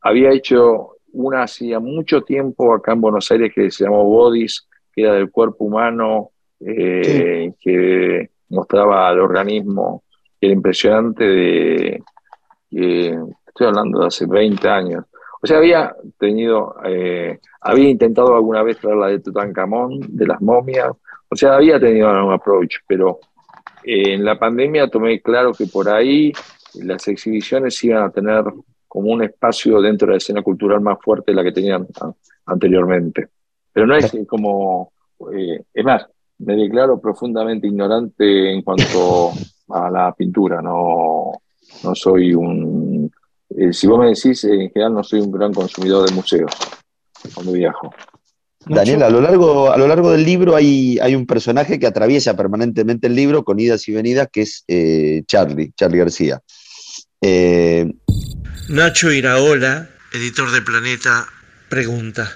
había 0.00 0.30
hecho 0.32 0.96
una 1.12 1.42
hacía 1.42 1.80
mucho 1.80 2.22
tiempo 2.22 2.74
acá 2.74 2.92
en 2.92 3.00
Buenos 3.00 3.30
Aires 3.30 3.52
que 3.54 3.70
se 3.70 3.84
llamó 3.84 4.04
Bodies, 4.04 4.66
que 4.92 5.02
era 5.02 5.14
del 5.14 5.30
cuerpo 5.30 5.64
humano, 5.64 6.30
eh, 6.60 7.52
que 7.60 8.30
mostraba 8.48 9.10
el 9.10 9.20
organismo, 9.20 10.04
que 10.40 10.46
era 10.46 10.54
impresionante 10.54 11.24
de, 11.24 12.02
que 12.70 13.18
estoy 13.60 13.66
hablando 13.68 14.00
de 14.00 14.06
hace 14.06 14.26
20 14.26 14.68
años. 14.68 15.04
O 15.42 15.46
sea, 15.46 15.58
había 15.58 15.94
tenido, 16.18 16.76
eh, 16.84 17.38
había 17.60 17.90
intentado 17.90 18.34
alguna 18.34 18.62
vez 18.62 18.78
traer 18.78 18.96
la 18.96 19.08
de 19.08 19.20
Tutankamón, 19.20 20.00
de 20.08 20.26
las 20.26 20.40
momias, 20.40 20.90
o 21.28 21.36
sea, 21.36 21.56
había 21.56 21.78
tenido 21.78 22.08
un 22.10 22.32
approach, 22.32 22.76
pero 22.86 23.20
eh, 23.84 24.14
en 24.14 24.24
la 24.24 24.38
pandemia 24.38 24.88
tomé 24.88 25.20
claro 25.20 25.52
que 25.52 25.66
por 25.66 25.88
ahí 25.88 26.32
las 26.74 27.06
exhibiciones 27.08 27.82
iban 27.84 28.02
a 28.04 28.10
tener 28.10 28.44
como 28.88 29.12
un 29.12 29.22
espacio 29.22 29.80
dentro 29.80 30.06
de 30.06 30.12
la 30.12 30.18
escena 30.18 30.42
cultural 30.42 30.80
más 30.80 30.98
fuerte 31.00 31.32
de 31.32 31.36
la 31.36 31.42
que 31.44 31.52
tenían 31.52 31.86
a- 32.00 32.12
anteriormente. 32.46 33.28
Pero 33.72 33.86
no 33.86 33.94
es 33.94 34.10
como, 34.26 34.92
eh, 35.34 35.62
es 35.72 35.84
más, 35.84 36.06
me 36.38 36.56
declaro 36.56 36.98
profundamente 37.00 37.66
ignorante 37.66 38.52
en 38.52 38.62
cuanto 38.62 39.30
a 39.68 39.90
la 39.90 40.12
pintura, 40.14 40.60
no, 40.62 41.32
no 41.84 41.94
soy 41.94 42.34
un, 42.34 43.10
eh, 43.58 43.72
si 43.72 43.86
vos 43.86 43.98
me 43.98 44.08
decís, 44.08 44.44
en 44.44 44.70
general 44.70 44.94
no 44.94 45.04
soy 45.04 45.20
un 45.20 45.32
gran 45.32 45.52
consumidor 45.52 46.08
de 46.08 46.14
museos 46.14 46.52
cuando 47.34 47.52
viajo. 47.52 47.92
Daniel, 48.66 49.02
a 49.02 49.10
lo 49.10 49.20
largo, 49.20 49.72
a 49.72 49.78
lo 49.78 49.88
largo 49.88 50.12
del 50.12 50.24
libro 50.24 50.54
hay, 50.54 50.98
hay 51.00 51.14
un 51.14 51.26
personaje 51.26 51.78
que 51.78 51.86
atraviesa 51.86 52.36
permanentemente 52.36 53.06
el 53.06 53.14
libro 53.14 53.42
con 53.42 53.58
idas 53.58 53.88
y 53.88 53.92
venidas, 53.92 54.28
que 54.30 54.42
es 54.42 54.64
eh, 54.68 55.22
Charlie, 55.26 55.72
Charlie 55.76 55.98
García. 55.98 56.40
Eh, 57.22 57.90
Nacho 58.68 59.10
Iraola, 59.10 59.88
editor 60.12 60.50
de 60.52 60.60
Planeta, 60.60 61.26
pregunta. 61.68 62.30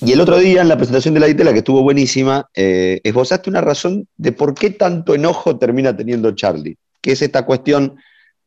y 0.00 0.12
el 0.12 0.20
otro 0.20 0.38
día, 0.38 0.62
en 0.62 0.68
la 0.68 0.76
presentación 0.76 1.14
de 1.14 1.20
la 1.20 1.26
Ditela, 1.26 1.52
que 1.52 1.58
estuvo 1.58 1.82
buenísima, 1.82 2.48
eh, 2.54 3.00
esbozaste 3.04 3.48
una 3.48 3.60
razón 3.60 4.08
de 4.16 4.32
por 4.32 4.54
qué 4.54 4.70
tanto 4.70 5.14
enojo 5.14 5.56
termina 5.58 5.96
teniendo 5.96 6.32
Charlie, 6.32 6.76
que 7.00 7.12
es 7.12 7.22
esta 7.22 7.46
cuestión, 7.46 7.96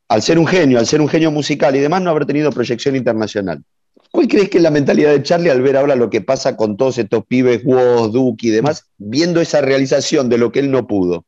al 0.08 0.22
ser 0.22 0.38
un 0.38 0.48
genio, 0.48 0.80
al 0.80 0.86
ser 0.86 1.02
un 1.02 1.08
genio 1.08 1.32
musical 1.32 1.76
y 1.76 1.80
demás, 1.80 2.02
no 2.02 2.10
haber 2.10 2.26
tenido 2.26 2.52
proyección 2.52 2.96
internacional. 2.96 3.64
¿Cuál 4.12 4.28
crees 4.28 4.50
que 4.50 4.58
es 4.58 4.64
la 4.64 4.72
mentalidad 4.72 5.12
de 5.12 5.24
Charlie 5.24 5.50
al 5.50 5.62
ver 5.62 5.78
ahora 5.78 5.96
lo 5.96 6.10
que 6.10 6.22
pasa 6.22 6.56
con 6.56 6.78
todos 6.78 6.98
estos 6.98 7.26
pibes, 7.26 7.64
Woz, 7.66 8.12
Duki 8.12 8.48
y 8.48 8.52
demás, 8.52 8.90
viendo 8.98 9.42
esa 9.42 9.62
realización 9.62 10.30
de 10.30 10.38
lo 10.38 10.52
que 10.52 10.60
él 10.60 10.72
no 10.72 10.88
pudo? 10.88 11.26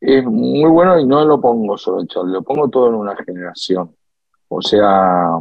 Es 0.00 0.24
muy 0.24 0.70
bueno 0.70 0.98
y 0.98 1.06
no 1.06 1.24
lo 1.24 1.40
pongo 1.40 1.76
sobre 1.76 2.06
Charlie, 2.06 2.32
lo 2.32 2.42
pongo 2.42 2.68
todo 2.68 2.88
en 2.88 2.94
una 2.94 3.14
generación. 3.16 3.94
O 4.48 4.62
sea, 4.62 5.38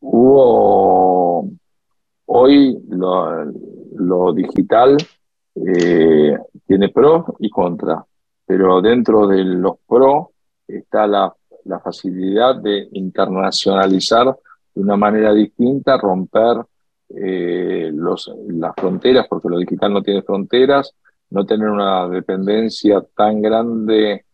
hubo 0.00 1.48
hoy 2.26 2.78
lo, 2.88 3.44
lo 3.96 4.32
digital 4.32 4.96
eh, 5.56 6.38
tiene 6.66 6.88
pros 6.90 7.24
y 7.40 7.50
contras, 7.50 8.04
pero 8.46 8.80
dentro 8.80 9.26
de 9.26 9.44
los 9.44 9.74
pros 9.86 10.28
está 10.68 11.06
la, 11.06 11.34
la 11.64 11.80
facilidad 11.80 12.56
de 12.56 12.88
internacionalizar 12.92 14.36
de 14.74 14.80
una 14.80 14.96
manera 14.96 15.32
distinta, 15.32 15.98
romper 15.98 16.64
eh, 17.10 17.90
los, 17.92 18.32
las 18.48 18.74
fronteras, 18.74 19.26
porque 19.28 19.48
lo 19.48 19.58
digital 19.58 19.92
no 19.92 20.02
tiene 20.02 20.22
fronteras, 20.22 20.94
no 21.30 21.44
tener 21.44 21.68
una 21.68 22.08
dependencia 22.08 23.02
tan 23.14 23.40
grande 23.42 24.24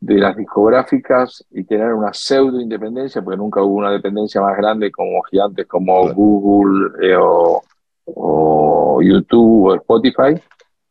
de 0.00 0.14
las 0.14 0.36
discográficas 0.36 1.44
y 1.50 1.64
tener 1.64 1.92
una 1.92 2.12
pseudo 2.12 2.60
independencia, 2.60 3.22
porque 3.22 3.36
nunca 3.36 3.62
hubo 3.62 3.76
una 3.76 3.90
dependencia 3.90 4.40
más 4.40 4.56
grande 4.56 4.92
como 4.92 5.22
gigantes 5.22 5.66
como 5.66 6.12
Google 6.12 6.90
eh, 7.02 7.16
o, 7.16 7.62
o 8.06 9.02
YouTube 9.02 9.70
o 9.70 9.74
Spotify, 9.74 10.40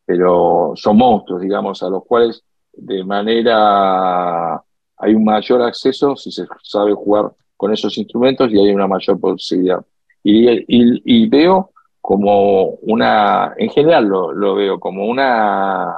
pero 0.04 0.72
son 0.74 0.96
monstruos, 0.96 1.40
digamos, 1.40 1.82
a 1.82 1.88
los 1.88 2.04
cuales 2.04 2.42
de 2.72 3.04
manera 3.04 4.62
hay 4.98 5.14
un 5.14 5.24
mayor 5.24 5.62
acceso 5.62 6.16
si 6.16 6.30
se 6.32 6.46
sabe 6.62 6.92
jugar 6.94 7.32
con 7.56 7.72
esos 7.72 7.96
instrumentos 7.98 8.50
y 8.52 8.58
hay 8.58 8.72
una 8.74 8.86
mayor 8.86 9.18
posibilidad. 9.20 9.84
Y, 10.22 10.48
y- 10.50 11.02
y 11.04 11.28
veo 11.28 11.70
como 12.00 12.64
una, 12.82 13.54
en 13.56 13.70
general 13.70 14.06
lo, 14.06 14.32
lo 14.32 14.54
veo 14.54 14.78
como 14.80 15.06
una, 15.06 15.94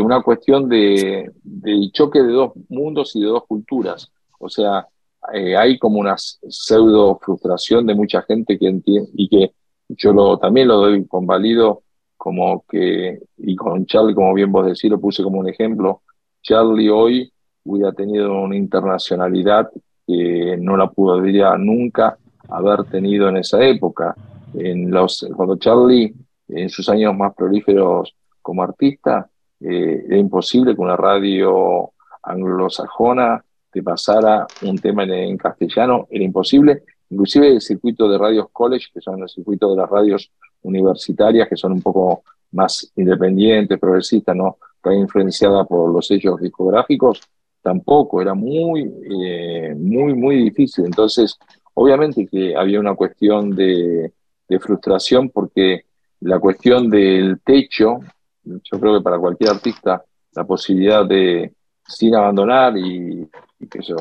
una 0.00 0.22
cuestión 0.22 0.68
de, 0.68 1.30
de 1.42 1.90
choque 1.92 2.22
de 2.22 2.32
dos 2.32 2.52
mundos 2.68 3.14
y 3.16 3.20
de 3.20 3.26
dos 3.26 3.44
culturas. 3.46 4.10
O 4.38 4.48
sea, 4.48 4.86
eh, 5.32 5.56
hay 5.56 5.78
como 5.78 5.98
una 6.00 6.14
pseudo 6.16 7.18
frustración 7.20 7.86
de 7.86 7.94
mucha 7.94 8.22
gente 8.22 8.58
que 8.58 8.68
entiende 8.68 9.10
y 9.14 9.28
que 9.28 9.52
yo 9.88 10.12
lo, 10.12 10.38
también 10.38 10.68
lo 10.68 10.76
doy 10.76 11.06
convalido 11.06 11.82
como 12.16 12.64
que, 12.68 13.20
y 13.38 13.56
con 13.56 13.86
Charlie, 13.86 14.14
como 14.14 14.34
bien 14.34 14.50
vos 14.52 14.66
decís, 14.66 14.90
lo 14.90 15.00
puse 15.00 15.22
como 15.22 15.38
un 15.38 15.48
ejemplo, 15.48 16.02
Charlie 16.42 16.90
hoy 16.90 17.32
hubiera 17.64 17.92
tenido 17.92 18.40
una 18.40 18.56
internacionalidad 18.56 19.70
que 20.06 20.56
no 20.58 20.76
la 20.76 20.88
podría 20.90 21.56
nunca 21.56 22.16
haber 22.48 22.84
tenido 22.84 23.28
en 23.28 23.38
esa 23.38 23.62
época. 23.62 24.14
En 24.54 24.90
los, 24.90 25.26
cuando 25.36 25.56
Charlie, 25.56 26.14
en 26.48 26.68
sus 26.70 26.88
años 26.88 27.14
más 27.14 27.34
prolíferos 27.34 28.14
como 28.40 28.62
artista, 28.62 29.28
eh, 29.60 30.04
era 30.06 30.16
imposible 30.16 30.74
que 30.74 30.80
una 30.80 30.96
radio 30.96 31.90
anglosajona 32.22 33.44
te 33.70 33.82
pasara 33.82 34.46
un 34.62 34.78
tema 34.78 35.02
en, 35.04 35.12
en 35.12 35.36
castellano, 35.36 36.06
era 36.10 36.24
imposible. 36.24 36.84
Inclusive 37.10 37.48
el 37.48 37.60
circuito 37.60 38.08
de 38.08 38.18
radios 38.18 38.46
college, 38.52 38.86
que 38.92 39.00
son 39.00 39.22
el 39.22 39.28
circuito 39.28 39.70
de 39.70 39.76
las 39.76 39.90
radios 39.90 40.30
universitarias, 40.62 41.48
que 41.48 41.56
son 41.56 41.72
un 41.72 41.82
poco 41.82 42.22
más 42.52 42.90
independientes, 42.96 43.78
progresistas, 43.78 44.34
¿no? 44.34 44.56
Está 44.78 44.94
influenciada 44.94 45.64
por 45.64 45.92
los 45.92 46.06
sellos 46.06 46.40
discográficos, 46.40 47.20
tampoco, 47.60 48.22
era 48.22 48.32
muy, 48.32 48.82
eh, 49.10 49.74
muy, 49.76 50.14
muy 50.14 50.36
difícil. 50.36 50.86
Entonces, 50.86 51.36
obviamente 51.74 52.26
que 52.26 52.56
había 52.56 52.78
una 52.78 52.94
cuestión 52.94 53.50
de, 53.50 54.12
frustración 54.60 55.28
porque 55.28 55.84
la 56.20 56.38
cuestión 56.38 56.88
del 56.88 57.40
techo, 57.44 57.98
yo 58.44 58.80
creo 58.80 58.98
que 58.98 59.02
para 59.02 59.18
cualquier 59.18 59.50
artista, 59.50 60.02
la 60.32 60.44
posibilidad 60.44 61.04
de, 61.04 61.52
sin 61.86 62.14
abandonar 62.14 62.78
y, 62.78 63.28
que 63.68 63.82
yo, 63.82 63.96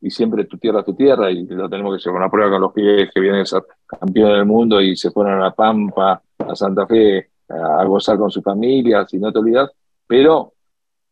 y 0.00 0.10
siempre 0.10 0.44
tu 0.44 0.56
tierra, 0.56 0.82
tu 0.82 0.94
tierra, 0.94 1.30
y 1.30 1.44
lo 1.46 1.68
tenemos 1.68 1.92
que 1.92 1.96
hacer 1.96 2.12
una 2.12 2.30
prueba 2.30 2.52
con 2.52 2.62
los 2.62 2.72
pibes 2.72 3.10
que 3.12 3.20
vienen 3.20 3.42
a 3.42 3.46
ser 3.46 3.64
campeones 3.86 4.36
del 4.36 4.46
mundo 4.46 4.80
y 4.80 4.96
se 4.96 5.10
fueron 5.10 5.34
a 5.34 5.44
La 5.44 5.54
Pampa, 5.54 6.22
a 6.38 6.56
Santa 6.56 6.86
Fe, 6.86 7.30
a, 7.48 7.82
a 7.82 7.84
gozar 7.84 8.16
con 8.16 8.30
sus 8.30 8.42
familias, 8.42 9.12
y 9.12 9.18
no 9.18 9.30
te 9.30 9.38
olvidas, 9.38 9.70
pero 10.14 10.52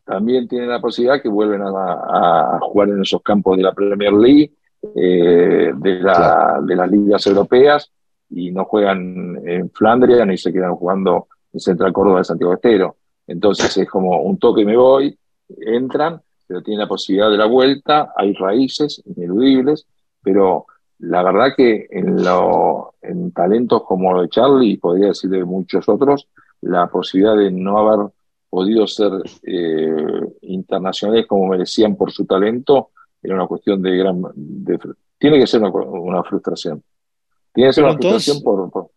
también 0.04 0.46
tienen 0.46 0.68
la 0.68 0.80
posibilidad 0.80 1.20
que 1.20 1.28
vuelven 1.28 1.60
a, 1.60 2.60
jugar 2.62 2.90
en 2.90 3.02
esos 3.02 3.20
campos 3.20 3.56
de 3.56 3.64
la 3.64 3.72
Premier 3.72 4.12
League, 4.12 4.52
eh, 4.94 5.72
de, 5.74 5.94
la, 6.00 6.60
de 6.64 6.76
las 6.76 6.88
ligas 6.88 7.26
europeas, 7.26 7.90
y 8.30 8.52
no 8.52 8.64
juegan 8.64 9.40
en 9.44 9.70
Flandria 9.70 10.24
ni 10.24 10.38
se 10.38 10.52
quedan 10.52 10.76
jugando 10.76 11.26
en 11.52 11.58
Central 11.58 11.92
Córdoba 11.92 12.18
de 12.18 12.24
Santiago 12.26 12.54
Estero. 12.54 12.94
Entonces 13.26 13.76
es 13.76 13.90
como 13.90 14.22
un 14.22 14.38
toque 14.38 14.60
y 14.60 14.66
me 14.66 14.76
voy, 14.76 15.18
entran, 15.48 16.22
pero 16.46 16.62
tienen 16.62 16.82
la 16.82 16.88
posibilidad 16.88 17.28
de 17.28 17.38
la 17.38 17.46
vuelta, 17.46 18.12
hay 18.16 18.34
raíces 18.34 19.02
ineludibles, 19.04 19.84
pero 20.22 20.66
la 21.00 21.24
verdad 21.24 21.54
que 21.56 21.88
en, 21.90 22.22
lo, 22.22 22.94
en 23.02 23.32
talentos 23.32 23.82
como 23.82 24.12
lo 24.12 24.22
de 24.22 24.28
Charlie, 24.28 24.74
y 24.74 24.76
podría 24.76 25.08
decir 25.08 25.28
de 25.28 25.44
muchos 25.44 25.88
otros, 25.88 26.28
la 26.60 26.86
posibilidad 26.86 27.36
de 27.36 27.50
no 27.50 27.78
haber 27.78 28.12
podido 28.52 28.86
ser 28.86 29.10
eh, 29.44 30.20
internacionales 30.42 31.26
como 31.26 31.46
merecían 31.46 31.96
por 31.96 32.12
su 32.12 32.26
talento, 32.26 32.90
era 33.22 33.34
una 33.34 33.46
cuestión 33.46 33.80
de 33.80 33.96
gran... 33.96 34.20
de 34.34 34.78
tiene 35.18 35.38
que 35.38 35.46
ser 35.46 35.62
una, 35.62 36.22
frustración. 36.22 36.82
Tiene 37.54 37.70
que 37.70 37.72
ser 37.72 37.84
Pero 37.84 37.94
una 37.94 37.98
frustración 37.98 38.42
por- 38.42 38.90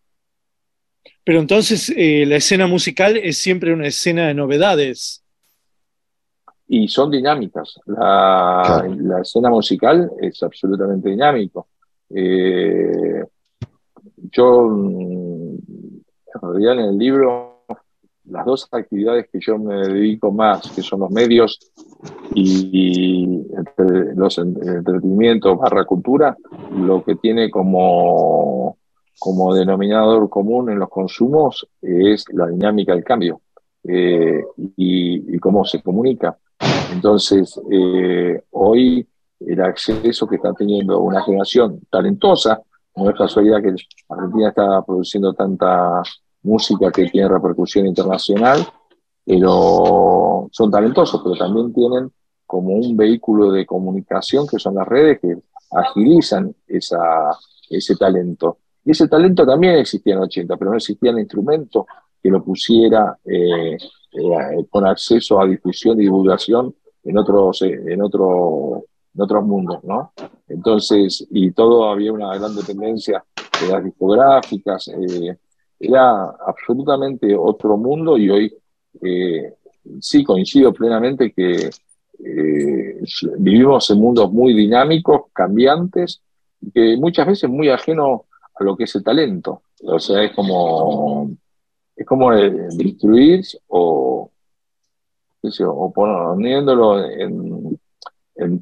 Pero 1.24 1.40
entonces 1.40 1.90
eh, 1.96 2.26
la 2.26 2.36
escena 2.36 2.66
musical 2.66 3.16
es 3.16 3.38
siempre 3.38 3.72
una 3.72 3.86
escena 3.86 4.26
de 4.26 4.34
novedades. 4.34 5.24
y 6.68 6.86
son 6.88 7.10
dinámicas. 7.10 7.80
La, 7.86 8.86
la 8.98 9.22
escena 9.22 9.48
musical 9.48 10.10
es 10.20 10.42
absolutamente 10.42 11.08
dinámico. 11.08 11.68
Eh, 12.10 13.24
yo, 14.32 14.68
mm, 14.68 15.56
en 16.34 16.40
realidad, 16.42 16.72
en 16.74 16.90
el 16.90 16.98
libro, 16.98 17.55
las 18.30 18.44
dos 18.44 18.68
actividades 18.70 19.28
que 19.30 19.38
yo 19.40 19.58
me 19.58 19.74
dedico 19.88 20.32
más, 20.32 20.70
que 20.72 20.82
son 20.82 21.00
los 21.00 21.10
medios 21.10 21.58
y, 22.34 23.42
los 24.14 24.38
en- 24.38 24.56
entretenimientos 24.68 25.58
barra 25.58 25.84
cultura, 25.84 26.36
lo 26.76 27.02
que 27.04 27.16
tiene 27.16 27.50
como, 27.50 28.76
como 29.18 29.54
denominador 29.54 30.28
común 30.28 30.70
en 30.70 30.78
los 30.78 30.88
consumos 30.88 31.66
es 31.82 32.24
la 32.32 32.48
dinámica 32.48 32.94
del 32.94 33.04
cambio 33.04 33.40
eh, 33.84 34.42
y, 34.76 35.36
y 35.36 35.38
cómo 35.38 35.64
se 35.64 35.82
comunica. 35.82 36.36
Entonces, 36.92 37.60
eh, 37.70 38.42
hoy 38.50 39.06
el 39.40 39.60
acceso 39.60 40.26
que 40.26 40.36
está 40.36 40.52
teniendo 40.52 41.00
una 41.00 41.22
generación 41.22 41.80
talentosa, 41.90 42.60
no 42.96 43.10
es 43.10 43.16
casualidad 43.16 43.60
que 43.62 43.74
Argentina 44.08 44.48
está 44.48 44.82
produciendo 44.82 45.34
tanta 45.34 46.02
música 46.46 46.90
que 46.90 47.06
tiene 47.06 47.28
repercusión 47.28 47.86
internacional, 47.86 48.66
pero 49.24 50.48
son 50.52 50.70
talentosos, 50.70 51.20
pero 51.22 51.36
también 51.36 51.72
tienen 51.72 52.10
como 52.46 52.74
un 52.74 52.96
vehículo 52.96 53.50
de 53.50 53.66
comunicación 53.66 54.46
que 54.46 54.58
son 54.58 54.76
las 54.76 54.86
redes 54.86 55.18
que 55.20 55.36
agilizan 55.72 56.54
esa, 56.66 56.98
ese 57.68 57.96
talento. 57.96 58.58
Y 58.84 58.92
ese 58.92 59.08
talento 59.08 59.44
también 59.44 59.74
existía 59.74 60.14
en 60.14 60.20
el 60.20 60.24
80, 60.26 60.56
pero 60.56 60.70
no 60.70 60.76
existía 60.76 61.10
el 61.10 61.18
instrumento 61.18 61.86
que 62.22 62.30
lo 62.30 62.42
pusiera 62.42 63.18
eh, 63.24 63.76
eh, 63.76 64.66
con 64.70 64.86
acceso 64.86 65.40
a 65.40 65.46
difusión 65.46 65.98
y 65.98 66.04
divulgación 66.04 66.74
en 67.02 67.18
otros, 67.18 67.62
eh, 67.62 67.80
en 67.86 68.02
otro, 68.02 68.84
en 69.14 69.22
otros 69.22 69.44
mundos, 69.44 69.82
¿no? 69.84 70.12
Entonces, 70.48 71.26
y 71.30 71.50
todo 71.52 71.90
había 71.90 72.12
una 72.12 72.36
gran 72.36 72.54
dependencia 72.54 73.24
de 73.60 73.68
las 73.72 73.84
discográficas, 73.84 74.88
eh, 74.88 75.36
era 75.78 76.30
absolutamente 76.46 77.34
otro 77.36 77.76
mundo 77.76 78.16
y 78.16 78.30
hoy 78.30 78.56
eh, 79.02 79.54
sí 80.00 80.24
coincido 80.24 80.72
plenamente 80.72 81.32
que 81.32 81.70
eh, 82.24 83.00
vivimos 83.38 83.90
en 83.90 83.98
mundos 83.98 84.32
muy 84.32 84.54
dinámicos, 84.54 85.24
cambiantes, 85.32 86.22
que 86.72 86.96
muchas 86.96 87.26
veces 87.26 87.50
muy 87.50 87.68
ajeno 87.68 88.24
a 88.54 88.64
lo 88.64 88.76
que 88.76 88.84
es 88.84 88.94
el 88.94 89.04
talento. 89.04 89.62
O 89.82 89.98
sea, 89.98 90.22
es 90.22 90.32
como, 90.32 91.30
es 91.94 92.06
como 92.06 92.32
eh, 92.32 92.68
destruir 92.74 93.44
o, 93.68 94.30
o 95.42 95.92
poniéndolo 95.92 97.04
en, 97.04 97.78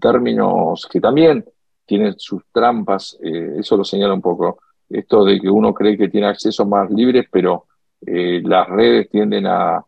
términos 0.01 0.86
que 0.91 1.01
también 1.01 1.45
tienen 1.86 2.15
sus 2.19 2.43
trampas, 2.53 3.19
eso 3.20 3.77
lo 3.77 3.85
señala 3.85 4.15
un 4.15 4.23
poco, 4.23 4.59
esto 4.89 5.24
de 5.24 5.40
que 5.40 5.51
uno 5.51 5.73
cree 5.73 5.97
que 5.97 6.09
tiene 6.09 6.27
acceso 6.27 6.66
más 6.66 6.90
libre, 6.90 7.28
pero 7.31 7.66
eh, 8.06 8.40
las 8.44 8.69
redes 8.69 9.09
tienden 9.11 9.47
a, 9.47 9.85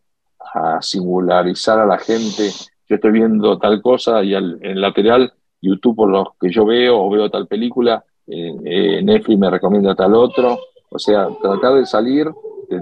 a 0.53 0.81
singularizar 0.81 1.79
a 1.79 1.85
la 1.85 1.97
gente. 1.97 2.49
Yo 2.87 2.95
estoy 2.95 3.11
viendo 3.11 3.57
tal 3.57 3.81
cosa 3.81 4.23
y 4.23 4.33
al, 4.33 4.59
en 4.61 4.81
lateral 4.81 5.33
YouTube 5.61 5.95
por 5.95 6.09
los 6.09 6.27
que 6.39 6.49
yo 6.49 6.65
veo 6.65 6.99
o 6.99 7.09
veo 7.09 7.29
tal 7.29 7.47
película, 7.47 8.03
eh, 8.27 8.55
eh, 8.65 9.01
Netflix 9.03 9.39
me 9.39 9.49
recomienda 9.49 9.95
tal 9.95 10.13
otro. 10.13 10.59
O 10.89 10.99
sea, 10.99 11.27
tratar 11.41 11.75
de 11.75 11.85
salir, 11.85 12.27
te, 12.69 12.79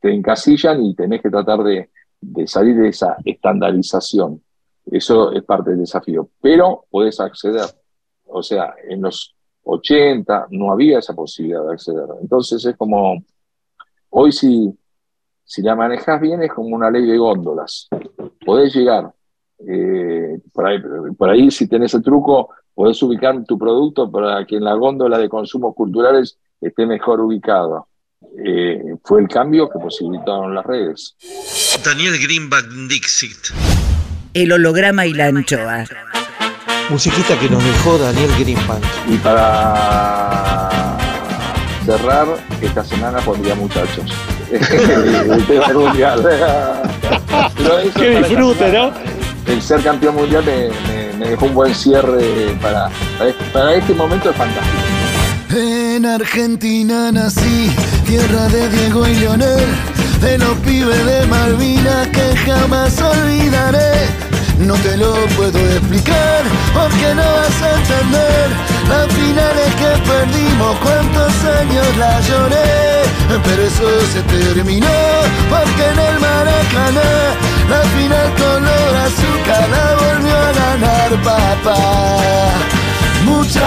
te 0.00 0.12
encasillan 0.12 0.84
y 0.84 0.94
tenés 0.94 1.22
que 1.22 1.30
tratar 1.30 1.62
de, 1.62 1.90
de 2.20 2.46
salir 2.46 2.76
de 2.76 2.88
esa 2.88 3.16
estandarización. 3.24 4.42
Eso 4.86 5.32
es 5.32 5.42
parte 5.44 5.70
del 5.70 5.80
desafío. 5.80 6.28
Pero 6.40 6.84
puedes 6.90 7.18
acceder. 7.20 7.64
O 8.26 8.42
sea, 8.42 8.74
en 8.88 9.02
los 9.02 9.34
80 9.64 10.48
no 10.50 10.72
había 10.72 10.98
esa 10.98 11.14
posibilidad 11.14 11.64
de 11.66 11.72
acceder. 11.72 12.06
Entonces 12.20 12.64
es 12.64 12.76
como, 12.76 13.22
hoy 14.10 14.32
si, 14.32 14.72
si 15.44 15.62
la 15.62 15.74
manejas 15.74 16.20
bien 16.20 16.42
es 16.42 16.52
como 16.52 16.76
una 16.76 16.90
ley 16.90 17.06
de 17.06 17.18
góndolas. 17.18 17.88
Podés 18.44 18.74
llegar. 18.74 19.12
eh, 19.66 20.38
por, 20.52 20.66
ahí, 20.66 20.78
por 21.16 21.30
ahí 21.30 21.50
si 21.50 21.66
tenés 21.68 21.94
el 21.94 22.02
truco, 22.02 22.50
podés 22.74 23.02
ubicar 23.02 23.42
tu 23.44 23.58
producto 23.58 24.10
para 24.10 24.44
que 24.44 24.56
en 24.56 24.64
la 24.64 24.74
góndola 24.74 25.18
de 25.18 25.28
consumos 25.28 25.74
culturales 25.74 26.38
esté 26.60 26.86
mejor 26.86 27.20
ubicado. 27.20 27.88
Eh, 28.44 28.96
fue 29.04 29.20
el 29.20 29.28
cambio 29.28 29.68
que 29.68 29.78
posibilitaron 29.78 30.54
las 30.54 30.64
redes. 30.64 31.16
Daniel 31.84 32.14
Greenback 32.20 32.66
Dixit. 32.88 33.54
El 34.32 34.52
holograma 34.52 35.06
y 35.06 35.14
la 35.14 35.26
anchoa. 35.26 35.84
Musiquita 36.90 37.38
que 37.38 37.48
nos 37.48 37.62
dejó 37.64 37.98
Daniel 37.98 38.30
Greenbank. 38.38 38.82
Y 39.08 39.16
para 39.16 40.68
cerrar, 41.84 42.26
esta 42.60 42.84
semana 42.84 43.18
pondría 43.20 43.54
muchachos. 43.54 44.04
el 44.52 45.46
tema 45.46 45.66
del 45.68 45.76
mundial. 45.76 46.22
Para 46.22 47.80
disfrute, 47.80 48.70
semana, 48.70 48.92
El 49.46 49.62
ser 49.62 49.82
campeón 49.82 50.14
mundial 50.16 50.44
me, 50.44 50.68
me- 50.88 51.12
me 51.18 51.28
dejó 51.30 51.46
un 51.46 51.54
buen 51.54 51.74
cierre 51.74 52.56
para, 52.60 52.90
para 53.18 53.30
este- 53.30 53.44
para 53.52 53.74
este 53.74 53.94
momento 53.94 54.30
es 54.30 54.36
fantástico. 54.36 54.82
En 55.56 56.04
Argentina 56.06 57.10
nací, 57.12 57.70
tierra 58.06 58.48
de 58.48 58.68
Diego 58.68 59.06
y 59.06 59.14
Leonel, 59.14 59.64
de 60.20 60.38
los 60.38 60.58
pibes 60.58 61.06
de 61.06 61.26
Malvinas 61.26 62.08
que 62.08 62.36
jamás 62.38 63.00
olvidaré. 63.00 64.08
No 64.58 64.74
te 64.74 64.96
lo 64.96 65.12
puedo 65.36 65.58
explicar 65.58 66.42
porque 66.72 67.14
no 67.14 67.22
vas 67.22 67.62
a 67.62 67.74
entender 67.74 68.48
las 68.88 69.06
finales 69.12 69.74
que 69.74 69.90
perdimos, 70.08 70.76
cuántos 70.78 71.32
años 71.60 71.96
la 71.98 72.20
lloré, 72.20 73.02
pero 73.42 73.62
eso 73.62 73.88
se 74.12 74.22
terminó 74.22 74.86
porque 75.50 75.84
en 75.92 75.98
el 75.98 76.20
Maracaná 76.20 77.34
la 77.68 77.82
final 77.96 78.32
color 78.34 78.96
azúcar 79.06 79.68
la 79.68 79.94
volvió 79.96 80.36
a 80.36 80.52
ganar 80.52 81.10
papá. 81.22 81.76
Muchachos. 83.24 83.64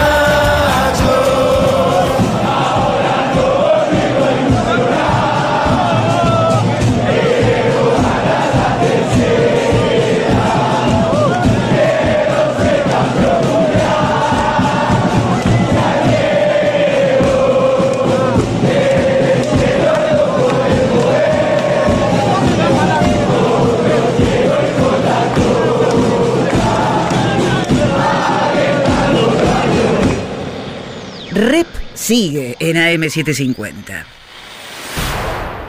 Sigue 32.08 32.56
en 32.62 32.78
AM750. 32.78 34.06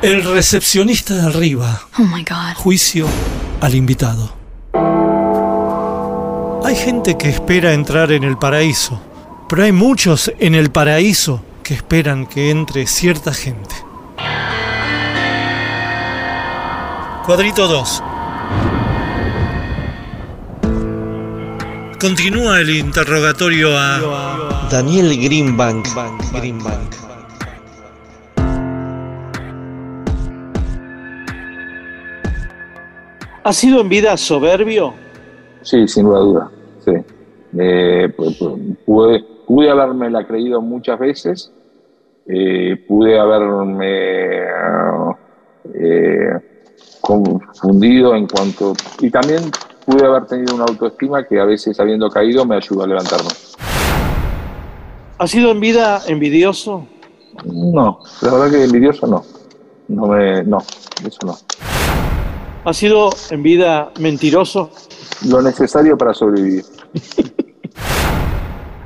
El 0.02 0.22
recepcionista 0.22 1.14
de 1.14 1.22
arriba. 1.22 1.82
Oh 1.98 2.02
my 2.02 2.22
God. 2.22 2.54
Juicio 2.54 3.08
al 3.60 3.74
invitado. 3.74 4.32
Hay 6.64 6.76
gente 6.76 7.18
que 7.18 7.30
espera 7.30 7.72
entrar 7.72 8.12
en 8.12 8.22
el 8.22 8.38
paraíso, 8.38 9.02
pero 9.48 9.64
hay 9.64 9.72
muchos 9.72 10.32
en 10.38 10.54
el 10.54 10.70
paraíso 10.70 11.42
que 11.64 11.74
esperan 11.74 12.24
que 12.24 12.50
entre 12.50 12.86
cierta 12.86 13.34
gente. 13.34 13.74
Cuadrito 17.26 17.66
2. 17.66 18.02
Continúa 22.00 22.60
el 22.60 22.70
interrogatorio 22.70 23.76
a 23.76 24.68
Daniel 24.70 25.16
Greenbank. 25.20 25.86
Greenbank. 26.32 26.94
¿Ha 33.44 33.52
sido 33.52 33.80
en 33.80 33.88
vida 33.88 34.16
soberbio? 34.16 34.94
Sí, 35.62 35.86
sin 35.88 36.04
duda 36.04 36.18
duda. 36.20 36.50
Sí. 36.84 36.92
Eh, 37.58 38.12
pu- 38.16 38.36
pu- 38.38 38.76
pude, 38.84 39.24
pude 39.46 39.70
haberme 39.70 40.10
creído 40.26 40.60
muchas 40.60 40.98
veces, 40.98 41.52
eh, 42.26 42.76
pude 42.86 43.18
haberme 43.18 44.42
eh, 45.74 46.30
confundido 47.00 48.14
en 48.14 48.26
cuanto. 48.26 48.74
Y 49.00 49.10
también 49.10 49.50
pude 49.88 50.04
haber 50.04 50.26
tenido 50.26 50.54
una 50.54 50.64
autoestima 50.64 51.26
que 51.26 51.40
a 51.40 51.46
veces, 51.46 51.80
habiendo 51.80 52.10
caído, 52.10 52.44
me 52.44 52.56
ayudó 52.56 52.82
a 52.82 52.86
levantarme. 52.86 53.30
¿Ha 55.16 55.26
sido 55.26 55.50
en 55.50 55.60
vida 55.60 56.02
envidioso? 56.06 56.86
No, 57.46 58.00
la 58.20 58.32
verdad 58.32 58.50
que 58.50 58.64
envidioso 58.64 59.06
no. 59.06 59.24
no 59.88 60.06
me, 60.08 60.44
no, 60.44 60.58
eso 60.58 61.18
no. 61.24 61.34
¿Ha 62.64 62.72
sido 62.74 63.08
en 63.30 63.42
vida 63.42 63.90
mentiroso? 63.98 64.70
Lo 65.26 65.40
necesario 65.40 65.96
para 65.96 66.12
sobrevivir. 66.12 66.64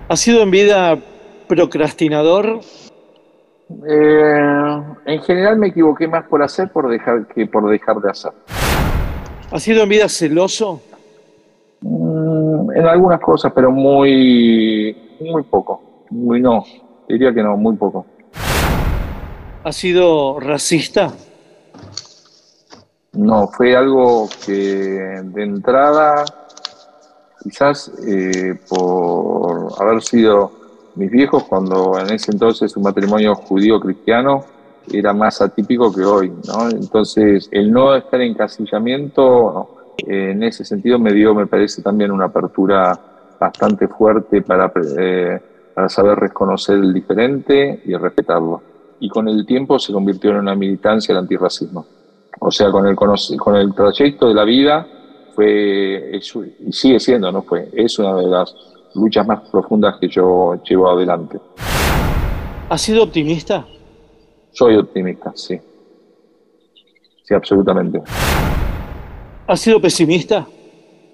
¿Ha 0.08 0.16
sido 0.16 0.42
en 0.42 0.52
vida 0.52 0.96
procrastinador? 1.48 2.60
Eh, 3.88 4.82
en 5.06 5.22
general 5.22 5.58
me 5.58 5.68
equivoqué 5.68 6.06
más 6.06 6.28
por 6.28 6.44
hacer 6.44 6.70
por 6.70 6.88
dejar 6.88 7.26
que 7.26 7.46
por 7.46 7.68
dejar 7.68 7.96
de 7.96 8.10
hacer. 8.10 8.30
¿Ha 9.50 9.58
sido 9.58 9.82
en 9.82 9.88
vida 9.88 10.08
celoso? 10.08 10.80
Mm, 11.82 12.70
en 12.76 12.86
algunas 12.86 13.20
cosas, 13.20 13.52
pero 13.54 13.70
muy, 13.70 14.96
muy 15.20 15.42
poco. 15.42 15.82
Muy 16.10 16.40
no, 16.40 16.64
diría 17.08 17.32
que 17.32 17.42
no, 17.42 17.56
muy 17.56 17.76
poco. 17.76 18.06
¿Ha 19.64 19.72
sido 19.72 20.40
racista? 20.40 21.12
No, 23.12 23.48
fue 23.48 23.76
algo 23.76 24.28
que 24.44 24.52
de 24.54 25.42
entrada, 25.42 26.24
quizás 27.42 27.92
eh, 28.06 28.58
por 28.68 29.72
haber 29.78 30.02
sido 30.02 30.52
mis 30.94 31.10
viejos, 31.10 31.44
cuando 31.44 31.98
en 31.98 32.12
ese 32.12 32.32
entonces 32.32 32.76
un 32.76 32.84
matrimonio 32.84 33.34
judío-cristiano 33.34 34.44
era 34.90 35.12
más 35.12 35.40
atípico 35.40 35.92
que 35.92 36.02
hoy, 36.02 36.32
¿no? 36.46 36.70
Entonces, 36.70 37.48
el 37.52 37.70
no 37.70 37.94
estar 37.94 38.20
en 38.20 38.32
encasillamiento, 38.32 39.81
en 39.98 40.42
ese 40.42 40.64
sentido 40.64 40.98
me 40.98 41.12
dio, 41.12 41.34
me 41.34 41.46
parece, 41.46 41.82
también 41.82 42.10
una 42.10 42.26
apertura 42.26 42.98
bastante 43.38 43.88
fuerte 43.88 44.42
para, 44.42 44.72
eh, 44.98 45.40
para 45.74 45.88
saber 45.88 46.18
reconocer 46.18 46.76
el 46.76 46.92
diferente 46.92 47.82
y 47.84 47.94
respetarlo. 47.94 48.62
Y 49.00 49.08
con 49.08 49.28
el 49.28 49.44
tiempo 49.44 49.78
se 49.78 49.92
convirtió 49.92 50.30
en 50.30 50.36
una 50.38 50.54
militancia 50.54 51.14
del 51.14 51.22
antirracismo. 51.24 51.86
O 52.40 52.50
sea, 52.50 52.70
con 52.70 52.86
el, 52.86 52.96
con 52.96 53.56
el 53.56 53.74
trayecto 53.74 54.28
de 54.28 54.34
la 54.34 54.44
vida 54.44 54.86
fue, 55.34 56.16
es- 56.16 56.32
y 56.60 56.72
sigue 56.72 57.00
siendo, 57.00 57.30
¿no? 57.32 57.42
Fue, 57.42 57.68
es 57.72 57.98
una 57.98 58.14
de 58.16 58.26
las 58.26 58.54
luchas 58.94 59.26
más 59.26 59.40
profundas 59.50 59.96
que 60.00 60.08
yo 60.08 60.60
llevo 60.62 60.90
adelante. 60.90 61.38
¿Ha 62.68 62.78
sido 62.78 63.02
optimista? 63.02 63.66
Soy 64.52 64.76
optimista, 64.76 65.32
sí. 65.34 65.58
Sí, 67.24 67.34
absolutamente. 67.34 68.02
¿Ha 69.52 69.56
sido 69.58 69.82
pesimista? 69.82 70.46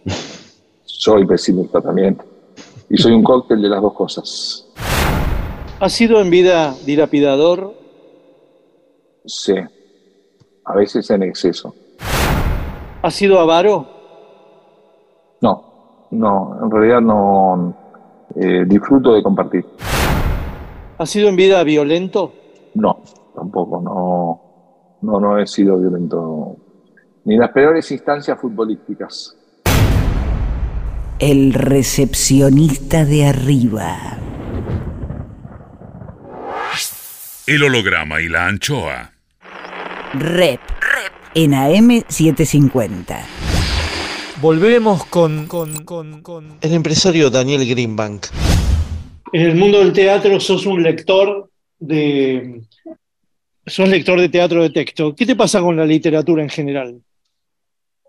Soy 0.84 1.26
pesimista 1.26 1.80
también. 1.80 2.16
Y 2.88 2.96
soy 2.96 3.10
un 3.12 3.24
cóctel 3.24 3.60
de 3.60 3.68
las 3.68 3.82
dos 3.82 3.92
cosas. 3.94 4.64
¿Ha 5.80 5.88
sido 5.88 6.20
en 6.20 6.30
vida 6.30 6.72
dilapidador? 6.86 7.74
Sí. 9.26 9.54
A 10.64 10.76
veces 10.76 11.10
en 11.10 11.24
exceso. 11.24 11.74
¿Ha 13.02 13.10
sido 13.10 13.40
avaro? 13.40 13.88
No, 15.40 16.06
no, 16.12 16.60
en 16.62 16.70
realidad 16.70 17.00
no. 17.00 17.74
eh, 18.36 18.64
disfruto 18.68 19.14
de 19.14 19.22
compartir. 19.24 19.66
¿Ha 20.96 21.06
sido 21.06 21.28
en 21.28 21.34
vida 21.34 21.64
violento? 21.64 22.32
No, 22.74 23.00
tampoco, 23.34 23.80
no. 23.80 24.40
No, 25.02 25.18
no 25.18 25.38
he 25.40 25.46
sido 25.48 25.76
violento. 25.76 26.54
Ni 27.28 27.34
en 27.34 27.40
las 27.40 27.50
peores 27.50 27.90
instancias 27.90 28.40
futbolísticas. 28.40 29.36
El 31.18 31.52
recepcionista 31.52 33.04
de 33.04 33.26
arriba. 33.26 34.16
El 37.46 37.64
holograma 37.64 38.22
y 38.22 38.28
la 38.28 38.46
anchoa. 38.46 39.12
Rep. 40.14 40.58
En 41.34 41.52
AM750. 41.52 43.20
Volvemos 44.40 45.04
con, 45.04 45.48
con, 45.48 45.84
con, 45.84 46.22
con 46.22 46.56
El 46.62 46.72
empresario 46.72 47.28
Daniel 47.28 47.68
Greenbank. 47.68 48.24
En 49.34 49.42
el 49.42 49.54
mundo 49.54 49.80
del 49.80 49.92
teatro 49.92 50.40
sos 50.40 50.64
un 50.64 50.82
lector 50.82 51.50
de... 51.78 52.62
Sos 53.66 53.86
lector 53.86 54.18
de 54.18 54.30
teatro 54.30 54.62
de 54.62 54.70
texto. 54.70 55.14
¿Qué 55.14 55.26
te 55.26 55.36
pasa 55.36 55.60
con 55.60 55.76
la 55.76 55.84
literatura 55.84 56.42
en 56.42 56.48
general? 56.48 57.02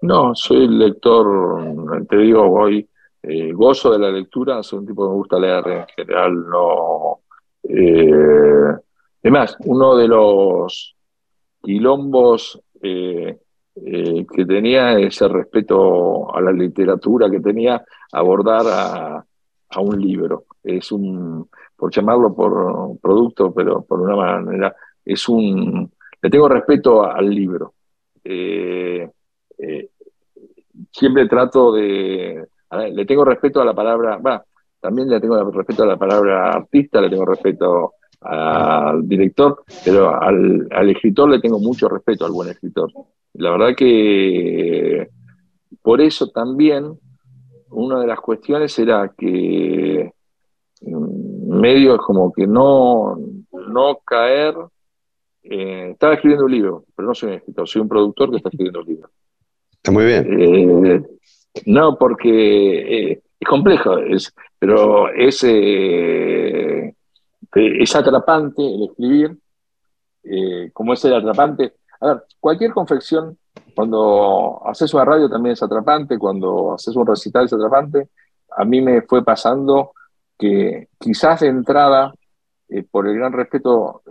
No, 0.02 0.34
soy 0.34 0.68
lector, 0.68 2.08
te 2.08 2.18
digo, 2.18 2.48
voy, 2.48 2.88
eh, 3.22 3.52
gozo 3.52 3.92
de 3.92 4.00
la 4.00 4.10
lectura, 4.12 4.64
soy 4.64 4.80
un 4.80 4.88
tipo 4.88 5.04
que 5.04 5.10
me 5.10 5.16
gusta 5.16 5.40
leer 5.40 5.68
en 5.68 5.86
general, 5.88 6.48
no. 6.50 7.20
Eh, 7.64 8.76
además, 9.24 9.58
uno 9.66 9.98
de 9.98 10.08
los 10.08 10.96
quilombos 11.62 12.62
eh, 12.82 13.38
eh, 13.76 14.26
que 14.34 14.46
tenía 14.46 14.98
ese 15.00 15.28
respeto 15.28 16.34
a 16.34 16.40
la 16.42 16.52
literatura 16.52 17.30
que 17.30 17.42
tenía, 17.42 17.84
abordar 18.14 18.66
a, 18.68 19.26
a 19.70 19.82
un 19.82 20.00
libro. 20.00 20.46
Es 20.64 20.92
un, 20.94 21.50
por 21.76 21.92
llamarlo 21.92 22.34
por 22.34 23.00
producto, 23.00 23.54
pero 23.54 23.82
por 23.82 24.02
una 24.02 24.16
manera, 24.16 24.76
es 25.04 25.28
un, 25.28 25.92
le 26.22 26.30
tengo 26.30 26.48
respeto 26.48 27.04
al 27.04 27.30
libro. 27.30 27.74
Eh, 28.24 29.10
eh, 29.60 29.90
siempre 30.92 31.28
trato 31.28 31.72
de, 31.74 32.46
a 32.70 32.78
ver, 32.78 32.94
le 32.94 33.06
tengo 33.06 33.26
respeto 33.26 33.62
a 33.62 33.66
la 33.66 33.74
palabra, 33.74 34.18
va, 34.18 34.44
también 34.80 35.10
le 35.10 35.20
tengo 35.20 35.52
respeto 35.52 35.84
a 35.84 35.88
la 35.88 35.98
palabra 35.98 36.52
artista, 36.52 37.02
le 37.02 37.10
tengo 37.10 37.26
respeto 37.26 37.94
al 38.22 39.08
director, 39.08 39.64
pero 39.84 40.10
al, 40.10 40.68
al 40.72 40.90
escritor 40.90 41.30
le 41.30 41.40
tengo 41.40 41.60
mucho 41.60 41.88
respeto 41.90 42.26
al 42.26 42.32
buen 42.32 42.50
escritor. 42.50 42.92
La 43.34 43.52
verdad 43.52 43.76
que 43.76 45.10
por 45.82 46.02
eso 46.02 46.30
también 46.30 46.98
una 47.70 48.00
de 48.00 48.08
las 48.08 48.20
cuestiones 48.20 48.78
era 48.80 49.14
que 49.18 50.12
mm, 50.82 51.60
medio 51.60 51.96
es 51.96 52.02
como 52.02 52.32
que 52.34 52.48
no, 52.48 53.18
no 53.52 54.00
caer. 54.06 54.56
eh, 55.44 55.90
estaba 55.92 56.14
escribiendo 56.16 56.46
un 56.46 56.52
libro, 56.52 56.86
pero 56.96 57.08
no 57.08 57.16
soy 57.16 57.30
un 57.30 57.36
escritor, 57.36 57.68
soy 57.68 57.82
un 57.82 57.90
productor 57.90 58.30
que 58.32 58.38
está 58.38 58.50
escribiendo 58.50 58.82
un 58.82 58.86
libro. 58.88 59.10
Está 59.80 59.92
muy 59.92 60.06
bien. 60.06 60.28
Eh, 60.40 61.02
no, 61.66 61.98
porque 61.98 63.12
eh, 63.12 63.22
es 63.40 63.48
complejo, 63.48 63.98
es, 63.98 64.34
pero 64.60 65.10
es, 65.14 65.42
eh, 65.46 66.94
es 67.56 67.96
atrapante 67.96 68.62
el 68.62 68.84
escribir. 68.84 69.38
como 70.74 70.94
es 70.94 71.06
el 71.06 71.14
atrapante. 71.14 71.76
A 72.02 72.08
ver, 72.08 72.24
cualquier 72.42 72.74
confección, 72.74 73.38
cuando 73.74 74.62
haces 74.66 74.94
una 74.94 75.06
radio 75.06 75.30
también 75.30 75.54
es 75.54 75.64
atrapante, 75.64 76.18
cuando 76.18 76.74
haces 76.74 76.94
un 76.96 77.08
recital 77.08 77.46
es 77.46 77.54
atrapante. 77.54 78.10
A 78.58 78.66
mí 78.66 78.82
me 78.82 79.02
fue 79.04 79.24
pasando 79.24 79.94
que 80.38 80.90
quizás 81.00 81.40
de 81.40 81.48
entrada, 81.48 82.14
por 82.92 83.08
el 83.08 83.16
gran 83.16 83.32
respeto, 83.32 84.02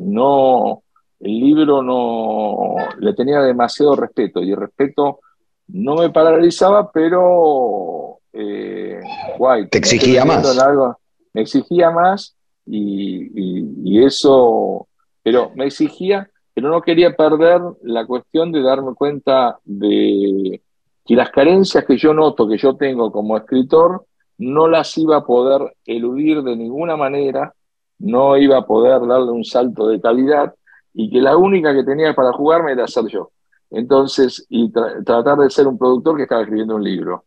no, 0.00 0.82
el 1.22 1.40
libro 1.40 1.82
no 1.82 2.74
le 2.98 3.14
tenía 3.14 3.40
demasiado 3.40 3.96
respeto 3.96 4.42
y 4.42 4.50
el 4.50 4.56
respeto 4.58 5.20
no 5.68 5.94
me 5.96 6.10
paralizaba, 6.10 6.90
pero 6.90 8.18
eh, 8.32 9.00
guay, 9.38 9.68
Te 9.68 9.78
exigía 9.78 10.24
más. 10.24 10.58
algo, 10.58 10.98
me 11.32 11.42
exigía 11.42 11.90
más 11.90 12.34
y, 12.66 13.30
y- 13.34 13.72
y 13.84 14.04
eso, 14.04 14.88
pero 15.22 15.50
me 15.54 15.66
exigía, 15.66 16.28
pero 16.54 16.68
no 16.68 16.80
quería 16.82 17.14
perder 17.16 17.60
la 17.82 18.04
cuestión 18.06 18.52
de 18.52 18.62
darme 18.62 18.94
cuenta 18.94 19.58
de 19.64 20.60
que 21.04 21.16
las 21.16 21.30
carencias 21.30 21.84
que 21.84 21.96
yo 21.96 22.12
noto, 22.14 22.48
que 22.48 22.58
yo 22.58 22.76
tengo 22.76 23.10
como 23.10 23.36
escritor, 23.36 24.04
no 24.38 24.66
las 24.68 24.96
iba 24.98 25.16
a 25.18 25.24
poder 25.26 25.74
eludir 25.86 26.42
de 26.42 26.56
ninguna 26.56 26.96
manera, 26.96 27.54
no 27.98 28.36
iba 28.36 28.58
a 28.58 28.66
poder 28.66 29.06
darle 29.06 29.30
un 29.30 29.44
salto 29.44 29.86
de 29.88 30.00
calidad 30.00 30.52
y 30.94 31.10
que 31.10 31.20
la 31.20 31.36
única 31.36 31.74
que 31.74 31.84
tenía 31.84 32.14
para 32.14 32.32
jugarme 32.32 32.72
era 32.72 32.86
ser 32.86 33.06
yo. 33.06 33.30
Entonces, 33.70 34.44
y 34.50 34.70
tra- 34.70 35.02
tratar 35.04 35.38
de 35.38 35.50
ser 35.50 35.66
un 35.66 35.78
productor 35.78 36.16
que 36.16 36.24
estaba 36.24 36.42
escribiendo 36.42 36.76
un 36.76 36.84
libro, 36.84 37.24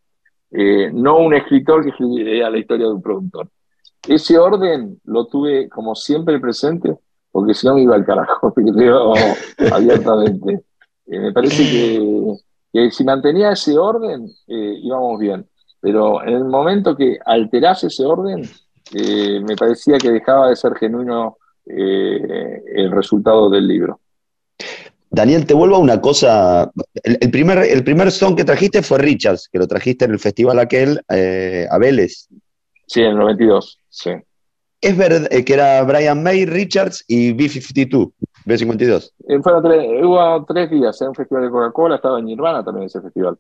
eh, 0.52 0.92
no 0.94 1.18
un 1.18 1.34
escritor 1.34 1.84
que 1.84 1.90
escribía 1.90 2.50
la 2.50 2.58
historia 2.58 2.86
de 2.88 2.94
un 2.94 3.02
productor. 3.02 3.50
Ese 4.08 4.38
orden 4.38 5.00
lo 5.06 5.26
tuve 5.26 5.68
como 5.70 5.96
siempre 5.96 6.40
presente, 6.40 6.96
porque 7.32 7.54
si 7.56 7.66
no 7.68 7.74
me 7.74 7.82
iba 7.82 7.96
al 7.96 8.06
carajo, 8.06 8.54
te 9.58 9.72
abiertamente. 9.72 10.64
Eh, 11.08 11.20
me 11.20 11.34
parece 11.34 11.64
que, 11.64 12.36
que 12.72 12.92
si 12.92 13.04
mantenía 13.04 13.52
ese 13.52 13.78
orden, 13.78 14.28
eh, 14.48 14.80
íbamos 14.84 15.20
bien. 15.20 15.48
Pero 15.80 16.24
en 16.24 16.30
el 16.34 16.46
momento 16.46 16.96
que 16.96 17.18
alterase 17.26 17.88
ese 17.88 18.06
orden, 18.06 18.44
eh, 18.94 19.40
me 19.42 19.56
parecía 19.56 19.98
que 19.98 20.12
dejaba 20.12 20.50
de 20.50 20.56
ser 20.56 20.76
genuino 20.76 21.38
eh, 21.66 22.62
el 22.76 22.92
resultado 22.92 23.50
del 23.50 23.68
libro. 23.68 24.00
Daniel, 25.10 25.46
te 25.46 25.54
vuelvo 25.54 25.76
a 25.76 25.80
una 25.80 26.02
cosa. 26.02 26.72
El, 27.04 27.18
el 27.22 27.32
primer, 27.32 27.60
el 27.60 27.84
primer 27.84 28.12
son 28.12 28.36
que 28.36 28.44
trajiste 28.44 28.82
fue 28.82 28.98
Richards, 29.00 29.48
que 29.52 29.60
lo 29.60 29.68
trajiste 29.68 30.06
en 30.06 30.12
el 30.12 30.20
festival 30.20 30.60
aquel 30.60 31.00
eh, 31.10 31.68
a 31.70 31.78
Vélez. 31.78 32.28
Sí, 32.88 33.02
en 33.02 33.12
el 33.12 33.18
92, 33.18 33.80
sí. 33.90 34.12
Es 34.82 34.96
verdad 34.98 35.28
que 35.30 35.54
era 35.54 35.82
Brian 35.84 36.22
May, 36.22 36.46
Richards 36.46 37.04
y 37.08 37.32
B-52. 37.34 38.12
B52. 38.46 39.12
Eh, 39.28 39.40
tres, 39.64 40.04
hubo 40.04 40.46
tres 40.46 40.70
días 40.70 41.02
en 41.02 41.08
un 41.08 41.16
festival 41.16 41.44
de 41.46 41.50
Coca-Cola, 41.50 41.96
estaba 41.96 42.20
en 42.20 42.26
Nirvana 42.26 42.64
también 42.64 42.86
ese 42.86 43.02
festival. 43.02 43.38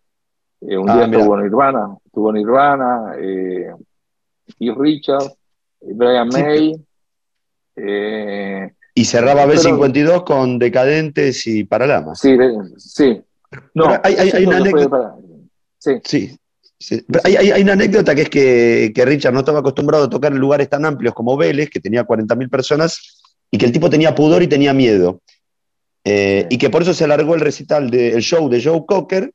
Eh, 0.61 0.77
un 0.77 0.89
Ah, 0.89 0.95
día 0.95 1.07
mira. 1.07 1.19
estuvo 1.19 1.37
Nirvana, 1.39 1.97
estuvo 2.03 2.31
Nirvana, 2.33 3.13
eh, 3.19 3.67
Keith 4.57 4.75
Richard, 4.77 5.31
Brian 5.81 6.31
Sí, 6.31 6.41
May, 6.41 6.75
eh, 7.75 8.71
Y 8.93 9.05
cerraba 9.05 9.45
Pero- 9.45 9.59
B52 9.61 10.23
con 10.23 10.57
Decadentes 10.59 11.45
y 11.47 11.63
Paralamas. 11.65 12.19
sí, 12.19 12.35
de- 12.37 12.53
sí. 12.77 13.21
No, 13.73 13.87
Pero 13.87 14.01
hay- 14.03 14.15
hay- 14.15 14.45
una 14.45 14.57
anécdota- 14.57 14.89
para- 14.89 15.15
sí. 15.77 15.91
Sí. 16.03 16.37
sí. 16.79 17.03
Pero 17.07 17.21
hay, 17.25 17.35
hay- 17.35 17.51
hay 17.51 17.61
una 17.61 17.73
anécdota 17.73 18.15
que 18.15 18.21
es 18.23 18.29
que, 18.29 18.91
que 18.95 19.05
Richard 19.05 19.33
no 19.33 19.39
estaba 19.39 19.59
acostumbrado 19.59 20.05
a 20.05 20.09
tocar 20.09 20.31
en 20.31 20.39
lugares 20.39 20.69
tan 20.69 20.85
amplios 20.85 21.13
como 21.13 21.35
Vélez, 21.37 21.69
que 21.69 21.79
tenía 21.79 22.03
40.000 22.05 22.49
personas, 22.49 23.21
y 23.51 23.57
que 23.57 23.65
el 23.65 23.71
tipo 23.71 23.89
tenía 23.89 24.15
pudor 24.15 24.41
y 24.43 24.47
tenía 24.47 24.73
miedo. 24.73 25.21
Eh, 26.03 26.45
y 26.49 26.57
que 26.57 26.69
por 26.69 26.81
eso 26.83 26.93
se 26.93 27.03
alargó 27.03 27.33
el 27.35 27.41
recital 27.41 27.89
del 27.89 28.21
show 28.21 28.47
de 28.49 28.61
Joe 28.63 28.83
Cocker, 28.85 29.31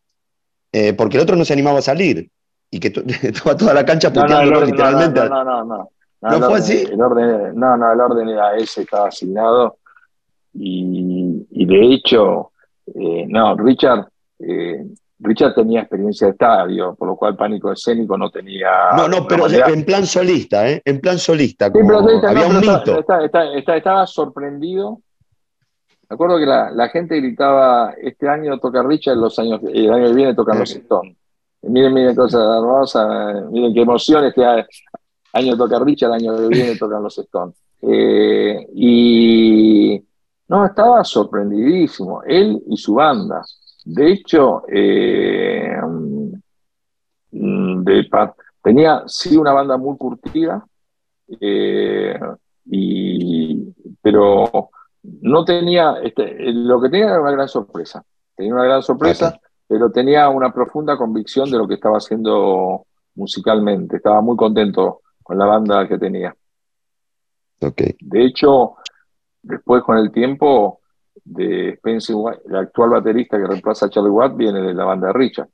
eh, 0.72 0.92
porque 0.92 1.16
el 1.16 1.22
otro 1.22 1.36
no 1.36 1.44
se 1.44 1.52
animaba 1.52 1.80
a 1.80 1.82
salir. 1.82 2.30
Y 2.70 2.78
que 2.78 2.92
estaba 3.22 3.56
toda 3.56 3.74
la 3.74 3.84
cancha 3.84 4.10
No, 4.10 4.26
no, 4.26 4.44
no, 4.44 4.64
literalmente. 4.64 5.20
no, 5.28 5.44
no, 5.44 5.64
no, 5.64 5.90
no. 6.22 6.28
¿No 6.30 6.36
el 6.36 6.42
fue 6.42 6.48
orden- 6.52 6.62
así? 6.62 6.84
El 6.92 7.00
orden, 7.02 7.54
no, 7.54 7.76
no, 7.76 7.92
el 7.92 8.00
orden 8.00 8.28
era 8.28 8.56
ese, 8.56 8.82
estaba 8.82 9.08
asignado. 9.08 9.76
Y, 10.54 11.46
y 11.50 11.66
de 11.66 11.94
hecho, 11.94 12.50
eh, 12.94 13.24
no, 13.28 13.56
Richard, 13.56 14.08
eh, 14.40 14.84
Richard 15.20 15.54
tenía 15.54 15.80
experiencia 15.82 16.26
de 16.26 16.32
estadio, 16.32 16.94
por 16.94 17.08
lo 17.08 17.16
cual 17.16 17.36
pánico 17.36 17.70
escénico 17.70 18.16
no 18.18 18.30
tenía. 18.30 18.68
No, 18.96 19.06
no, 19.06 19.26
pero 19.28 19.44
manera. 19.44 19.68
en 19.68 19.84
plan 19.84 20.06
solista, 20.06 20.68
¿eh? 20.68 20.82
En 20.84 21.00
plan 21.00 21.18
solista. 21.18 21.66
Sí, 21.70 21.78
no, 21.84 21.98
había 21.98 22.46
un 22.46 22.60
mito. 22.60 22.98
estaba 23.74 24.06
sorprendido. 24.06 25.00
Me 26.08 26.14
acuerdo 26.14 26.38
que 26.38 26.46
la, 26.46 26.70
la 26.72 26.88
gente 26.88 27.16
gritaba, 27.20 27.94
este 28.02 28.28
año 28.28 28.58
toca 28.58 28.82
Richard, 28.82 29.16
los 29.16 29.38
años, 29.38 29.60
el 29.72 29.92
año 29.92 30.06
que 30.08 30.14
viene 30.14 30.34
tocan 30.34 30.58
los 30.58 30.70
Stones. 30.74 31.16
Miren, 31.62 31.92
miren 31.94 32.16
cosas 32.16 32.40
hermosas, 32.40 33.44
miren 33.52 33.72
qué 33.74 33.82
emoción 33.82 34.24
este 34.24 34.44
a- 34.44 34.66
año 35.32 35.56
toca 35.56 35.78
Richard, 35.78 36.10
el 36.10 36.14
año 36.14 36.36
que 36.36 36.48
viene 36.48 36.76
tocan 36.76 37.02
los 37.02 37.18
Stones. 37.18 37.56
Eh, 37.82 38.66
y 38.74 40.02
no, 40.48 40.66
estaba 40.66 41.04
sorprendidísimo, 41.04 42.22
él 42.24 42.62
y 42.66 42.76
su 42.76 42.94
banda. 42.94 43.42
De 43.84 44.12
hecho, 44.12 44.62
eh, 44.68 45.76
de, 47.30 48.10
tenía 48.62 49.02
sí 49.06 49.36
una 49.36 49.52
banda 49.52 49.76
muy 49.76 49.96
curtida, 49.96 50.64
eh, 51.40 52.18
y, 52.66 53.72
pero 54.02 54.70
no 55.02 55.44
tenía, 55.44 55.96
este, 56.02 56.52
lo 56.52 56.80
que 56.80 56.90
tenía 56.90 57.06
era 57.06 57.20
una 57.20 57.30
gran 57.30 57.48
sorpresa. 57.48 58.04
Tenía 58.34 58.54
una 58.54 58.64
gran 58.64 58.82
sorpresa, 58.82 59.40
pero 59.66 59.90
tenía 59.90 60.28
una 60.28 60.52
profunda 60.52 60.96
convicción 60.96 61.50
de 61.50 61.58
lo 61.58 61.66
que 61.66 61.74
estaba 61.74 61.98
haciendo 61.98 62.86
musicalmente. 63.14 63.96
Estaba 63.96 64.20
muy 64.20 64.36
contento 64.36 64.99
con 65.30 65.38
la 65.38 65.46
banda 65.46 65.86
que 65.86 65.96
tenía. 65.96 66.34
Ok. 67.60 67.82
De 68.00 68.24
hecho, 68.24 68.74
después 69.40 69.84
con 69.84 69.96
el 69.96 70.10
tiempo, 70.10 70.80
de 71.24 71.74
Spencer 71.74 72.16
White, 72.18 72.42
el 72.48 72.56
actual 72.56 72.90
baterista 72.90 73.38
que 73.38 73.46
reemplaza 73.46 73.86
a 73.86 73.90
Charlie 73.90 74.10
Watt, 74.10 74.36
viene 74.36 74.60
de 74.60 74.74
la 74.74 74.84
banda 74.84 75.06
de 75.06 75.12
Richard. 75.12 75.48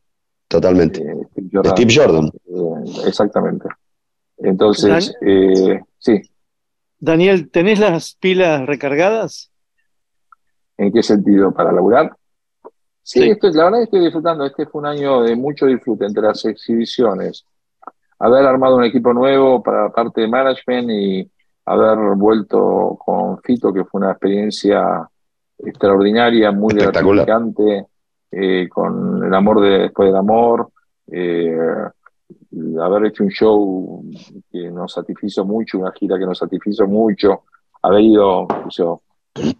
Totalmente. 0.48 1.02
eh, 1.02 1.26
Steve 1.30 1.48
Jordan. 1.52 1.72
Steve 1.76 1.94
Jordan. 1.94 2.26
Eh, 2.46 3.06
exactamente. 3.06 3.68
Entonces, 4.38 5.14
eh, 5.20 5.78
sí, 5.98 6.22
Daniel, 6.98 7.50
¿tenés 7.50 7.78
las 7.78 8.14
pilas 8.14 8.64
recargadas? 8.64 9.50
¿en 10.78 10.90
qué 10.90 11.02
sentido? 11.02 11.52
¿Para 11.52 11.70
laburar? 11.70 12.16
Sí, 13.02 13.20
Sí. 13.20 13.28
esto, 13.30 13.48
la 13.50 13.64
verdad 13.64 13.78
que 13.80 13.84
estoy 13.84 14.00
disfrutando. 14.00 14.46
Este 14.46 14.64
fue 14.64 14.80
un 14.80 14.86
año 14.86 15.20
de 15.22 15.36
mucho 15.36 15.66
disfrute 15.66 16.06
entre 16.06 16.22
las 16.22 16.42
exhibiciones. 16.46 17.44
Haber 18.18 18.46
armado 18.46 18.76
un 18.76 18.84
equipo 18.84 19.12
nuevo 19.12 19.62
para 19.62 19.84
la 19.84 19.88
parte 19.90 20.22
de 20.22 20.28
management 20.28 20.90
y 20.90 21.30
haber 21.66 21.98
vuelto 22.16 22.96
con 23.04 23.38
Fito, 23.42 23.72
que 23.72 23.84
fue 23.84 24.00
una 24.00 24.12
experiencia 24.12 25.08
extraordinaria, 25.58 26.52
muy 26.52 26.74
gratificante, 26.74 27.86
eh, 28.30 28.68
con 28.68 29.24
el 29.24 29.34
amor 29.34 29.60
de, 29.60 29.78
después 29.78 30.08
del 30.08 30.16
amor, 30.16 30.70
eh, 31.10 31.56
haber 32.80 33.06
hecho 33.06 33.24
un 33.24 33.30
show 33.30 34.04
que 34.50 34.70
nos 34.70 34.92
satisfizo 34.92 35.44
mucho, 35.44 35.78
una 35.78 35.92
gira 35.92 36.18
que 36.18 36.26
nos 36.26 36.38
satisfizo 36.38 36.86
mucho, 36.86 37.42
haber 37.82 38.00
ido, 38.00 38.46
yo, 38.70 39.02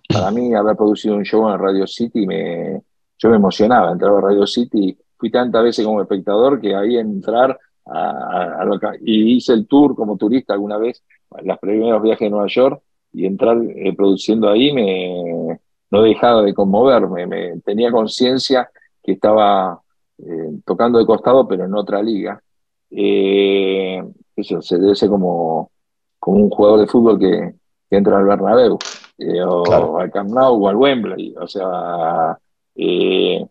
para 0.08 0.30
mí, 0.30 0.54
haber 0.54 0.76
producido 0.76 1.16
un 1.16 1.24
show 1.24 1.48
en 1.50 1.58
Radio 1.58 1.86
City, 1.86 2.26
me, 2.26 2.82
yo 3.18 3.30
me 3.30 3.36
emocionaba, 3.36 3.92
entrar 3.92 4.14
a 4.14 4.20
Radio 4.20 4.46
City, 4.46 4.96
fui 5.16 5.30
tantas 5.30 5.62
veces 5.62 5.84
como 5.84 6.02
espectador 6.02 6.60
que 6.60 6.74
ahí 6.74 6.96
entrar 6.96 7.58
a, 7.86 8.62
a- 8.62 8.96
y 9.02 9.36
hice 9.36 9.52
el 9.52 9.66
tour 9.66 9.94
como 9.94 10.16
turista 10.16 10.52
alguna 10.54 10.76
vez, 10.78 11.02
los 11.42 11.58
primeros 11.58 12.02
viajes 12.02 12.26
a 12.26 12.30
Nueva 12.30 12.46
York, 12.48 12.80
y 13.12 13.24
entrar 13.26 13.56
eh, 13.62 13.94
produciendo 13.96 14.48
ahí 14.48 14.72
me 14.72 15.58
no 15.90 16.02
dejaba 16.02 16.42
de 16.42 16.52
conmoverme, 16.52 17.26
me, 17.26 17.60
tenía 17.60 17.90
conciencia 17.92 18.68
que 19.02 19.12
estaba 19.12 19.80
eh, 20.18 20.58
tocando 20.64 20.98
de 20.98 21.06
costado, 21.06 21.46
pero 21.46 21.64
en 21.64 21.74
otra 21.74 22.02
liga. 22.02 22.42
Eh, 22.90 24.02
eso 24.34 24.60
se 24.60 24.78
debe 24.78 24.94
ser 24.94 25.08
como, 25.08 25.70
como 26.18 26.38
un 26.38 26.50
jugador 26.50 26.80
de 26.80 26.86
fútbol 26.88 27.18
que, 27.18 27.54
que 27.88 27.96
entra 27.96 28.18
al 28.18 28.24
Bernabéu, 28.26 28.78
eh, 29.18 29.42
o 29.42 29.62
Claro. 29.62 29.98
al 29.98 30.10
Camp 30.10 30.30
Nou 30.30 30.62
o 30.64 30.68
al 30.68 30.76
Wembley, 30.76 31.34
o 31.40 31.46
sea, 31.46 32.36
eh, 32.74 33.46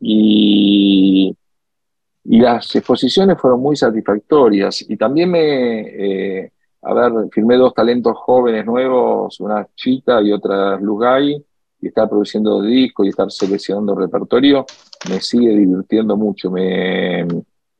y, 0.00 1.34
y 2.24 2.40
las 2.40 2.74
exposiciones 2.76 3.38
fueron 3.38 3.60
muy 3.60 3.76
satisfactorias 3.76 4.84
y 4.88 4.96
también 4.96 5.30
me, 5.30 5.80
eh, 5.80 6.52
a 6.82 6.94
ver, 6.94 7.12
firmé 7.30 7.56
dos 7.56 7.74
talentos 7.74 8.16
jóvenes 8.16 8.64
nuevos, 8.64 9.38
una 9.40 9.66
Chita 9.74 10.20
y 10.22 10.32
otra 10.32 10.78
Lugay, 10.78 11.44
y 11.82 11.88
estar 11.88 12.08
produciendo 12.08 12.62
discos 12.62 13.06
y 13.06 13.08
estar 13.10 13.30
seleccionando 13.30 13.94
repertorio, 13.94 14.66
me 15.08 15.20
sigue 15.20 15.50
divirtiendo 15.56 16.16
mucho. 16.16 16.50
Me, 16.50 17.26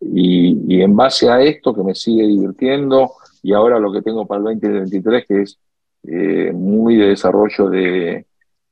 y, 0.01 0.81
en 0.81 0.97
base 0.97 1.29
a 1.29 1.41
esto 1.43 1.75
que 1.75 1.83
me 1.83 1.95
sigue 1.95 2.27
divirtiendo, 2.27 3.13
y 3.43 3.53
ahora 3.53 3.79
lo 3.79 3.93
que 3.93 4.03
tengo 4.03 4.27
para 4.27 4.39
el 4.39 4.61
2023, 4.61 5.27
que 5.27 5.43
es 5.43 5.59
eh, 6.05 6.53
muy 6.55 6.97
de 6.97 7.09
desarrollo 7.09 7.69
de, 7.69 8.27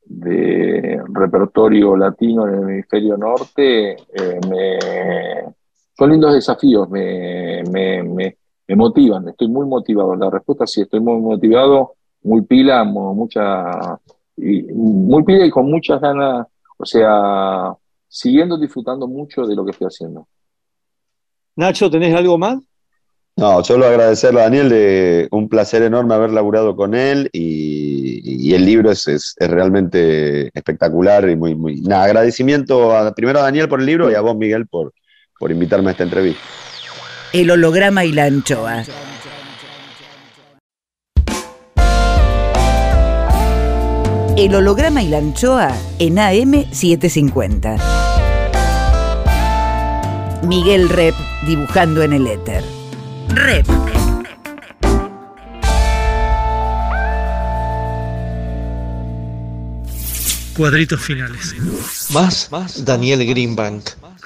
de 0.05 1.03
repertorio 1.13 1.97
latino 1.97 2.49
en 2.49 2.55
el 2.55 2.63
hemisferio 2.71 3.17
norte, 3.17 3.93
eh, 3.93 4.41
me, 4.49 4.79
son 5.99 6.11
lindos 6.11 6.35
desafíos, 6.35 6.89
me, 6.91 7.63
me, 7.71 8.03
me, 8.05 8.37
me 8.69 8.77
motivan, 8.77 9.29
estoy 9.29 9.49
muy 9.49 9.67
motivado. 9.67 10.15
La 10.17 10.31
respuesta 10.31 10.67
sí, 10.67 10.83
estoy 10.83 11.01
muy 11.01 11.21
motivado, 11.21 11.95
muy 12.23 12.43
pila, 12.43 12.85
mu- 12.85 13.15
mucha, 13.15 13.99
y, 14.37 14.63
muy 14.73 15.25
pila 15.25 15.45
y 15.47 15.51
con 15.51 15.71
muchas 15.71 16.01
ganas, 16.01 16.47
o 16.79 16.87
sea, 16.87 17.75
siguiendo 18.09 18.57
disfrutando 18.59 19.09
mucho 19.09 19.43
de 19.47 19.57
lo 19.57 19.65
que 19.65 19.73
estoy 19.73 19.89
haciendo. 19.89 20.29
Nacho, 21.57 21.91
¿tenés 21.91 22.15
algo 22.15 22.39
más? 22.39 22.59
No, 23.37 23.63
solo 23.63 23.87
agradecerle 23.87 24.41
a 24.41 24.45
Daniel, 24.45 24.69
de 24.69 25.29
un 25.31 25.49
placer 25.49 25.83
enorme 25.83 26.15
haber 26.15 26.31
laburado 26.33 26.75
con 26.75 26.95
él 26.95 27.31
y, 27.33 28.49
y 28.51 28.55
el 28.55 28.65
libro 28.67 28.91
es, 28.91 29.07
es- 29.07 29.35
es 29.39 29.49
realmente 29.51 30.51
espectacular 30.59 31.29
y 31.31 31.37
muy, 31.37 31.55
muy. 31.55 31.81
Nada, 31.83 32.05
agradecimiento 32.05 32.97
a- 32.97 33.15
primero 33.15 33.39
a 33.39 33.43
Daniel 33.43 33.69
por 33.69 33.79
el 33.81 33.87
libro 33.87 34.11
y 34.11 34.15
a 34.15 34.21
vos, 34.23 34.37
Miguel, 34.37 34.67
por, 34.67 34.93
por 35.39 35.53
invitarme 35.53 35.91
a 35.91 35.93
esta 35.93 36.05
entrevista. 36.05 36.43
El 37.33 37.51
holograma 37.51 38.05
y 38.05 38.13
la 38.13 38.25
anchoa. 38.25 38.85
El 44.37 44.55
holograma 44.55 45.03
y 45.03 45.09
la 45.09 45.19
anchoa 45.19 45.77
en 45.99 46.17
AM750. 46.17 47.79
Miguel 50.45 50.89
Rep 50.89 51.15
dibujando 51.47 52.03
en 52.03 52.13
el 52.13 52.27
éter. 52.27 52.65
Rep. 53.31 53.67
Cuadritos 60.57 61.01
finales. 61.01 61.55
Más, 62.11 62.85
Daniel 62.85 63.27
Greenbank. 63.27 63.91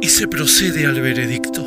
y 0.00 0.06
se 0.06 0.28
procede 0.28 0.86
al 0.86 1.00
veredicto. 1.00 1.62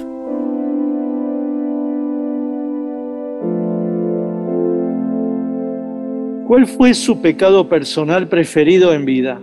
¿Cuál 6.48 6.68
fue 6.68 6.94
su 6.94 7.22
pecado 7.22 7.70
personal 7.70 8.28
preferido 8.28 8.94
en 8.94 9.06
vida? 9.06 9.40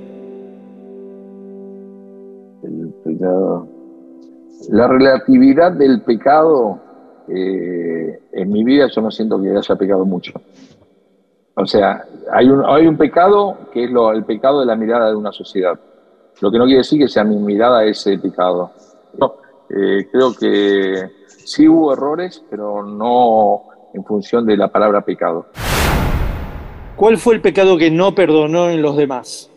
El 2.62 2.92
pecado. 3.04 3.66
La 4.68 4.88
relatividad 4.88 5.72
del 5.72 6.02
pecado 6.02 6.78
eh, 7.28 8.20
en 8.32 8.52
mi 8.52 8.62
vida 8.62 8.88
yo 8.94 9.00
no 9.00 9.10
siento 9.10 9.40
que 9.40 9.50
haya 9.50 9.76
pecado 9.76 10.04
mucho. 10.04 10.32
O 11.54 11.66
sea, 11.66 12.04
hay 12.30 12.48
un, 12.48 12.62
hay 12.64 12.86
un 12.86 12.96
pecado 12.96 13.56
que 13.72 13.84
es 13.84 13.90
lo, 13.90 14.12
el 14.12 14.24
pecado 14.24 14.60
de 14.60 14.66
la 14.66 14.76
mirada 14.76 15.08
de 15.08 15.16
una 15.16 15.32
sociedad. 15.32 15.78
Lo 16.40 16.50
que 16.50 16.58
no 16.58 16.64
quiere 16.64 16.78
decir 16.78 17.00
que 17.00 17.08
sea 17.08 17.24
mi 17.24 17.36
mirada 17.36 17.84
ese 17.84 18.16
pecado. 18.18 18.70
No, 19.18 19.34
eh, 19.70 20.08
creo 20.10 20.34
que 20.38 21.10
sí 21.26 21.68
hubo 21.68 21.92
errores, 21.92 22.44
pero 22.48 22.84
no 22.84 23.62
en 23.92 24.04
función 24.04 24.46
de 24.46 24.56
la 24.56 24.68
palabra 24.68 25.00
pecado. 25.00 25.46
¿Cuál 26.96 27.16
fue 27.18 27.34
el 27.34 27.40
pecado 27.40 27.76
que 27.76 27.90
no 27.90 28.14
perdonó 28.14 28.70
en 28.70 28.82
los 28.82 28.96
demás? 28.96 29.50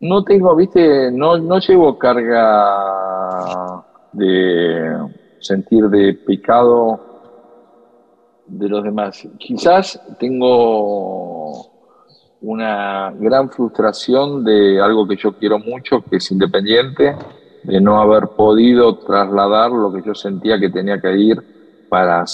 No 0.00 0.24
tengo, 0.24 0.54
viste, 0.54 1.10
no, 1.10 1.38
no 1.38 1.58
llevo 1.58 1.98
carga 1.98 3.84
de 4.12 4.96
sentir 5.40 5.84
de 5.84 6.14
pecado 6.14 7.00
de 8.46 8.68
los 8.68 8.84
demás. 8.84 9.26
Quizás 9.38 10.00
tengo 10.18 11.75
una 12.40 13.12
gran 13.14 13.50
frustración 13.50 14.44
de 14.44 14.80
algo 14.80 15.06
que 15.06 15.16
yo 15.16 15.32
quiero 15.34 15.58
mucho, 15.58 16.02
que 16.10 16.16
es 16.16 16.30
independiente, 16.30 17.16
de 17.62 17.80
no 17.80 18.00
haber 18.00 18.28
podido 18.36 18.96
trasladar 18.98 19.70
lo 19.72 19.92
que 19.92 20.02
yo 20.02 20.14
sentía 20.14 20.58
que 20.60 20.70
tenía 20.70 21.00
que 21.00 21.16
ir 21.16 21.36
para 21.88 22.24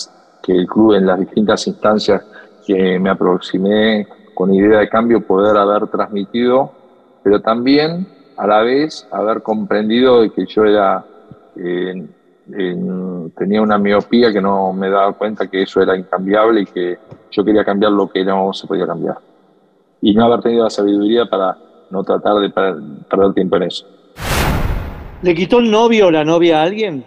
que 0.42 0.52
el 0.52 0.66
club 0.66 0.94
en 0.94 1.06
las 1.06 1.18
distintas 1.20 1.66
instancias 1.66 2.22
que 2.60 2.98
me 2.98 3.10
aproximé 3.10 4.06
con 4.34 4.52
idea 4.52 4.80
de 4.80 4.88
cambio 4.88 5.22
poder 5.22 5.56
haber 5.56 5.86
transmitido, 5.88 6.74
pero 7.22 7.40
también 7.40 8.08
a 8.36 8.46
la 8.46 8.62
vez 8.62 9.06
haber 9.10 9.42
comprendido 9.42 10.22
que 10.32 10.46
yo 10.46 10.64
era 10.64 11.06
eh, 11.54 11.94
en- 12.46 13.32
tenía 13.36 13.62
una 13.62 13.78
miopía 13.78 14.32
que 14.32 14.40
no 14.40 14.72
me 14.72 14.90
daba 14.90 15.12
cuenta 15.14 15.46
que 15.48 15.62
eso 15.62 15.80
era 15.80 15.96
incambiable 15.96 16.62
y 16.62 16.66
que 16.66 16.96
yo 17.30 17.44
quería 17.44 17.64
cambiar 17.64 17.92
lo 17.92 18.08
que 18.08 18.24
no 18.24 18.52
se 18.52 18.66
podía 18.66 18.86
cambiar. 18.86 19.16
Y 20.02 20.14
no 20.14 20.24
haber 20.26 20.40
tenido 20.42 20.64
la 20.64 20.70
sabiduría 20.70 21.24
para 21.26 21.56
no 21.90 22.02
tratar 22.04 22.36
de 22.40 22.50
per- 22.50 22.76
perder 23.08 23.32
tiempo 23.34 23.56
en 23.56 23.62
eso. 23.64 23.86
¿Le 25.22 25.34
quitó 25.34 25.60
el 25.60 25.70
novio 25.70 26.08
o 26.08 26.10
la 26.10 26.24
novia 26.24 26.60
a 26.60 26.64
alguien? 26.64 27.04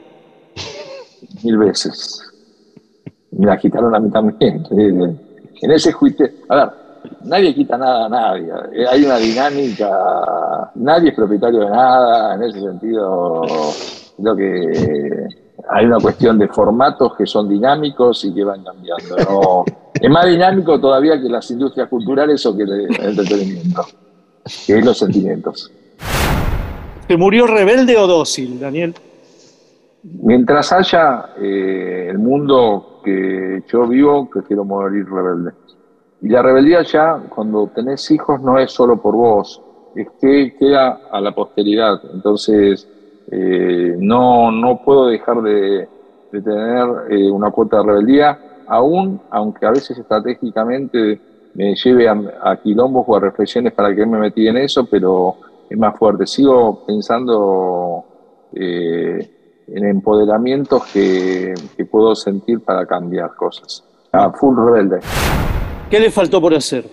Mil 1.44 1.58
veces. 1.58 2.22
Me 3.32 3.46
la 3.48 3.58
quitaron 3.58 3.94
a 3.94 4.00
mí 4.00 4.10
también. 4.10 4.66
En 5.62 5.72
ese 5.72 5.94
juicio, 5.94 6.28
a 6.50 6.56
ver, 6.58 6.70
nadie 7.24 7.56
quita 7.56 7.78
nada 7.78 8.08
a 8.08 8.10
nadie. 8.10 8.52
Eh, 8.74 8.86
Hay 8.92 9.06
una 9.06 9.16
dinámica, 9.18 9.90
nadie 10.76 11.10
es 11.12 11.16
propietario 11.16 11.62
de 11.62 11.70
nada, 11.70 12.36
en 12.36 12.44
ese 12.44 12.60
sentido 12.60 13.42
creo 14.22 14.36
que 14.36 15.28
hay 15.70 15.86
una 15.86 15.98
cuestión 16.00 16.38
de 16.38 16.50
formatos 16.50 17.16
que 17.16 17.26
son 17.26 17.48
dinámicos 17.48 18.26
y 18.26 18.34
que 18.34 18.44
van 18.44 18.64
cambiando. 18.66 18.85
¿No? 19.30 19.66
Es 19.94 20.10
más 20.10 20.26
dinámico 20.26 20.80
todavía 20.80 21.20
que 21.22 21.30
las 21.30 21.50
industrias 21.52 21.88
culturales 21.90 22.46
o 22.46 22.56
que 22.56 22.64
el 22.64 22.88
entretenimiento, 23.02 23.86
que 24.66 24.78
es 24.78 24.86
los 24.86 24.98
sentimientos. 24.98 25.72
¿Se 27.08 27.18
murió 27.18 27.48
rebelde 27.48 27.98
o 27.98 28.08
dócil, 28.08 28.60
Daniel? 28.60 28.94
Mientras 30.04 30.72
haya 30.72 31.34
eh, 31.42 32.08
el 32.10 32.20
mundo 32.20 33.02
que 33.04 33.64
yo 33.72 33.88
vivo, 33.88 34.30
prefiero 34.30 34.66
morir 34.66 35.06
rebelde. 35.10 35.52
Y 36.22 36.30
la 36.30 36.42
rebeldía 36.42 36.82
ya, 36.84 37.22
cuando 37.30 37.68
tenés 37.68 38.10
hijos, 38.12 38.42
no 38.42 38.58
es 38.58 38.72
solo 38.72 39.02
por 39.02 39.16
vos, 39.16 39.62
es 39.96 40.08
que 40.20 40.56
queda 40.58 41.02
a 41.12 41.22
la 41.22 41.34
posteridad. 41.34 42.02
Entonces, 42.14 42.88
eh, 43.32 43.96
no, 43.98 44.52
no 44.52 44.82
puedo 44.84 45.08
dejar 45.08 45.42
de, 45.42 45.88
de 46.32 46.42
tener 46.42 46.88
eh, 47.10 47.30
una 47.30 47.52
cuota 47.52 47.78
de 47.78 47.84
rebeldía, 47.84 48.40
aún 48.68 49.22
aunque 49.30 49.66
a 49.66 49.72
veces 49.72 49.98
estratégicamente 49.98 51.20
me 51.54 51.76
lleve 51.76 52.08
a, 52.08 52.16
a 52.44 52.58
quilombos 52.58 53.06
o 53.08 53.16
a 53.16 53.20
reflexiones 53.20 53.74
para 53.74 53.96
que 53.96 54.06
me 54.06 54.18
metí 54.18 54.48
en 54.48 54.58
eso, 54.58 54.86
pero 54.86 55.38
es 55.70 55.78
más 55.78 55.98
fuerte. 55.98 56.28
Sigo 56.28 56.86
pensando 56.86 58.04
eh, 58.54 59.30
en 59.68 59.86
empoderamientos 59.86 60.86
que, 60.92 61.54
que 61.76 61.86
puedo 61.86 62.14
sentir 62.16 62.62
para 62.62 62.86
cambiar 62.86 63.36
cosas. 63.36 63.84
A 64.12 64.32
full 64.32 64.56
rebelde. 64.56 65.00
¿Qué 65.90 66.00
le 66.00 66.12
faltó 66.12 66.42
por 66.42 66.54
hacer? 66.54 66.86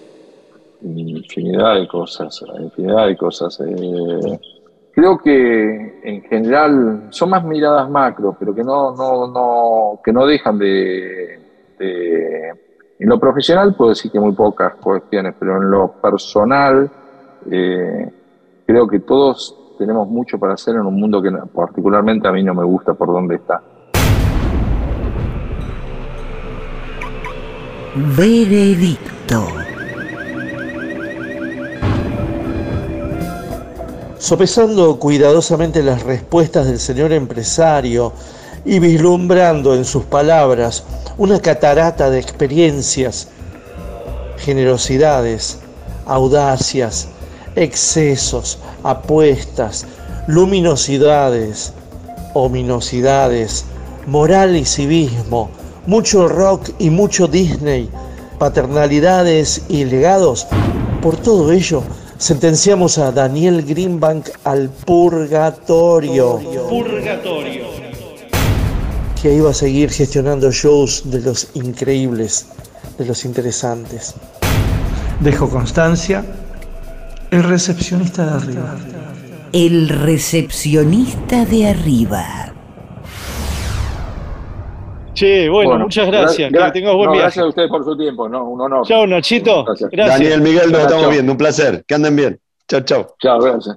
Infinidad 0.82 1.76
de 1.76 1.86
cosas, 1.86 2.42
infinidad 2.58 3.06
de 3.06 3.16
cosas. 3.16 3.60
Eh, 3.60 4.40
creo 4.92 5.18
que 5.18 6.00
en 6.02 6.22
general 6.22 7.06
son 7.10 7.30
más 7.30 7.44
miradas 7.44 7.88
macro, 7.88 8.36
pero 8.38 8.54
que 8.54 8.64
no, 8.64 8.94
no, 8.94 9.28
no, 9.28 10.00
que 10.04 10.12
no 10.12 10.26
dejan 10.26 10.58
de, 10.58 11.38
de- 11.78 12.52
En 12.98 13.08
lo 13.08 13.18
profesional 13.18 13.74
puedo 13.74 13.90
decir 13.90 14.10
que 14.12 14.20
muy 14.20 14.32
pocas 14.32 14.74
cuestiones, 14.74 15.34
pero 15.38 15.56
en 15.56 15.70
lo 15.70 15.92
personal 15.92 16.88
eh, 17.50 18.08
creo 18.66 18.86
que 18.86 19.00
todos 19.00 19.74
tenemos 19.78 20.06
mucho 20.06 20.38
para 20.38 20.54
hacer 20.54 20.76
en 20.76 20.82
un 20.82 20.94
mundo 21.00 21.20
que 21.20 21.30
particularmente 21.52 22.28
a 22.28 22.32
mí 22.32 22.44
no 22.44 22.54
me 22.54 22.64
gusta 22.64 22.94
por 22.94 23.08
dónde 23.08 23.34
está. 23.36 23.60
Veredicto. 28.16 29.44
Sopesando 34.18 34.98
cuidadosamente 34.98 35.82
las 35.82 36.04
respuestas 36.04 36.66
del 36.66 36.78
señor 36.78 37.12
empresario 37.12 38.12
y 38.64 38.78
vislumbrando 38.78 39.74
en 39.74 39.84
sus 39.84 40.04
palabras 40.04 40.84
una 41.18 41.40
catarata 41.40 42.10
de 42.10 42.18
experiencias, 42.18 43.28
generosidades, 44.38 45.58
audacias, 46.06 47.08
excesos, 47.56 48.58
apuestas, 48.82 49.86
luminosidades, 50.26 51.72
ominosidades, 52.34 53.64
moral 54.06 54.56
y 54.56 54.64
civismo, 54.64 55.50
mucho 55.86 56.28
rock 56.28 56.70
y 56.78 56.90
mucho 56.90 57.26
Disney, 57.26 57.90
paternalidades 58.38 59.62
y 59.68 59.84
legados, 59.84 60.46
por 61.02 61.16
todo 61.16 61.52
ello 61.52 61.82
sentenciamos 62.18 62.98
a 62.98 63.10
Daniel 63.10 63.64
Greenbank 63.64 64.28
al 64.44 64.68
purgatorio, 64.70 66.38
Purgatorio. 66.68 67.61
Que 69.22 69.32
iba 69.32 69.50
a 69.50 69.54
seguir 69.54 69.90
gestionando 69.90 70.50
shows 70.50 71.08
de 71.10 71.20
los 71.20 71.48
increíbles, 71.54 72.48
de 72.98 73.06
los 73.06 73.24
interesantes. 73.24 74.14
Dejo 75.20 75.48
constancia, 75.48 76.24
el 77.30 77.44
recepcionista 77.44 78.26
de 78.26 78.32
arriba. 78.32 78.76
El 79.52 79.88
recepcionista 79.88 81.44
de 81.44 81.68
arriba. 81.68 82.24
Che, 85.14 85.48
bueno, 85.48 85.78
muchas 85.78 86.06
gracias. 86.06 86.50
gra- 86.50 86.66
que 86.72 86.80
tengas 86.80 86.94
buen 86.94 87.06
no, 87.06 87.12
viaje. 87.12 87.24
Gracias 87.26 87.44
a 87.44 87.48
ustedes 87.48 87.68
por 87.68 87.84
su 87.84 87.96
tiempo, 87.96 88.28
no, 88.28 88.44
un 88.48 88.60
honor. 88.60 88.86
Chao, 88.86 89.06
Nachito. 89.06 89.64
Gracias. 89.64 89.90
Gracias. 89.90 90.18
Daniel, 90.18 90.40
Miguel, 90.40 90.72
nos 90.72 90.80
estamos 90.80 91.10
viendo. 91.10 91.30
Un 91.32 91.38
placer. 91.38 91.84
Que 91.86 91.94
anden 91.94 92.16
bien. 92.16 92.40
Chao, 92.66 92.80
chao. 92.80 93.14
Chao, 93.20 93.40
gracias. 93.40 93.76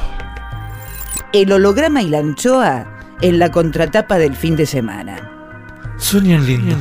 El 1.33 1.49
holograma 1.53 2.01
y 2.01 2.09
la 2.09 2.19
anchoa 2.19 3.17
en 3.21 3.39
la 3.39 3.49
contratapa 3.49 4.17
del 4.17 4.35
fin 4.35 4.57
de 4.57 4.65
semana. 4.65 5.95
Sueñan 5.97 6.45
lindo. 6.45 6.75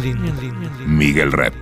Miguel 0.86 1.30
Rep. 1.30 1.54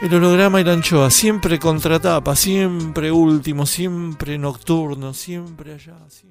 El 0.00 0.14
holograma 0.14 0.60
y 0.60 0.64
la 0.64 0.74
anchoa, 0.74 1.10
siempre 1.10 1.58
contratapa, 1.58 2.36
siempre 2.36 3.10
último, 3.10 3.66
siempre 3.66 4.38
nocturno, 4.38 5.12
siempre 5.12 5.74
allá, 5.74 5.96
siempre. 6.08 6.29